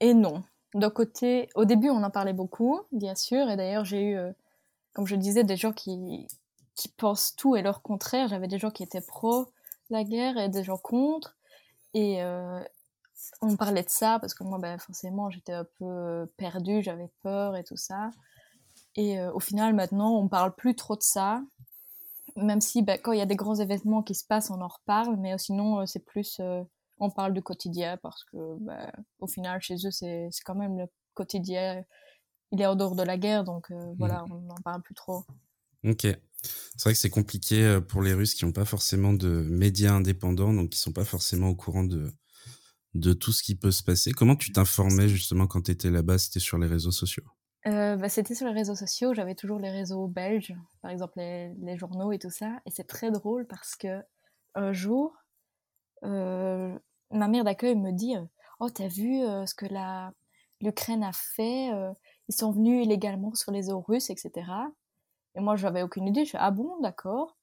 et 0.00 0.14
non. 0.14 0.42
D'un 0.74 0.90
côté, 0.90 1.48
au 1.54 1.64
début, 1.64 1.90
on 1.90 2.02
en 2.02 2.10
parlait 2.10 2.32
beaucoup, 2.32 2.80
bien 2.92 3.14
sûr, 3.14 3.50
et 3.50 3.56
d'ailleurs, 3.56 3.84
j'ai 3.84 4.12
eu, 4.12 4.18
comme 4.94 5.06
je 5.06 5.16
disais, 5.16 5.44
des 5.44 5.56
gens 5.56 5.72
qui, 5.72 6.26
qui 6.80 6.88
pensent 6.88 7.36
tout 7.36 7.56
et 7.56 7.62
leur 7.62 7.82
contraire. 7.82 8.28
J'avais 8.28 8.48
des 8.48 8.58
gens 8.58 8.70
qui 8.70 8.82
étaient 8.82 9.02
pro, 9.02 9.52
la 9.90 10.04
guerre 10.04 10.38
et 10.38 10.48
des 10.48 10.64
gens 10.64 10.78
contre. 10.78 11.36
Et 11.92 12.22
euh, 12.22 12.60
on 13.42 13.56
parlait 13.56 13.82
de 13.82 13.90
ça 13.90 14.18
parce 14.18 14.32
que 14.32 14.44
moi, 14.44 14.58
ben, 14.58 14.78
forcément, 14.78 15.28
j'étais 15.30 15.52
un 15.52 15.66
peu 15.78 15.84
euh, 15.84 16.26
perdue, 16.38 16.82
j'avais 16.82 17.10
peur 17.22 17.56
et 17.56 17.64
tout 17.64 17.76
ça. 17.76 18.10
Et 18.96 19.20
euh, 19.20 19.30
au 19.32 19.40
final, 19.40 19.74
maintenant, 19.74 20.16
on 20.16 20.28
parle 20.28 20.54
plus 20.54 20.74
trop 20.74 20.96
de 20.96 21.02
ça. 21.02 21.42
Même 22.42 22.60
si 22.60 22.82
ben, 22.82 22.98
quand 23.02 23.12
il 23.12 23.18
y 23.18 23.22
a 23.22 23.26
des 23.26 23.36
grands 23.36 23.56
événements 23.56 24.02
qui 24.02 24.14
se 24.14 24.24
passent, 24.26 24.50
on 24.50 24.60
en 24.60 24.68
reparle. 24.68 25.16
Mais 25.18 25.36
sinon, 25.38 25.86
c'est 25.86 26.04
plus. 26.04 26.40
on 26.98 27.10
parle 27.10 27.34
du 27.34 27.42
quotidien 27.42 27.96
parce 28.02 28.24
que, 28.24 28.36
ben, 28.60 28.90
au 29.18 29.26
final, 29.26 29.60
chez 29.60 29.76
eux, 29.86 29.90
c'est 29.90 30.30
quand 30.44 30.54
même 30.54 30.78
le 30.78 30.86
quotidien. 31.14 31.84
Il 32.52 32.60
est 32.60 32.66
en 32.66 32.74
dehors 32.74 32.96
de 32.96 33.02
la 33.02 33.16
guerre, 33.16 33.44
donc 33.44 33.70
voilà, 33.98 34.24
mmh. 34.24 34.32
on 34.32 34.40
n'en 34.40 34.54
parle 34.64 34.82
plus 34.82 34.94
trop. 34.94 35.24
Ok. 35.84 36.06
C'est 36.42 36.84
vrai 36.84 36.92
que 36.92 36.98
c'est 36.98 37.10
compliqué 37.10 37.62
euh, 37.62 37.80
pour 37.80 38.02
les 38.02 38.14
Russes 38.14 38.34
qui 38.34 38.44
n'ont 38.44 38.52
pas 38.52 38.64
forcément 38.64 39.12
de 39.12 39.28
médias 39.48 39.92
indépendants, 39.92 40.52
donc 40.52 40.70
qui 40.70 40.78
sont 40.78 40.92
pas 40.92 41.04
forcément 41.04 41.48
au 41.48 41.54
courant 41.54 41.84
de, 41.84 42.10
de 42.94 43.12
tout 43.12 43.32
ce 43.32 43.42
qui 43.42 43.54
peut 43.54 43.70
se 43.70 43.82
passer. 43.82 44.12
Comment 44.12 44.36
tu 44.36 44.52
t'informais 44.52 45.08
justement 45.08 45.46
quand 45.46 45.62
tu 45.62 45.70
étais 45.70 45.90
là-bas? 45.90 46.18
C'était 46.18 46.40
sur 46.40 46.58
les 46.58 46.66
réseaux 46.66 46.92
sociaux? 46.92 47.24
Euh, 47.66 47.96
bah, 47.96 48.08
C'était 48.08 48.34
sur 48.34 48.46
les 48.46 48.52
réseaux 48.52 48.74
sociaux. 48.74 49.14
J'avais 49.14 49.34
toujours 49.34 49.58
les 49.58 49.70
réseaux 49.70 50.06
belges, 50.06 50.54
par 50.82 50.90
exemple 50.90 51.18
les, 51.18 51.76
journaux 51.76 52.12
et 52.12 52.18
tout 52.18 52.30
ça. 52.30 52.60
Et 52.66 52.70
c'est 52.70 52.86
très 52.86 53.10
drôle 53.10 53.46
parce 53.46 53.76
que 53.76 54.02
un 54.54 54.72
jour, 54.72 55.16
euh, 56.04 56.76
ma 57.10 57.28
mère 57.28 57.44
d'accueil 57.44 57.76
me 57.76 57.92
dit 57.92 58.14
Oh, 58.60 58.70
t'as 58.70 58.88
vu 58.88 59.20
ce 59.46 59.54
que 59.54 59.66
l'Ukraine 60.60 61.04
a 61.04 61.12
fait 61.12 61.70
Ils 62.28 62.34
sont 62.34 62.50
venus 62.50 62.84
illégalement 62.84 63.34
sur 63.34 63.52
les 63.52 63.70
eaux 63.70 63.80
russes, 63.80 64.10
etc. 64.10 64.50
Et 65.34 65.40
moi, 65.40 65.56
je 65.56 65.66
n'avais 65.66 65.82
aucune 65.82 66.08
idée. 66.08 66.24
Je 66.24 66.30
fais, 66.30 66.38
ah 66.40 66.50
bon, 66.50 66.78
d'accord. 66.80 67.36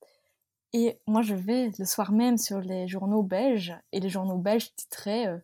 Et 0.74 1.00
moi, 1.08 1.22
je 1.22 1.36
vais 1.36 1.72
le 1.80 1.86
soir 1.86 2.12
même 2.12 2.38
sur 2.38 2.60
les 2.60 2.88
journaux 2.88 3.24
belges, 3.24 3.76
et 3.92 4.00
les 4.00 4.10
journaux 4.10 4.38
belges 4.38 4.76
titraient 4.76 5.28
euh, 5.28 5.38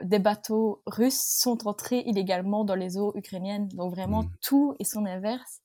Des 0.00 0.18
bateaux 0.18 0.82
russes 0.86 1.22
sont 1.22 1.66
entrés 1.66 2.00
illégalement 2.00 2.64
dans 2.64 2.74
les 2.74 2.98
eaux 2.98 3.12
ukrainiennes. 3.14 3.68
Donc 3.68 3.94
vraiment, 3.94 4.24
mmh. 4.24 4.30
tout 4.40 4.74
est 4.78 4.84
son 4.84 5.06
inverse. 5.06 5.60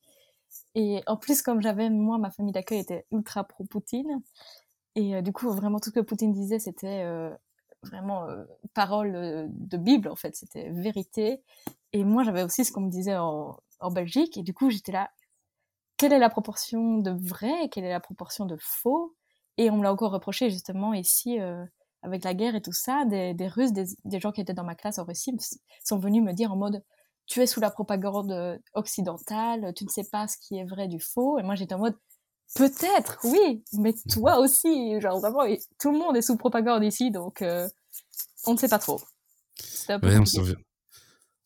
Et 0.76 1.02
en 1.08 1.18
plus, 1.18 1.42
comme 1.42 1.62
j'avais, 1.62 1.90
moi, 1.90 2.18
ma 2.18 2.32
famille 2.32 2.54
d'accueil 2.54 2.80
était 2.80 3.06
ultra 3.12 3.44
pro-Poutine. 3.44 4.22
Et 4.96 5.16
euh, 5.16 5.22
du 5.22 5.34
coup, 5.34 5.50
vraiment, 5.52 5.80
tout 5.80 5.90
ce 5.90 5.96
que 5.96 6.00
Poutine 6.00 6.32
disait, 6.32 6.60
c'était 6.60 7.04
euh, 7.04 7.32
vraiment 7.84 8.28
parole 8.74 9.48
de 9.50 9.78
Bible, 9.78 10.10
en 10.10 10.16
fait. 10.16 10.36
C'était 10.36 10.70
vérité. 10.70 11.42
Et 11.94 12.04
moi, 12.04 12.24
j'avais 12.24 12.44
aussi 12.44 12.66
ce 12.66 12.72
qu'on 12.72 12.82
me 12.82 12.92
disait 12.92 13.18
en, 13.18 13.58
en 13.80 13.92
Belgique. 13.92 14.38
Et 14.38 14.44
du 14.44 14.54
coup, 14.54 14.70
j'étais 14.70 14.92
là, 14.92 15.10
quelle 15.98 16.14
est 16.14 16.20
la 16.20 16.30
proportion 16.30 16.98
de 16.98 17.12
vrai, 17.12 17.70
quelle 17.70 17.84
est 17.84 17.90
la 17.90 18.00
proportion 18.00 18.46
de 18.46 18.58
faux? 18.60 19.16
Et 19.58 19.70
on 19.70 19.78
me 19.78 19.84
l'a 19.84 19.92
encore 19.92 20.12
reproché 20.12 20.50
justement 20.50 20.94
ici, 20.94 21.40
euh, 21.40 21.66
avec 22.02 22.24
la 22.24 22.34
guerre 22.34 22.56
et 22.56 22.62
tout 22.62 22.74
ça, 22.74 23.06
des, 23.06 23.36
Russes, 23.48 23.74
des, 23.74 24.20
gens 24.20 24.32
qui 24.32 24.42
étaient 24.42 24.54
dans 24.54 24.64
ma 24.64 24.76
classe 24.76 25.00
en 25.00 25.04
Russie, 25.04 25.36
sont 25.84 25.98
venus 25.98 26.24
me 26.24 26.34
dire 26.34 26.52
en 26.52 26.58
mode 26.58 26.84
tu 27.26 27.42
es 27.42 27.48
sous 27.48 27.60
la 27.60 27.70
propagande 27.70 28.60
occidentale, 28.74 29.74
tu 29.76 29.84
ne 29.84 29.90
sais 29.90 30.06
pas 30.12 30.28
ce 30.28 30.36
qui 30.42 30.58
est 30.58 30.66
vrai 30.66 30.88
du 30.88 31.00
faux. 31.00 31.38
Et 31.38 31.44
moi 31.44 31.56
j'étais 31.56 31.76
en 31.76 31.80
mode 31.80 31.96
peut-être, 32.56 33.20
oui, 33.24 33.64
mais 33.74 33.94
toi 34.10 34.40
aussi, 34.40 35.00
genre 35.00 35.20
vraiment, 35.20 35.44
tout 35.80 35.92
le 35.92 35.98
monde 35.98 36.18
est 36.18 36.22
sous 36.22 36.38
propagande 36.38 36.84
ici, 36.84 37.12
donc 37.12 37.42
euh, 37.42 37.68
on 38.46 38.54
ne 38.54 38.58
sait 38.58 38.68
pas 38.68 38.80
trop. 38.80 39.00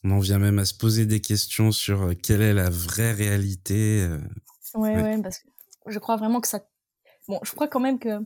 On 0.03 0.11
en 0.11 0.19
vient 0.19 0.39
même 0.39 0.59
à 0.59 0.65
se 0.65 0.73
poser 0.73 1.05
des 1.05 1.21
questions 1.21 1.71
sur 1.71 2.03
euh, 2.03 2.13
quelle 2.13 2.41
est 2.41 2.53
la 2.53 2.69
vraie 2.69 3.13
réalité. 3.13 4.01
Euh, 4.01 4.19
ouais, 4.75 5.01
ouais, 5.01 5.21
parce 5.21 5.39
que 5.39 5.47
je 5.87 5.99
crois 5.99 6.17
vraiment 6.17 6.41
que 6.41 6.47
ça. 6.47 6.61
Bon, 7.27 7.39
je 7.43 7.51
crois 7.53 7.67
quand 7.67 7.79
même 7.79 7.99
que 7.99 8.19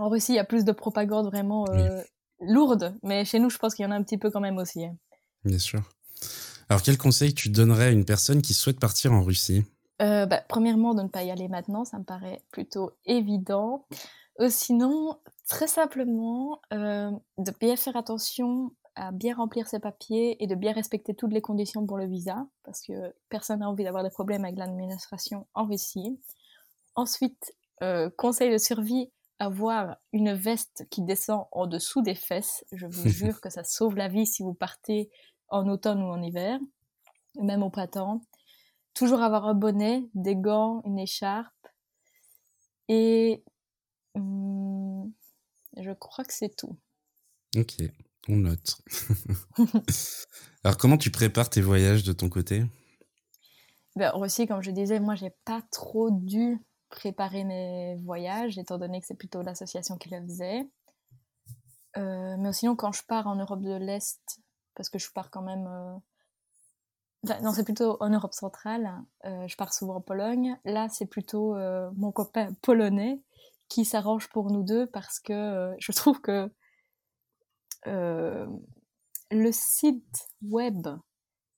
en 0.00 0.08
Russie, 0.08 0.32
il 0.32 0.36
y 0.36 0.40
a 0.40 0.44
plus 0.44 0.64
de 0.64 0.72
propagande 0.72 1.26
vraiment 1.26 1.66
euh, 1.68 2.02
lourde, 2.40 2.94
mais 3.02 3.24
chez 3.24 3.38
nous, 3.38 3.50
je 3.50 3.58
pense 3.58 3.74
qu'il 3.74 3.84
y 3.84 3.86
en 3.86 3.90
a 3.90 3.94
un 3.94 4.02
petit 4.02 4.18
peu 4.18 4.30
quand 4.30 4.40
même 4.40 4.58
aussi. 4.58 4.84
Hein. 4.84 4.96
Bien 5.44 5.58
sûr. 5.58 5.80
Alors, 6.68 6.82
quel 6.82 6.98
conseil 6.98 7.34
tu 7.34 7.48
donnerais 7.48 7.86
à 7.86 7.90
une 7.90 8.04
personne 8.04 8.42
qui 8.42 8.54
souhaite 8.54 8.78
partir 8.80 9.12
en 9.12 9.22
Russie? 9.22 9.64
Bah, 9.98 10.42
Premièrement, 10.48 10.94
de 10.94 11.02
ne 11.02 11.08
pas 11.08 11.24
y 11.24 11.30
aller 11.30 11.48
maintenant, 11.48 11.84
ça 11.84 11.98
me 11.98 12.04
paraît 12.04 12.42
plutôt 12.50 12.92
évident. 13.04 13.86
sinon, 14.48 15.18
très 15.48 15.66
simplement, 15.66 16.60
de 16.70 17.52
bien 17.60 17.76
faire 17.76 17.96
attention 17.96 18.72
à 18.94 19.12
bien 19.12 19.34
remplir 19.34 19.66
ses 19.68 19.78
papiers 19.78 20.42
et 20.42 20.46
de 20.46 20.54
bien 20.54 20.72
respecter 20.72 21.14
toutes 21.14 21.32
les 21.32 21.40
conditions 21.40 21.86
pour 21.86 21.96
le 21.96 22.06
visa, 22.06 22.46
parce 22.64 22.82
que 22.82 23.14
personne 23.28 23.60
n'a 23.60 23.68
envie 23.68 23.84
d'avoir 23.84 24.02
des 24.02 24.10
problèmes 24.10 24.44
avec 24.44 24.58
l'administration 24.58 25.46
en 25.54 25.64
Russie. 25.64 26.20
Ensuite, 26.94 27.54
euh, 27.82 28.10
conseil 28.16 28.52
de 28.52 28.58
survie, 28.58 29.10
avoir 29.40 29.96
une 30.12 30.32
veste 30.32 30.86
qui 30.90 31.02
descend 31.02 31.46
en 31.50 31.66
dessous 31.66 32.02
des 32.02 32.14
fesses. 32.14 32.64
Je 32.70 32.86
vous 32.86 33.08
jure 33.08 33.40
que 33.40 33.50
ça 33.50 33.64
sauve 33.64 33.96
la 33.96 34.08
vie 34.08 34.26
si 34.26 34.42
vous 34.42 34.54
partez 34.54 35.10
en 35.48 35.68
automne 35.68 36.02
ou 36.02 36.06
en 36.06 36.22
hiver, 36.22 36.60
même 37.40 37.64
au 37.64 37.70
printemps. 37.70 38.20
Toujours 38.94 39.22
avoir 39.22 39.46
un 39.46 39.54
bonnet, 39.54 40.08
des 40.14 40.36
gants, 40.36 40.82
une 40.84 40.98
écharpe. 40.98 41.66
Et 42.88 43.42
hum, 44.14 45.12
je 45.76 45.90
crois 45.92 46.24
que 46.24 46.34
c'est 46.34 46.54
tout. 46.54 46.78
Ok. 47.56 47.76
On 48.28 48.36
note. 48.36 48.80
Alors, 50.64 50.76
comment 50.76 50.98
tu 50.98 51.10
prépares 51.10 51.48
tes 51.48 51.62
voyages 51.62 52.04
de 52.04 52.12
ton 52.12 52.28
côté? 52.28 52.64
Ben, 53.96 54.12
Aussi, 54.14 54.46
comme 54.46 54.62
je 54.62 54.70
disais, 54.70 55.00
moi, 55.00 55.14
j'ai 55.14 55.32
pas 55.44 55.62
trop 55.72 56.10
dû 56.10 56.58
préparer 56.90 57.44
mes 57.44 57.96
voyages, 58.04 58.58
étant 58.58 58.78
donné 58.78 59.00
que 59.00 59.06
c'est 59.06 59.14
plutôt 59.14 59.42
l'association 59.42 59.96
qui 59.96 60.10
le 60.10 60.20
faisait. 60.22 60.68
Euh, 61.96 62.36
mais 62.38 62.52
sinon, 62.52 62.76
quand 62.76 62.92
je 62.92 63.02
pars 63.04 63.26
en 63.26 63.36
Europe 63.36 63.62
de 63.62 63.74
l'Est, 63.74 64.40
parce 64.74 64.88
que 64.88 64.98
je 64.98 65.10
pars 65.12 65.30
quand 65.30 65.42
même. 65.42 65.68
non, 67.42 67.52
c'est 67.52 67.64
plutôt 67.64 67.96
en 68.00 68.10
Europe 68.10 68.34
centrale. 68.34 68.90
je 69.24 69.56
pars 69.56 69.72
souvent 69.72 69.96
en 69.96 70.00
Pologne. 70.00 70.58
Là, 70.64 70.88
c'est 70.88 71.06
plutôt 71.06 71.56
mon 71.96 72.12
copain 72.12 72.52
polonais 72.62 73.22
qui 73.68 73.84
s'arrange 73.84 74.28
pour 74.28 74.50
nous 74.50 74.62
deux 74.62 74.86
parce 74.86 75.20
que 75.20 75.74
je 75.78 75.92
trouve 75.92 76.20
que 76.20 76.50
le 79.30 79.52
site 79.52 80.28
web 80.42 80.86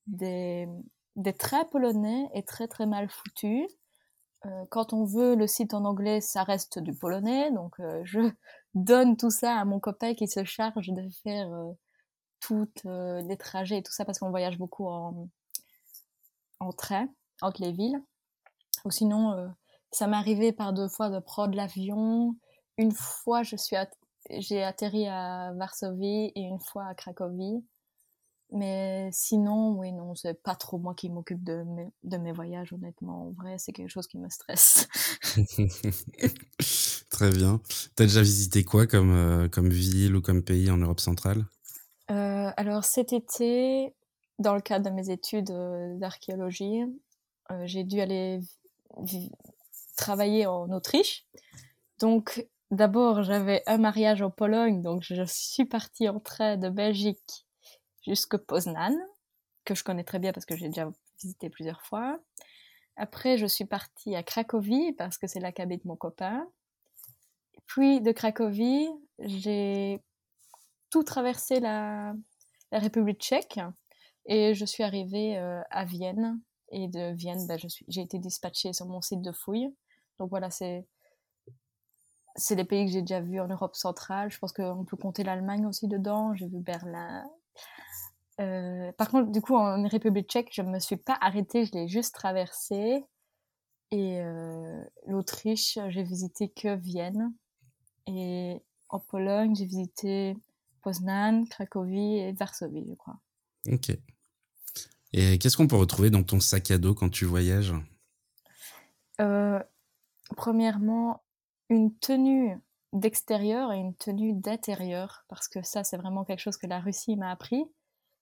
des, 0.07 0.69
des 1.17 1.33
traits 1.33 1.71
polonais 1.71 2.29
est 2.35 2.47
très 2.47 2.69
très 2.69 2.87
mal 2.87 3.09
foutu. 3.09 3.67
Euh, 4.47 4.65
quand 4.71 4.93
on 4.93 5.05
veut 5.05 5.35
le 5.35 5.47
site 5.47 5.75
en 5.75 5.85
anglais, 5.85 6.21
ça 6.21 6.43
reste 6.43 6.79
du 6.79 6.95
polonais, 6.95 7.51
donc 7.53 7.79
euh, 7.81 8.01
je 8.05 8.21
donne 8.75 9.17
tout 9.17 9.31
ça 9.31 9.57
à 9.59 9.65
mon 9.65 9.79
copain 9.81 10.15
qui 10.15 10.27
se 10.27 10.45
charge 10.45 10.89
de 10.89 11.09
faire 11.23 11.53
euh, 11.53 11.73
toutes 12.41 12.83
les 12.85 13.37
trajets 13.37 13.79
et 13.79 13.83
tout 13.85 13.93
ça 13.93 14.05
parce 14.05 14.19
qu'on 14.19 14.31
voyage 14.31 14.59
beaucoup 14.59 14.89
en, 14.89 15.29
en 16.59 16.73
train 16.73 17.07
entre 17.41 17.63
les 17.63 17.71
villes. 17.71 18.03
Ou 18.85 18.91
sinon, 18.91 19.55
ça 19.93 20.09
m'est 20.09 20.17
arrivé 20.17 20.51
par 20.51 20.73
deux 20.73 20.89
fois 20.89 21.09
de 21.09 21.21
prendre 21.21 21.55
l'avion. 21.55 22.35
Une 22.79 22.91
fois, 22.91 23.45
je 23.45 23.55
suis 23.55 23.77
j'ai 24.29 24.65
atterri 24.65 25.07
à 25.07 25.53
Varsovie 25.55 26.33
et 26.35 26.41
une 26.41 26.59
fois 26.59 26.87
à 26.87 26.95
Cracovie. 26.95 27.65
Mais 28.55 29.09
sinon, 29.13 29.79
oui, 29.79 29.93
non, 29.93 30.15
c'est 30.15 30.43
pas 30.43 30.55
trop 30.55 30.77
moi 30.77 30.95
qui 30.95 31.09
m'occupe 31.09 31.43
de 31.43 31.63
mes, 31.63 31.89
de 32.05 32.19
mes 32.19 32.33
voyages, 32.33 32.75
honnêtement. 32.75 33.29
En 33.29 33.31
vrai, 33.31 33.57
c'est 33.59 33.73
quelque 33.73 33.89
chose 33.89 34.07
qui 34.07 34.19
me 34.19 34.29
stresse. 34.29 34.89
Très 37.11 37.31
bien. 37.31 37.63
T'as 37.97 38.05
déjà 38.05 38.21
visité 38.21 38.63
quoi 38.63 38.87
comme, 38.87 39.13
euh, 39.15 39.49
comme 39.49 39.71
ville 39.71 40.17
ou 40.17 40.21
comme 40.21 40.43
pays 40.43 40.71
en 40.71 40.77
Europe 40.77 41.01
centrale? 41.01 41.47
Euh, 42.11 42.51
Alors, 42.59 42.85
cet 42.85 43.15
été, 43.15 43.95
dans 44.39 44.55
le 44.55 44.61
cadre 44.61 44.91
de 44.91 44.95
mes 44.95 45.09
études 45.09 45.51
euh, 45.51 45.97
d'archéologie, 45.99 46.83
j'ai 47.65 47.85
dû 47.85 48.01
aller 48.01 48.41
travailler 49.97 50.47
en 50.47 50.71
Autriche. 50.71 51.27
Donc, 52.01 52.47
d'abord, 52.71 53.23
j'avais 53.23 53.63
un 53.67 53.77
mariage 53.77 54.23
en 54.23 54.31
Pologne, 54.31 54.81
donc 54.81 55.03
je 55.03 55.23
suis 55.27 55.67
partie 55.67 56.09
en 56.09 56.19
train 56.19 56.57
de 56.57 56.71
Belgique 56.71 57.47
jusqu'à 58.03 58.39
Poznan, 58.39 58.95
que 59.65 59.75
je 59.75 59.85
connais 59.85 60.05
très 60.05 60.19
bien 60.19 60.33
parce 60.33 60.47
que 60.47 60.57
j'ai 60.57 60.69
déjà 60.69 60.91
visité 61.21 61.51
plusieurs 61.51 61.83
fois. 61.83 62.19
Après, 62.97 63.39
je 63.39 63.47
suis 63.47 63.65
partie 63.65 64.15
à 64.15 64.23
Cracovie 64.23 64.93
parce 64.93 65.19
que 65.19 65.27
c'est 65.27 65.41
là 65.41 65.53
qu'habite 65.53 65.85
mon 65.85 65.97
copain. 65.97 66.47
Puis 67.67 68.01
de 68.01 68.13
Cracovie, 68.13 68.89
j'ai 69.19 70.03
tout 70.91 71.03
traversé 71.03 71.61
la, 71.61 72.15
République 72.73 73.21
tchèque 73.21 73.61
et 74.25 74.55
je 74.55 74.65
suis 74.65 74.83
arrivée 74.83 75.39
euh, 75.39 75.61
à 75.71 75.85
Vienne. 75.85 76.41
Et 76.71 76.89
de 76.89 77.15
Vienne, 77.15 77.47
ben, 77.47 77.59
j'ai 77.89 78.01
été 78.01 78.19
dispatchée 78.19 78.73
sur 78.73 78.87
mon 78.87 79.03
site 79.03 79.21
de 79.21 79.33
fouille. 79.33 79.75
Donc 80.19 80.31
voilà, 80.31 80.51
c'est 80.51 80.87
c'est 82.37 82.55
les 82.55 82.65
pays 82.65 82.87
que 82.87 82.93
j'ai 82.93 83.03
déjà 83.03 83.21
vus 83.21 83.41
en 83.41 83.49
Europe 83.49 83.77
centrale. 83.77 84.31
Je 84.31 84.39
pense 84.39 84.53
qu'on 84.53 84.85
peut 84.85 84.97
compter 84.97 85.23
l'Allemagne 85.23 85.67
aussi 85.67 85.87
dedans. 85.87 86.35
J'ai 86.35 86.47
vu 86.47 86.61
Berlin, 86.61 87.29
euh, 88.41 88.93
par 88.93 89.11
contre, 89.11 89.31
du 89.31 89.41
coup, 89.41 89.55
en 89.55 89.87
République 89.89 90.29
tchèque, 90.29 90.51
je 90.53 90.63
ne 90.63 90.71
me 90.71 90.79
suis 90.79 90.97
pas 90.97 91.17
arrêtée, 91.21 91.65
je 91.65 91.73
l'ai 91.73 91.89
juste 91.89 92.15
traversée. 92.15 93.05
Et 93.91 94.21
euh, 94.21 94.83
l'Autriche, 95.07 95.79
j'ai 95.89 96.03
visité 96.03 96.49
que 96.49 96.77
Vienne. 96.77 97.33
Et 98.07 98.63
en 98.89 98.99
Pologne, 98.99 99.55
j'ai 99.55 99.67
visité 99.67 100.37
Poznan, 100.83 101.45
Cracovie 101.45 102.19
et 102.19 102.33
Varsovie, 102.33 102.87
je 102.89 102.95
crois. 102.95 103.19
Ok. 103.71 103.97
Et 105.13 105.39
qu'est-ce 105.39 105.59
qu'on 105.59 105.69
peut 105.69 105.77
retrouver 105.77 106.11
dans 106.11 106.23
ton 106.23 106.41
sac 106.41 106.71
à 106.71 106.79
dos 106.79 106.95
quand 106.95 107.11
tu 107.11 107.27
voyages? 107.27 107.75
Euh, 109.21 109.63
Premièrement, 110.37 111.23
une 111.69 111.95
tenue 111.99 112.59
d'extérieur 112.93 113.73
et 113.73 113.79
une 113.79 113.95
tenue 113.95 114.35
d'intérieur, 114.35 115.25
parce 115.29 115.49
que 115.49 115.63
ça, 115.63 115.85
c'est 115.85 115.97
vraiment 115.97 116.25
quelque 116.25 116.41
chose 116.41 116.57
que 116.57 116.67
la 116.67 116.81
Russie 116.81 117.17
m'a 117.17 117.31
appris 117.31 117.65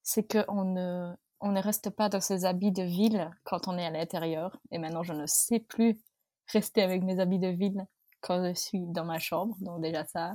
c'est 0.02 0.26
qu'on 0.26 0.64
ne, 0.64 1.12
on 1.40 1.52
ne 1.52 1.60
reste 1.60 1.90
pas 1.90 2.08
dans 2.08 2.20
ses 2.20 2.44
habits 2.44 2.72
de 2.72 2.82
ville 2.82 3.30
quand 3.44 3.68
on 3.68 3.78
est 3.78 3.86
à 3.86 3.90
l'intérieur. 3.90 4.58
Et 4.70 4.78
maintenant, 4.78 5.02
je 5.02 5.12
ne 5.12 5.26
sais 5.26 5.60
plus 5.60 6.00
rester 6.48 6.82
avec 6.82 7.02
mes 7.02 7.20
habits 7.20 7.38
de 7.38 7.48
ville 7.48 7.86
quand 8.20 8.44
je 8.44 8.54
suis 8.54 8.86
dans 8.86 9.04
ma 9.04 9.18
chambre. 9.18 9.56
Donc 9.60 9.80
déjà 9.82 10.04
ça. 10.04 10.34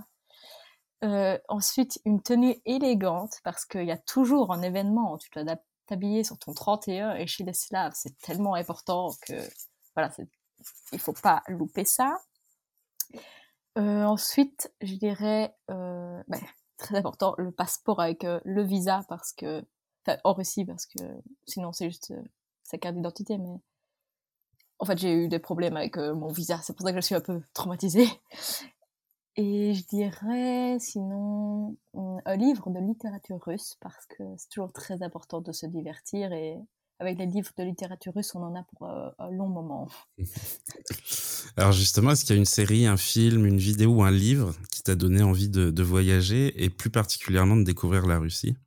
Euh, 1.03 1.37
ensuite, 1.49 1.99
une 2.05 2.21
tenue 2.21 2.55
élégante 2.65 3.39
parce 3.43 3.65
qu'il 3.65 3.85
y 3.85 3.91
a 3.91 3.97
toujours 3.97 4.53
un 4.53 4.61
événement 4.61 5.17
tu 5.17 5.29
dois 5.31 5.57
t'habiller 5.87 6.23
sur 6.23 6.39
ton 6.39 6.53
31 6.53 7.15
et 7.15 7.27
chez 7.27 7.43
les 7.43 7.53
Slaves, 7.53 7.91
c'est 7.93 8.17
tellement 8.19 8.55
important 8.55 9.11
que 9.21 9.33
voilà, 9.93 10.11
il 10.93 10.99
faut 10.99 11.13
pas 11.13 11.43
louper 11.47 11.85
ça. 11.85 12.17
Euh, 13.77 14.03
ensuite, 14.05 14.71
je 14.81 14.95
dirais, 14.95 15.53
euh, 15.69 16.23
ben, 16.27 16.39
très 16.77 16.95
important, 16.97 17.35
le 17.37 17.51
passeport 17.51 18.01
avec 18.01 18.23
euh, 18.23 18.39
le 18.45 18.63
visa 18.63 19.05
parce 19.09 19.33
que, 19.33 19.63
en 20.23 20.33
Russie 20.33 20.65
parce 20.65 20.85
que 20.85 20.99
sinon 21.47 21.71
c'est 21.71 21.89
juste 21.89 22.11
euh, 22.11 22.21
sa 22.63 22.77
carte 22.77 22.95
d'identité, 22.95 23.37
mais 23.37 23.59
en 24.79 24.85
fait 24.85 24.97
j'ai 24.97 25.13
eu 25.13 25.27
des 25.27 25.39
problèmes 25.39 25.77
avec 25.77 25.97
euh, 25.97 26.13
mon 26.13 26.27
visa, 26.27 26.59
c'est 26.61 26.75
pour 26.75 26.85
ça 26.85 26.93
que 26.93 27.01
je 27.01 27.05
suis 27.05 27.15
un 27.15 27.21
peu 27.21 27.41
traumatisée. 27.53 28.07
Et 29.37 29.73
je 29.73 29.85
dirais 29.87 30.77
sinon 30.79 31.75
un 31.93 32.35
livre 32.37 32.69
de 32.69 32.79
littérature 32.79 33.43
russe 33.43 33.75
parce 33.81 34.05
que 34.05 34.23
c'est 34.37 34.47
toujours 34.47 34.71
très 34.71 35.03
important 35.03 35.41
de 35.41 35.51
se 35.51 35.65
divertir 35.65 36.31
et 36.31 36.57
avec 36.99 37.17
les 37.17 37.25
livres 37.25 37.51
de 37.57 37.63
littérature 37.63 38.13
russe, 38.15 38.33
on 38.35 38.43
en 38.43 38.55
a 38.55 38.63
pour 38.63 38.87
un 38.87 39.29
long 39.31 39.49
moment. 39.49 39.89
Alors 41.57 41.71
justement, 41.71 42.11
est-ce 42.11 42.25
qu'il 42.25 42.35
y 42.35 42.37
a 42.37 42.39
une 42.39 42.45
série, 42.45 42.85
un 42.85 42.97
film, 42.97 43.45
une 43.45 43.57
vidéo 43.57 43.91
ou 43.91 44.03
un 44.03 44.11
livre 44.11 44.53
qui 44.71 44.83
t'a 44.83 44.95
donné 44.95 45.23
envie 45.23 45.47
de, 45.47 45.83
voyager 45.83 46.63
et 46.63 46.69
plus 46.69 46.89
particulièrement 46.89 47.55
de 47.55 47.63
découvrir 47.63 48.05
la 48.05 48.19
Russie? 48.19 48.57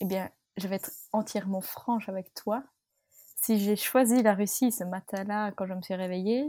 Eh 0.00 0.06
bien, 0.06 0.28
je 0.56 0.66
vais 0.66 0.76
être 0.76 0.90
entièrement 1.12 1.60
franche 1.60 2.08
avec 2.08 2.34
toi. 2.34 2.64
Si 3.36 3.60
j'ai 3.60 3.76
choisi 3.76 4.22
la 4.22 4.34
Russie 4.34 4.72
ce 4.72 4.82
matin-là 4.82 5.52
quand 5.52 5.66
je 5.66 5.74
me 5.74 5.82
suis 5.82 5.94
réveillée, 5.94 6.44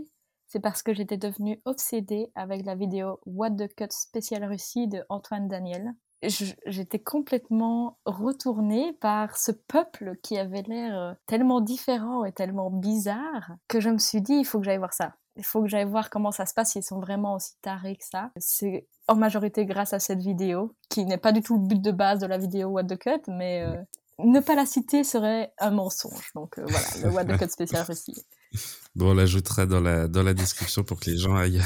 c'est 0.47 0.59
parce 0.59 0.81
que 0.81 0.95
j'étais 0.95 1.17
devenue 1.17 1.61
obsédée 1.65 2.31
avec 2.33 2.65
la 2.65 2.75
vidéo 2.75 3.19
What 3.27 3.51
the 3.51 3.75
Cut 3.75 3.91
spécial 3.91 4.43
Russie 4.45 4.87
de 4.87 5.03
Antoine 5.09 5.47
Daniel. 5.47 5.93
J'étais 6.23 6.99
complètement 6.99 7.99
retournée 8.05 8.93
par 8.93 9.37
ce 9.37 9.51
peuple 9.51 10.15
qui 10.23 10.37
avait 10.37 10.63
l'air 10.63 11.17
tellement 11.27 11.59
différent 11.59 12.23
et 12.23 12.31
tellement 12.31 12.71
bizarre 12.71 13.51
que 13.67 13.79
je 13.79 13.89
me 13.89 13.97
suis 13.97 14.21
dit 14.21 14.35
il 14.35 14.45
faut 14.45 14.59
que 14.59 14.65
j'aille 14.65 14.77
voir 14.77 14.93
ça 14.93 15.15
il 15.35 15.43
faut 15.43 15.61
que 15.61 15.67
j'aille 15.67 15.85
voir 15.85 16.09
comment 16.09 16.31
ça 16.31 16.45
se 16.45 16.53
passe, 16.53 16.75
ils 16.75 16.83
sont 16.83 16.99
vraiment 16.99 17.35
aussi 17.35 17.53
tarés 17.61 17.95
que 17.95 18.05
ça. 18.05 18.31
C'est 18.37 18.87
en 19.07 19.15
majorité 19.15 19.65
grâce 19.65 19.93
à 19.93 19.99
cette 19.99 20.19
vidéo, 20.19 20.75
qui 20.89 21.05
n'est 21.05 21.17
pas 21.17 21.31
du 21.31 21.41
tout 21.41 21.57
le 21.59 21.67
but 21.67 21.81
de 21.81 21.91
base 21.91 22.19
de 22.19 22.27
la 22.27 22.37
vidéo 22.37 22.69
What 22.69 22.85
the 22.85 22.97
Cut, 22.97 23.21
mais 23.27 23.63
euh, 23.63 23.75
ne 24.19 24.39
pas 24.39 24.55
la 24.55 24.65
citer 24.65 25.03
serait 25.03 25.51
un 25.59 25.71
mensonge. 25.71 26.31
Donc 26.35 26.57
euh, 26.59 26.65
voilà, 26.67 26.87
le 27.03 27.09
What 27.09 27.25
the 27.25 27.39
Cut 27.39 27.49
spécial 27.49 27.83
Russie. 27.83 28.23
Bon, 28.95 29.09
on 29.09 29.13
l'ajoutera 29.15 29.65
dans 29.65 29.79
la, 29.79 30.07
dans 30.07 30.21
la 30.21 30.35
description 30.35 30.83
pour 30.83 30.99
que 30.99 31.09
les 31.09 31.17
gens 31.17 31.35
aillent, 31.35 31.59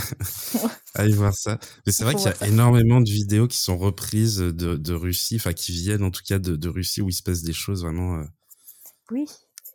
aillent 0.96 1.12
voir 1.12 1.34
ça. 1.34 1.60
Mais 1.86 1.92
c'est 1.92 2.06
vrai 2.06 2.16
qu'il 2.16 2.24
y 2.24 2.30
a 2.30 2.48
énormément 2.48 3.02
de 3.02 3.10
vidéos 3.10 3.50
qui 3.50 3.58
sont 3.58 3.78
reprises 3.78 4.38
de, 4.38 4.78
de 4.78 4.94
Russie, 4.94 5.36
enfin 5.36 5.52
qui 5.52 5.74
viennent 5.74 6.04
en 6.04 6.12
tout 6.12 6.22
cas 6.26 6.40
de, 6.40 6.56
de 6.56 6.70
Russie 6.70 7.02
où 7.02 7.10
il 7.10 7.14
se 7.14 7.24
passe 7.24 7.42
des 7.42 7.52
choses 7.52 7.84
vraiment 7.84 8.20
euh, 8.20 8.24
oui. 9.12 9.26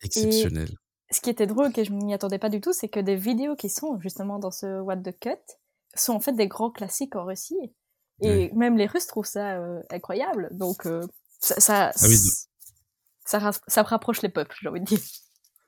exceptionnelles 0.01 0.75
ce 1.13 1.21
qui 1.21 1.31
était 1.31 1.47
drôle, 1.47 1.73
que 1.73 1.85
je 1.85 1.93
m'y 1.93 2.15
attendais 2.15 2.39
pas 2.39 2.49
du 2.49 2.61
tout, 2.61 2.73
c'est 2.73 2.89
que 2.89 3.01
des 3.01 3.17
vidéos 3.17 3.55
qui 3.55 3.69
sont 3.69 4.01
justement 4.01 4.39
dans 4.39 4.51
ce 4.51 4.81
What 4.81 4.99
the 4.99 5.19
Cut 5.19 5.31
sont 5.95 6.15
en 6.15 6.21
fait 6.21 6.33
des 6.33 6.49
grands 6.49 6.71
classiques 6.71 7.17
en 7.17 7.25
Russie. 7.25 7.73
Et 8.21 8.53
même 8.55 8.77
les 8.77 8.87
Russes 8.87 9.09
trouvent 9.09 9.27
ça 9.27 9.57
euh, 9.57 9.81
incroyable. 9.91 10.49
Donc, 10.53 10.87
euh, 10.87 11.05
ça, 11.41 11.59
ça, 11.59 11.91
ah 11.93 12.09
ça, 13.25 13.51
ça, 13.67 13.83
rapproche 13.83 14.23
les 14.23 14.29
peuples, 14.29 14.57
j'ai 14.61 14.69
envie 14.69 14.81
de 14.81 14.85
dire. 14.85 15.01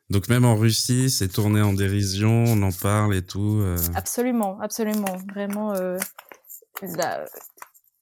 Donc, 0.08 0.28
même 0.28 0.44
en 0.44 0.54
Russie, 0.54 1.10
c'est 1.10 1.28
tourné 1.28 1.62
en 1.62 1.72
dérision, 1.72 2.44
on 2.46 2.62
en 2.62 2.70
parle 2.70 3.16
et 3.16 3.26
tout. 3.26 3.58
Euh. 3.60 3.76
Absolument, 3.96 4.60
absolument. 4.60 5.16
Vraiment, 5.34 5.74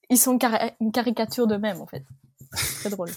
ils 0.09 0.17
sont 0.19 0.37
une 0.79 0.91
caricature 0.91 1.47
d'eux-mêmes, 1.47 1.81
en 1.81 1.87
fait. 1.87 2.05
Très 2.81 2.91
drôle. 2.91 3.09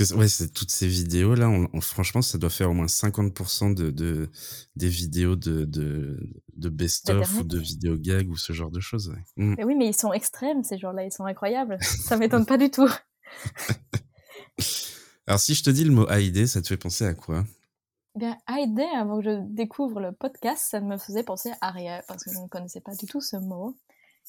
Que 0.00 0.14
ouais, 0.14 0.28
c'est 0.28 0.48
toutes 0.48 0.70
ces 0.70 0.86
vidéos 0.86 1.34
là, 1.34 1.50
on, 1.50 1.78
franchement, 1.82 2.22
ça 2.22 2.38
doit 2.38 2.48
faire 2.48 2.70
au 2.70 2.72
moins 2.72 2.86
50% 2.86 3.74
de, 3.74 3.90
de, 3.90 4.30
des 4.74 4.88
vidéos 4.88 5.36
de, 5.36 5.66
de, 5.66 6.18
de 6.56 6.68
best-of 6.70 7.40
ou 7.40 7.44
de 7.44 7.58
vidéos 7.58 7.98
gags 7.98 8.30
ou 8.30 8.36
ce 8.38 8.54
genre 8.54 8.70
de 8.70 8.80
choses. 8.80 9.14
Mmh. 9.36 9.56
Mais 9.58 9.64
oui, 9.64 9.74
mais 9.74 9.88
ils 9.88 9.96
sont 9.96 10.14
extrêmes 10.14 10.64
ces 10.64 10.78
gens-là, 10.78 11.04
ils 11.04 11.12
sont 11.12 11.26
incroyables. 11.26 11.76
ça 11.82 12.16
m'étonne 12.16 12.46
pas 12.46 12.56
du 12.56 12.70
tout. 12.70 12.88
Alors, 15.26 15.38
si 15.38 15.52
je 15.52 15.62
te 15.62 15.68
dis 15.68 15.84
le 15.84 15.92
mot 15.92 16.08
AID, 16.08 16.46
ça 16.46 16.62
te 16.62 16.68
fait 16.68 16.78
penser 16.78 17.04
à 17.04 17.12
quoi? 17.12 17.44
Eh 18.16 18.20
Bien, 18.20 18.38
AID, 18.48 18.80
avant 18.96 19.18
que 19.18 19.24
je 19.26 19.38
découvre 19.50 20.00
le 20.00 20.12
podcast, 20.12 20.64
ça 20.70 20.80
me 20.80 20.96
faisait 20.96 21.24
penser 21.24 21.50
à 21.60 21.72
rien, 21.72 22.00
parce 22.08 22.24
que 22.24 22.32
je 22.32 22.38
ne 22.38 22.48
connaissais 22.48 22.80
pas 22.80 22.94
du 22.94 23.04
tout 23.04 23.20
ce 23.20 23.36
mot. 23.36 23.76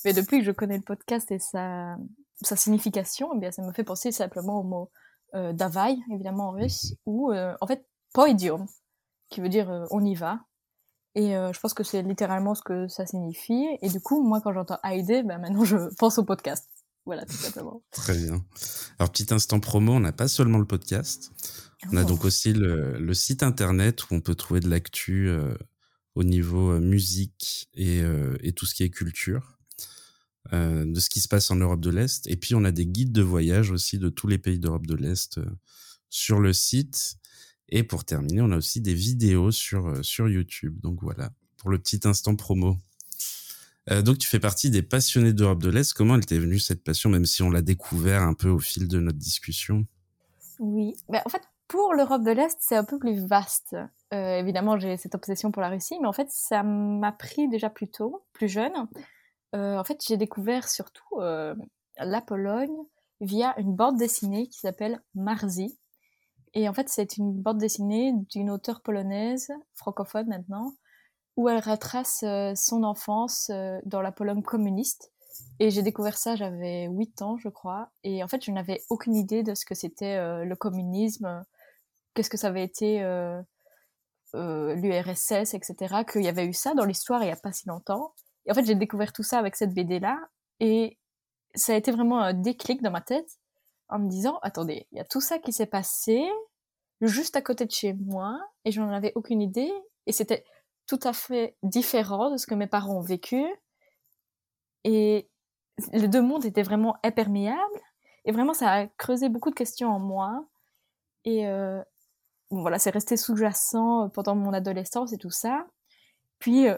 Mais 0.03 0.11
depuis 0.11 0.39
que 0.39 0.45
je 0.45 0.51
connais 0.51 0.75
le 0.75 0.83
podcast 0.83 1.31
et 1.31 1.39
sa, 1.39 1.95
sa 2.41 2.57
signification, 2.57 3.31
eh 3.35 3.39
bien, 3.39 3.51
ça 3.51 3.61
me 3.61 3.71
fait 3.71 3.85
penser 3.85 4.11
simplement 4.11 4.59
au 4.59 4.63
mot 4.63 4.91
euh, 5.33 5.53
Davai, 5.53 5.97
évidemment 6.13 6.49
en 6.49 6.51
russe, 6.51 6.95
ou 7.05 7.31
euh, 7.31 7.55
en 7.61 7.67
fait 7.67 7.85
Poidium, 8.13 8.65
qui 9.29 9.41
veut 9.41 9.49
dire 9.49 9.69
euh, 9.69 9.85
on 9.91 10.03
y 10.03 10.15
va. 10.15 10.41
Et 11.13 11.31
je 11.31 11.59
pense 11.59 11.73
que 11.73 11.83
c'est 11.83 12.03
littéralement 12.03 12.55
ce 12.55 12.61
que 12.61 12.87
ça 12.87 13.05
signifie. 13.05 13.67
Et 13.81 13.89
du 13.89 13.99
coup, 13.99 14.23
moi, 14.23 14.39
quand 14.39 14.53
j'entends 14.53 14.79
Haïdé, 14.81 15.23
ben 15.23 15.39
maintenant 15.39 15.65
je 15.65 15.75
pense 15.99 16.17
au 16.17 16.23
podcast. 16.23 16.69
Voilà, 17.05 17.25
tout 17.25 17.33
simplement. 17.33 17.83
Très 17.91 18.15
bien. 18.15 18.45
Alors, 18.97 19.11
petit 19.11 19.33
instant 19.33 19.59
promo, 19.59 19.91
on 19.91 19.99
n'a 19.99 20.13
pas 20.13 20.29
seulement 20.29 20.57
le 20.57 20.65
podcast. 20.65 21.31
On 21.91 21.97
a 21.97 22.03
oh. 22.03 22.05
donc 22.05 22.23
aussi 22.23 22.53
le, 22.53 22.97
le, 22.97 23.13
site 23.13 23.43
internet 23.43 24.03
où 24.03 24.15
on 24.15 24.21
peut 24.21 24.35
trouver 24.35 24.61
de 24.61 24.69
l'actu 24.69 25.29
au 26.15 26.23
niveau 26.23 26.79
musique 26.79 27.69
et, 27.73 28.01
et, 28.41 28.53
tout 28.53 28.65
ce 28.65 28.73
qui 28.73 28.83
est 28.83 28.89
culture. 28.89 29.60
Euh, 30.53 30.83
de 30.85 30.99
ce 30.99 31.09
qui 31.09 31.21
se 31.21 31.29
passe 31.29 31.49
en 31.49 31.55
Europe 31.55 31.79
de 31.79 31.89
l'Est. 31.89 32.27
Et 32.27 32.35
puis, 32.35 32.55
on 32.55 32.65
a 32.65 32.71
des 32.71 32.85
guides 32.85 33.13
de 33.13 33.21
voyage 33.21 33.71
aussi 33.71 33.97
de 33.97 34.09
tous 34.09 34.27
les 34.27 34.37
pays 34.37 34.59
d'Europe 34.59 34.85
de 34.85 34.95
l'Est 34.95 35.37
euh, 35.37 35.45
sur 36.09 36.39
le 36.39 36.51
site. 36.51 37.15
Et 37.69 37.83
pour 37.83 38.03
terminer, 38.03 38.41
on 38.41 38.51
a 38.51 38.57
aussi 38.57 38.81
des 38.81 38.93
vidéos 38.93 39.51
sur, 39.51 39.87
euh, 39.87 40.03
sur 40.03 40.27
YouTube. 40.27 40.77
Donc 40.81 41.01
voilà, 41.01 41.31
pour 41.55 41.69
le 41.69 41.79
petit 41.79 42.01
instant 42.03 42.35
promo. 42.35 42.75
donc, 44.03 44.17
tu 44.17 44.27
fais 44.27 44.41
partie 44.41 44.69
des 44.69 44.81
passionnés 44.81 45.31
d'Europe 45.31 45.63
de 45.63 45.69
l'Est. 45.69 45.93
Comment 45.93 46.15
elle 46.15 46.25
t'est 46.25 46.37
venue 46.37 46.59
cette 46.59 46.83
passion, 46.83 47.09
même 47.09 47.25
si 47.25 47.41
on 47.43 47.49
l'a 47.49 47.61
découvert 47.61 48.21
un 48.21 48.33
peu 48.33 48.49
au 48.49 48.59
fil 48.59 48.89
de 48.89 48.99
notre 48.99 49.17
discussion? 49.17 49.85
Oui, 50.59 50.95
mais 51.09 51.21
en 51.25 51.29
fait, 51.29 51.41
pour 51.69 51.93
l'Europe 51.93 52.23
de 52.23 52.31
l'Est, 52.31 52.57
c'est 52.59 52.75
un 52.75 52.83
peu 52.83 52.99
plus 52.99 53.25
vaste. 53.25 53.77
évidemment, 54.11 54.77
j'ai 54.77 54.97
cette 54.97 55.15
obsession 55.15 55.51
pour 55.51 55.61
la 55.61 55.69
Russie, 55.69 55.97
mais 56.01 56.07
en 56.07 56.13
fait, 56.13 56.27
ça 56.29 56.61
m'a 56.61 57.13
pris 57.13 57.47
déjà 57.47 57.69
plus 57.69 57.87
tôt, 57.87 58.21
plus 58.33 58.49
jeune. 58.49 58.73
Euh, 59.55 59.77
en 59.77 59.83
fait, 59.83 60.03
j'ai 60.05 60.17
découvert 60.17 60.69
surtout 60.69 61.19
euh, 61.19 61.55
la 61.97 62.21
Pologne 62.21 62.75
via 63.19 63.57
une 63.59 63.75
bande 63.75 63.97
dessinée 63.97 64.47
qui 64.47 64.59
s'appelle 64.59 65.01
Marzi. 65.13 65.77
Et 66.53 66.67
en 66.67 66.73
fait, 66.73 66.89
c'est 66.89 67.17
une 67.17 67.33
bande 67.33 67.57
dessinée 67.57 68.13
d'une 68.29 68.49
auteure 68.49 68.81
polonaise, 68.81 69.51
francophone 69.73 70.27
maintenant, 70.27 70.73
où 71.37 71.47
elle 71.47 71.59
retrace 71.59 72.23
euh, 72.23 72.53
son 72.55 72.83
enfance 72.83 73.51
dans 73.85 74.01
la 74.01 74.11
Pologne 74.11 74.41
communiste. 74.41 75.11
Et 75.59 75.69
j'ai 75.69 75.81
découvert 75.81 76.17
ça, 76.17 76.35
j'avais 76.35 76.87
8 76.87 77.21
ans, 77.21 77.37
je 77.37 77.49
crois. 77.49 77.89
Et 78.03 78.23
en 78.23 78.27
fait, 78.27 78.43
je 78.43 78.51
n'avais 78.51 78.83
aucune 78.89 79.15
idée 79.15 79.43
de 79.43 79.53
ce 79.53 79.65
que 79.65 79.75
c'était 79.75 80.43
le 80.43 80.55
communisme, 80.55 81.43
qu'est-ce 82.13 82.29
que 82.29 82.37
ça 82.37 82.47
avait 82.47 82.63
été 82.63 82.99
l'URSS, 84.33 85.53
etc. 85.53 86.03
Qu'il 86.11 86.23
y 86.23 86.27
avait 86.27 86.45
eu 86.45 86.53
ça 86.53 86.73
dans 86.73 86.85
l'histoire 86.85 87.21
il 87.23 87.27
n'y 87.27 87.31
a 87.31 87.37
pas 87.37 87.53
si 87.53 87.67
longtemps. 87.67 88.13
En 88.49 88.53
fait, 88.53 88.65
j'ai 88.65 88.75
découvert 88.75 89.13
tout 89.13 89.23
ça 89.23 89.39
avec 89.39 89.55
cette 89.55 89.73
BD-là. 89.73 90.19
Et 90.59 90.97
ça 91.55 91.73
a 91.73 91.75
été 91.75 91.91
vraiment 91.91 92.19
un 92.19 92.33
déclic 92.33 92.81
dans 92.81 92.91
ma 92.91 93.01
tête 93.01 93.39
en 93.89 93.99
me 93.99 94.09
disant, 94.09 94.39
attendez, 94.41 94.87
il 94.91 94.97
y 94.97 95.01
a 95.01 95.05
tout 95.05 95.21
ça 95.21 95.39
qui 95.39 95.51
s'est 95.51 95.65
passé 95.65 96.23
juste 97.01 97.35
à 97.35 97.41
côté 97.41 97.65
de 97.65 97.71
chez 97.71 97.93
moi 97.93 98.39
et 98.63 98.71
je 98.71 98.81
n'en 98.81 98.91
avais 98.91 99.11
aucune 99.15 99.41
idée. 99.41 99.71
Et 100.07 100.11
c'était 100.11 100.45
tout 100.87 100.99
à 101.03 101.13
fait 101.13 101.55
différent 101.63 102.31
de 102.31 102.37
ce 102.37 102.47
que 102.47 102.55
mes 102.55 102.67
parents 102.67 102.97
ont 102.97 103.01
vécu. 103.01 103.43
Et 104.83 105.29
les 105.93 106.07
deux 106.07 106.21
mondes 106.21 106.45
étaient 106.45 106.63
vraiment 106.63 106.97
imperméables. 107.03 107.81
Et 108.25 108.31
vraiment, 108.31 108.53
ça 108.53 108.71
a 108.71 108.87
creusé 108.87 109.29
beaucoup 109.29 109.49
de 109.49 109.55
questions 109.55 109.89
en 109.89 109.99
moi. 109.99 110.45
Et 111.25 111.47
euh, 111.47 111.81
voilà, 112.49 112.79
c'est 112.79 112.89
resté 112.89 113.17
sous-jacent 113.17 114.09
pendant 114.09 114.35
mon 114.35 114.53
adolescence 114.53 115.13
et 115.13 115.17
tout 115.17 115.31
ça. 115.31 115.67
Puis 116.41 116.67
euh, 116.67 116.77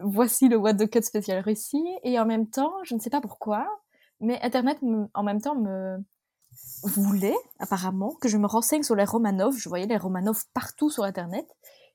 voici 0.00 0.48
le 0.48 0.56
What 0.56 0.74
the 0.74 0.88
Cut 0.88 1.02
spécial 1.02 1.42
Russie. 1.42 1.84
Et 2.04 2.18
en 2.18 2.24
même 2.24 2.48
temps, 2.48 2.72
je 2.84 2.94
ne 2.94 3.00
sais 3.00 3.10
pas 3.10 3.20
pourquoi, 3.20 3.68
mais 4.20 4.40
Internet 4.40 4.78
en 5.12 5.22
même 5.22 5.42
temps 5.42 5.56
me 5.56 5.98
voulait 6.84 7.36
apparemment 7.58 8.14
que 8.20 8.28
je 8.28 8.38
me 8.38 8.46
renseigne 8.46 8.84
sur 8.84 8.94
les 8.94 9.04
Romanov. 9.04 9.56
Je 9.58 9.68
voyais 9.68 9.86
les 9.86 9.98
Romanov 9.98 10.44
partout 10.54 10.90
sur 10.90 11.02
Internet. 11.02 11.46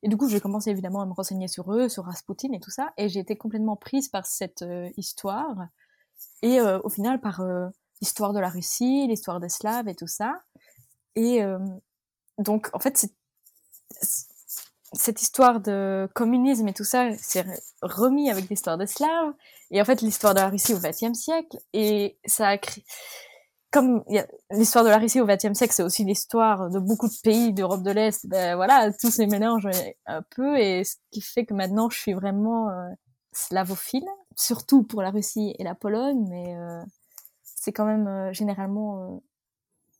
Et 0.03 0.09
du 0.09 0.17
coup, 0.17 0.29
j'ai 0.29 0.41
commencé 0.41 0.69
évidemment 0.69 1.01
à 1.01 1.05
me 1.05 1.13
renseigner 1.13 1.47
sur 1.47 1.73
eux, 1.73 1.89
sur 1.89 2.03
Rasputin 2.03 2.49
et 2.53 2.59
tout 2.59 2.69
ça. 2.69 2.93
Et 2.97 3.07
j'ai 3.07 3.19
été 3.21 3.35
complètement 3.37 3.77
prise 3.77 4.09
par 4.09 4.25
cette 4.25 4.61
euh, 4.61 4.89
histoire. 4.97 5.69
Et 6.41 6.59
euh, 6.59 6.79
au 6.83 6.89
final, 6.89 7.21
par 7.21 7.41
l'histoire 8.01 8.33
de 8.33 8.39
la 8.39 8.49
Russie, 8.49 9.07
l'histoire 9.07 9.39
des 9.39 9.49
Slaves 9.49 9.87
et 9.87 9.95
tout 9.95 10.07
ça. 10.07 10.41
Et 11.15 11.41
donc, 12.37 12.69
en 12.73 12.79
fait, 12.79 12.95
c'est 12.97 13.11
cette 14.93 15.21
histoire 15.21 15.59
de 15.59 16.09
communisme 16.13 16.67
et 16.67 16.73
tout 16.73 16.83
ça 16.83 17.11
s'est 17.17 17.45
remis 17.81 18.29
avec 18.29 18.49
l'histoire 18.49 18.77
des 18.77 18.87
Slaves 18.87 19.33
et 19.71 19.81
en 19.81 19.85
fait 19.85 20.01
l'histoire 20.01 20.33
de 20.33 20.39
la 20.39 20.49
Russie 20.49 20.73
au 20.73 20.79
XXe 20.79 21.17
siècle 21.17 21.57
et 21.73 22.17
ça 22.25 22.47
a 22.47 22.57
créé 22.57 22.83
comme 23.69 24.03
l'histoire 24.49 24.85
de 24.85 24.89
la 24.89 24.97
Russie 24.97 25.19
au 25.19 25.25
XXe 25.25 25.53
siècle 25.53 25.73
c'est 25.73 25.83
aussi 25.83 26.05
l'histoire 26.05 26.69
de 26.69 26.79
beaucoup 26.79 27.09
de 27.09 27.21
pays 27.21 27.51
d'Europe 27.51 27.83
de 27.83 27.91
l'Est. 27.91 28.25
Ben 28.27 28.55
voilà 28.55 28.93
tout 28.93 29.11
se 29.11 29.21
mélange 29.23 29.67
un 30.05 30.21
peu 30.21 30.57
et 30.57 30.85
ce 30.85 30.95
qui 31.11 31.21
fait 31.21 31.45
que 31.45 31.53
maintenant 31.53 31.89
je 31.89 31.99
suis 31.99 32.13
vraiment 32.13 32.69
euh, 32.69 32.89
slavophile 33.33 34.07
surtout 34.37 34.83
pour 34.83 35.01
la 35.01 35.11
Russie 35.11 35.53
et 35.59 35.63
la 35.65 35.75
Pologne 35.75 36.25
mais 36.29 36.55
euh, 36.55 36.81
c'est 37.43 37.73
quand 37.73 37.85
même 37.85 38.07
euh, 38.07 38.31
généralement 38.31 39.21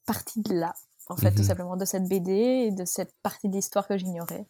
partie 0.05 0.41
de 0.41 0.53
là 0.53 0.73
en 1.09 1.17
fait 1.17 1.31
tout 1.31 1.39
mhm. 1.39 1.47
simplement 1.47 1.75
de 1.75 1.83
cette 1.83 2.07
BD 2.07 2.31
et 2.31 2.71
de 2.71 2.85
cette 2.85 3.13
partie 3.21 3.49
de 3.49 3.53
l'histoire 3.53 3.85
que 3.85 3.97
j'ignorais 3.97 4.47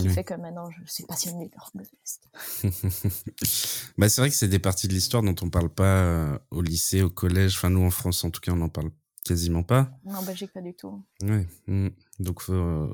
qui 0.00 0.08
fait 0.08 0.24
que 0.24 0.34
maintenant 0.34 0.70
je 0.70 0.90
suis 0.90 1.04
passionnée 1.04 1.48
de 1.48 1.80
l'Est. 1.80 2.28
bah, 3.98 4.08
c'est 4.08 4.20
vrai 4.20 4.30
que 4.30 4.36
c'est 4.36 4.48
des 4.48 4.58
parties 4.58 4.88
de 4.88 4.94
l'histoire 4.94 5.22
dont 5.22 5.34
on 5.42 5.50
parle 5.50 5.68
pas 5.68 6.02
euh, 6.02 6.38
au 6.50 6.62
lycée, 6.62 7.02
au 7.02 7.10
collège. 7.10 7.56
Enfin, 7.56 7.70
nous 7.70 7.84
en 7.84 7.90
France, 7.90 8.24
en 8.24 8.30
tout 8.30 8.40
cas, 8.40 8.52
on 8.52 8.56
n'en 8.56 8.70
parle 8.70 8.90
quasiment 9.24 9.62
pas. 9.62 9.90
En 10.06 10.22
Belgique, 10.22 10.52
pas 10.52 10.62
du 10.62 10.74
tout. 10.74 11.04
Ouais. 11.22 11.46
Mmh. 11.66 11.88
Donc, 12.20 12.42
euh, 12.48 12.88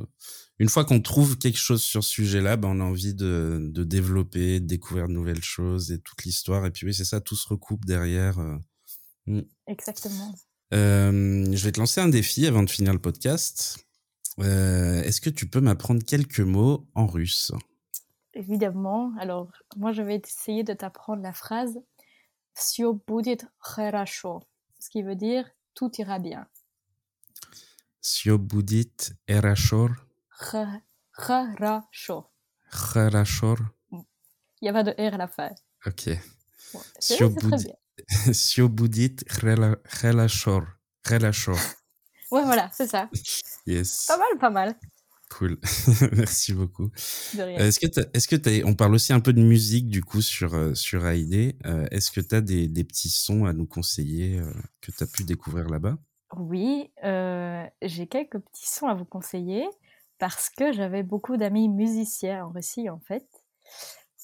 une 0.59 0.69
fois 0.69 0.85
qu'on 0.85 1.01
trouve 1.01 1.39
quelque 1.39 1.59
chose 1.59 1.83
sur 1.83 2.03
ce 2.03 2.11
sujet-là, 2.11 2.57
bah, 2.57 2.69
on 2.71 2.81
a 2.81 2.85
envie 2.85 3.15
de, 3.15 3.71
de, 3.73 3.85
développer, 3.85 4.61
de 4.61 4.67
découvrir 4.67 5.07
de 5.07 5.13
nouvelles 5.13 5.45
choses 5.45 5.93
et 5.93 6.01
toute 6.01 6.25
l'histoire. 6.25 6.67
Et 6.67 6.71
puis, 6.71 6.85
oui, 6.85 6.95
c'est 6.95 7.05
ça, 7.05 7.21
tout 7.21 7.37
se 7.37 7.49
recoupe 7.49 7.85
derrière. 7.85 8.39
Euh. 8.41 8.57
Mmh. 9.27 9.41
Exactement. 9.69 10.35
je 10.73 11.65
vais 11.65 11.73
te 11.73 11.79
lancer 11.79 12.01
un 12.01 12.09
défi 12.09 12.47
avant 12.47 12.65
de 12.65 12.71
finir 12.71 12.93
le 12.93 12.99
podcast. 12.99 13.88
Euh, 14.40 15.04
est-ce 15.04 15.22
que 15.22 15.30
tu 15.30 15.48
peux 15.48 15.62
m'apprendre 15.62 16.04
quelques 16.04 16.40
mots 16.40 16.88
en 16.96 17.06
russe 17.06 17.52
Évidemment. 18.34 19.14
Alors, 19.20 19.52
moi, 19.76 19.92
je 19.92 20.02
vais 20.02 20.16
essayer 20.16 20.64
de 20.64 20.74
t'apprendre 20.74 21.22
la 21.22 21.34
phrase 21.34 21.80
Все 22.54 22.94
будет 22.94 23.46
хорошо, 23.60 24.42
ce 24.80 24.90
qui 24.90 25.04
veut 25.04 25.16
dire 25.16 25.50
tout 25.76 25.92
ira 25.98 26.20
bien. 26.20 26.48
Все 28.02 28.38
будет 28.38 29.14
хорошо. 29.28 29.90
Хорошо. 31.12 32.32
Хорошо. 32.70 33.56
Il 33.92 34.64
n'y 34.64 34.70
a 34.70 34.74
pas 34.74 34.84
de 34.84 34.92
R 34.92 35.14
à 35.14 35.18
la 35.18 35.28
fin. 35.28 35.52
Ok. 35.86 36.10
Все 37.00 37.30
будет 37.30 37.78
Все 38.32 38.68
будет 38.68 39.24
хорошо. 41.08 41.54
Ouais, 42.31 42.45
voilà, 42.45 42.69
c'est 42.73 42.87
ça. 42.87 43.09
Yes. 43.67 44.07
Pas 44.07 44.19
mal, 44.19 44.39
pas 44.39 44.51
mal. 44.51 44.75
Cool. 45.31 45.59
Merci 46.13 46.55
beaucoup. 46.55 46.91
Est-ce 47.37 48.29
que 48.29 48.49
est 48.49 48.65
on 48.65 48.75
parle 48.75 48.95
aussi 48.95 49.13
un 49.13 49.21
peu 49.21 49.33
de 49.33 49.43
musique 49.43 49.89
du 49.89 50.03
coup 50.03 50.23
sur 50.23 50.55
euh, 50.55 50.75
sur 50.75 51.07
AID. 51.07 51.57
Euh, 51.67 51.87
est-ce 51.91 52.11
que 52.11 52.21
tu 52.21 52.35
as 52.35 52.41
des, 52.41 52.67
des, 52.67 52.85
petits 52.85 53.11
sons 53.11 53.45
à 53.45 53.53
nous 53.53 53.67
conseiller 53.67 54.39
euh, 54.39 54.51
que 54.81 54.91
tu 54.91 55.03
as 55.03 55.07
pu 55.07 55.25
découvrir 55.25 55.69
là-bas? 55.69 55.97
Oui, 56.37 56.91
j'ai 57.03 58.07
quelques 58.07 58.39
petits 58.39 58.69
sons 58.69 58.87
à 58.87 58.95
vous 58.95 59.05
conseiller 59.05 59.67
parce 60.19 60.51
que 60.51 60.73
j'avais 60.73 61.03
beaucoup 61.03 61.37
d'amis 61.37 61.69
musiciens 61.69 62.47
en 62.47 62.51
Russie 62.51 62.89
en 62.91 63.01
fait 63.01 63.27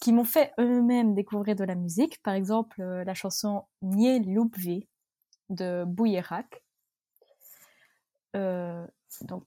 qui 0.00 0.12
m'ont 0.12 0.24
fait 0.24 0.52
eux-mêmes 0.58 1.14
découvrir 1.14 1.56
de 1.56 1.64
la 1.64 1.74
musique, 1.74 2.22
par 2.22 2.34
exemple 2.34 2.82
la 2.82 3.14
chanson 3.14 3.64
Nie 3.80 4.20
Lubvi 4.20 4.86
de 5.48 5.84
Bouyerak 5.86 6.63
donc, 8.34 9.44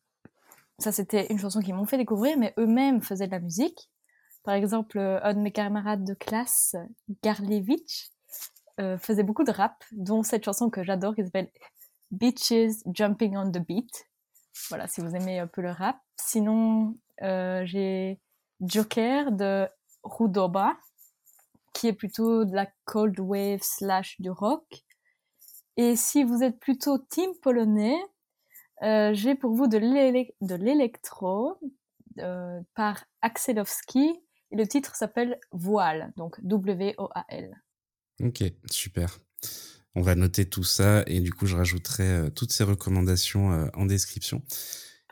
ça, 0.79 0.91
c'était 0.91 1.27
une 1.31 1.39
chanson 1.39 1.59
qu'ils 1.59 1.73
m'ont 1.73 1.85
fait 1.85 1.97
découvrir, 1.97 2.37
mais 2.37 2.53
eux-mêmes 2.57 3.01
faisaient 3.01 3.27
de 3.27 3.31
la 3.31 3.39
musique. 3.39 3.89
Par 4.43 4.53
exemple, 4.53 4.99
euh, 4.99 5.19
un 5.23 5.33
de 5.33 5.39
mes 5.39 5.51
camarades 5.51 6.03
de 6.03 6.13
classe, 6.13 6.75
Garlevich, 7.23 8.11
euh, 8.79 8.97
faisait 8.97 9.23
beaucoup 9.23 9.43
de 9.43 9.51
rap, 9.51 9.83
dont 9.91 10.21
cette 10.23 10.45
chanson 10.45 10.69
que 10.69 10.83
j'adore 10.83 11.15
qui 11.15 11.23
s'appelle 11.23 11.49
Bitches 12.11 12.83
Jumping 12.93 13.35
on 13.37 13.51
the 13.51 13.57
Beat. 13.57 14.07
Voilà, 14.69 14.87
si 14.87 15.01
vous 15.01 15.15
aimez 15.15 15.39
un 15.39 15.47
peu 15.47 15.61
le 15.61 15.71
rap. 15.71 15.99
Sinon, 16.15 16.95
euh, 17.23 17.65
j'ai 17.65 18.21
Joker 18.61 19.31
de 19.31 19.67
Rudoba, 20.03 20.77
qui 21.73 21.87
est 21.87 21.93
plutôt 21.93 22.45
de 22.45 22.53
la 22.53 22.67
cold 22.85 23.19
wave 23.19 23.61
slash 23.61 24.21
du 24.21 24.29
rock. 24.29 24.85
Et 25.75 25.95
si 25.95 26.23
vous 26.23 26.43
êtes 26.43 26.59
plutôt 26.59 26.99
team 26.99 27.31
polonais, 27.41 27.97
euh, 28.83 29.13
j'ai 29.13 29.35
pour 29.35 29.53
vous 29.53 29.67
de 29.67 29.77
l'électro 29.77 31.57
euh, 32.19 32.59
par 32.75 33.03
Axelovski 33.21 34.13
et 34.51 34.55
le 34.55 34.67
titre 34.67 34.95
s'appelle 34.95 35.39
Voile, 35.51 36.13
donc 36.15 36.39
W-O-A-L. 36.43 37.61
Ok, 38.23 38.43
super. 38.71 39.19
On 39.95 40.01
va 40.01 40.15
noter 40.15 40.47
tout 40.47 40.63
ça 40.63 41.03
et 41.07 41.19
du 41.19 41.33
coup, 41.33 41.47
je 41.47 41.55
rajouterai 41.55 42.03
euh, 42.03 42.29
toutes 42.29 42.51
ces 42.51 42.63
recommandations 42.63 43.51
euh, 43.51 43.67
en 43.73 43.85
description. 43.85 44.43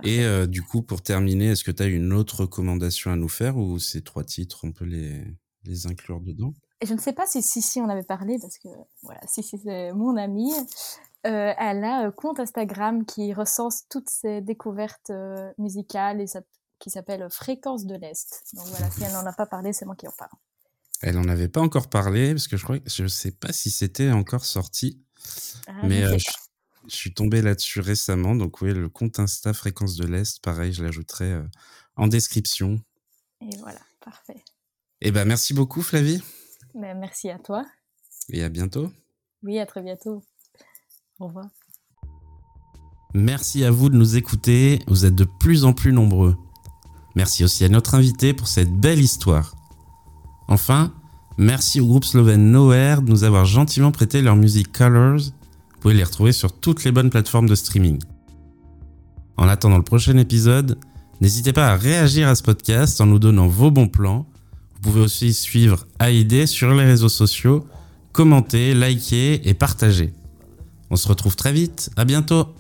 Et 0.04 0.24
euh, 0.24 0.46
du 0.46 0.62
coup, 0.62 0.82
pour 0.82 1.02
terminer, 1.02 1.48
est-ce 1.48 1.64
que 1.64 1.72
tu 1.72 1.82
as 1.82 1.88
une 1.88 2.14
autre 2.14 2.42
recommandation 2.42 3.12
à 3.12 3.16
nous 3.16 3.30
faire 3.30 3.58
ou 3.58 3.80
ces 3.80 4.04
trois 4.04 4.24
titres, 4.24 4.60
on 4.64 4.72
peut 4.72 4.86
les, 4.86 5.24
les 5.64 5.88
inclure 5.88 6.20
dedans? 6.20 6.54
Je 6.84 6.94
ne 6.94 7.00
sais 7.00 7.14
pas 7.14 7.26
si 7.26 7.42
Sissi 7.42 7.82
en 7.82 7.90
avait 7.90 8.04
parlé 8.04 8.38
parce 8.40 8.58
que 8.58 8.68
voilà, 9.02 9.22
Sissi 9.26 9.58
c'est 9.64 9.94
mon 9.94 10.18
amie. 10.18 10.54
Elle 11.26 11.84
a 11.84 11.98
un 11.98 12.12
compte 12.12 12.40
Instagram 12.40 13.06
qui 13.06 13.34
recense 13.34 13.88
toutes 13.90 14.10
ses 14.10 14.42
découvertes 14.42 15.12
musicales 15.58 16.22
et 16.22 16.26
qui 16.80 16.90
s'appelle 16.90 17.28
Fréquence 17.30 17.86
de 17.86 17.96
l'Est. 17.96 18.44
Donc 18.54 18.68
voilà, 18.68 18.90
si 18.92 19.04
elle 19.04 19.14
n'en 19.14 19.26
a 19.26 19.34
pas 19.34 19.46
parlé, 19.46 19.74
c'est 19.74 19.86
moi 19.86 19.96
qui 19.96 20.08
en 20.08 20.14
parle. 20.18 20.32
Elle 21.02 21.16
n'en 21.16 21.28
avait 21.28 21.48
pas 21.48 21.62
encore 21.62 21.90
parlé, 21.90 22.34
parce 22.34 22.48
que 22.48 22.58
je 22.58 22.64
crois 22.64 22.78
je 22.86 23.08
sais 23.08 23.32
pas 23.32 23.52
si 23.52 23.70
c'était 23.70 24.12
encore 24.12 24.46
sorti. 24.46 25.04
Ah, 25.68 25.74
mais 25.84 26.04
euh, 26.04 26.18
je, 26.18 26.96
suis 26.96 27.14
tombé 27.14 27.42
là-dessus 27.42 27.80
récemment. 27.80 28.36
Donc, 28.36 28.62
oui, 28.62 28.74
le 28.74 28.90
compte 28.90 29.20
Insta 29.20 29.54
Fréquence 29.54 29.96
de 29.96 30.06
l'Est, 30.06 30.42
pareil, 30.42 30.74
je 30.74 30.84
l'ajouterai 30.84 31.32
euh, 31.32 31.44
en 31.96 32.08
description. 32.08 32.80
Et 33.42 33.56
voilà, 33.58 33.82
parfait. 34.00 34.44
Eh 35.02 35.12
ben, 35.12 35.26
merci 35.26 35.54
beaucoup, 35.54 35.82
Flavie. 35.82 36.22
Ben, 36.74 36.98
merci 36.98 37.30
à 37.30 37.40
toi. 37.40 37.66
Et 38.30 38.44
à 38.44 38.50
bientôt. 38.50 38.92
Oui, 39.44 39.60
à 39.60 39.66
très 39.66 39.82
bientôt. 39.82 40.24
Au 41.20 41.28
revoir. 41.28 41.46
Merci 43.14 43.64
à 43.64 43.72
vous 43.72 43.90
de 43.90 43.96
nous 43.96 44.18
écouter. 44.18 44.80
Vous 44.88 45.06
êtes 45.06 45.16
de 45.16 45.24
plus 45.40 45.64
en 45.64 45.72
plus 45.72 45.94
nombreux. 45.94 46.36
Merci 47.16 47.46
aussi 47.46 47.64
à 47.64 47.70
notre 47.70 47.96
invité 47.96 48.34
pour 48.34 48.50
cette 48.50 48.74
belle 48.74 49.00
histoire. 49.00 49.56
Enfin, 50.50 50.94
merci 51.38 51.80
au 51.80 51.88
groupe 51.88 52.04
slovène 52.04 52.52
Nowhere 52.52 53.02
de 53.02 53.10
nous 53.10 53.24
avoir 53.24 53.46
gentiment 53.46 53.92
prêté 53.92 54.22
leur 54.22 54.36
musique 54.36 54.74
Colors. 54.74 55.20
Vous 55.20 55.80
pouvez 55.80 55.94
les 55.94 56.04
retrouver 56.04 56.34
sur 56.34 56.52
toutes 56.52 56.84
les 56.84 56.92
bonnes 56.92 57.10
plateformes 57.10 57.48
de 57.48 57.56
streaming. 57.56 58.00
En 59.38 59.48
attendant 59.48 59.78
le 59.78 59.84
prochain 59.84 60.18
épisode, 60.18 60.78
n'hésitez 61.22 61.54
pas 61.54 61.70
à 61.70 61.78
réagir 61.78 62.28
à 62.28 62.36
ce 62.36 62.44
podcast 62.44 63.00
en 63.00 63.06
nous 63.06 63.20
donnant 63.20 63.48
vos 63.48 63.72
bons 63.72 63.88
plans. 63.88 64.26
Vous 64.74 64.82
pouvez 64.82 65.02
aussi 65.02 65.34
suivre 65.34 65.88
AID 66.02 66.48
sur 66.48 66.74
les 66.74 66.84
réseaux 66.84 67.10
sociaux, 67.10 67.66
commenter, 68.12 68.74
liker 68.74 69.48
et 69.48 69.54
partager. 69.54 70.14
On 70.96 70.98
se 70.98 71.10
retrouve 71.10 71.36
très 71.36 71.52
vite, 71.52 71.90
à 71.98 72.06
bientôt 72.06 72.56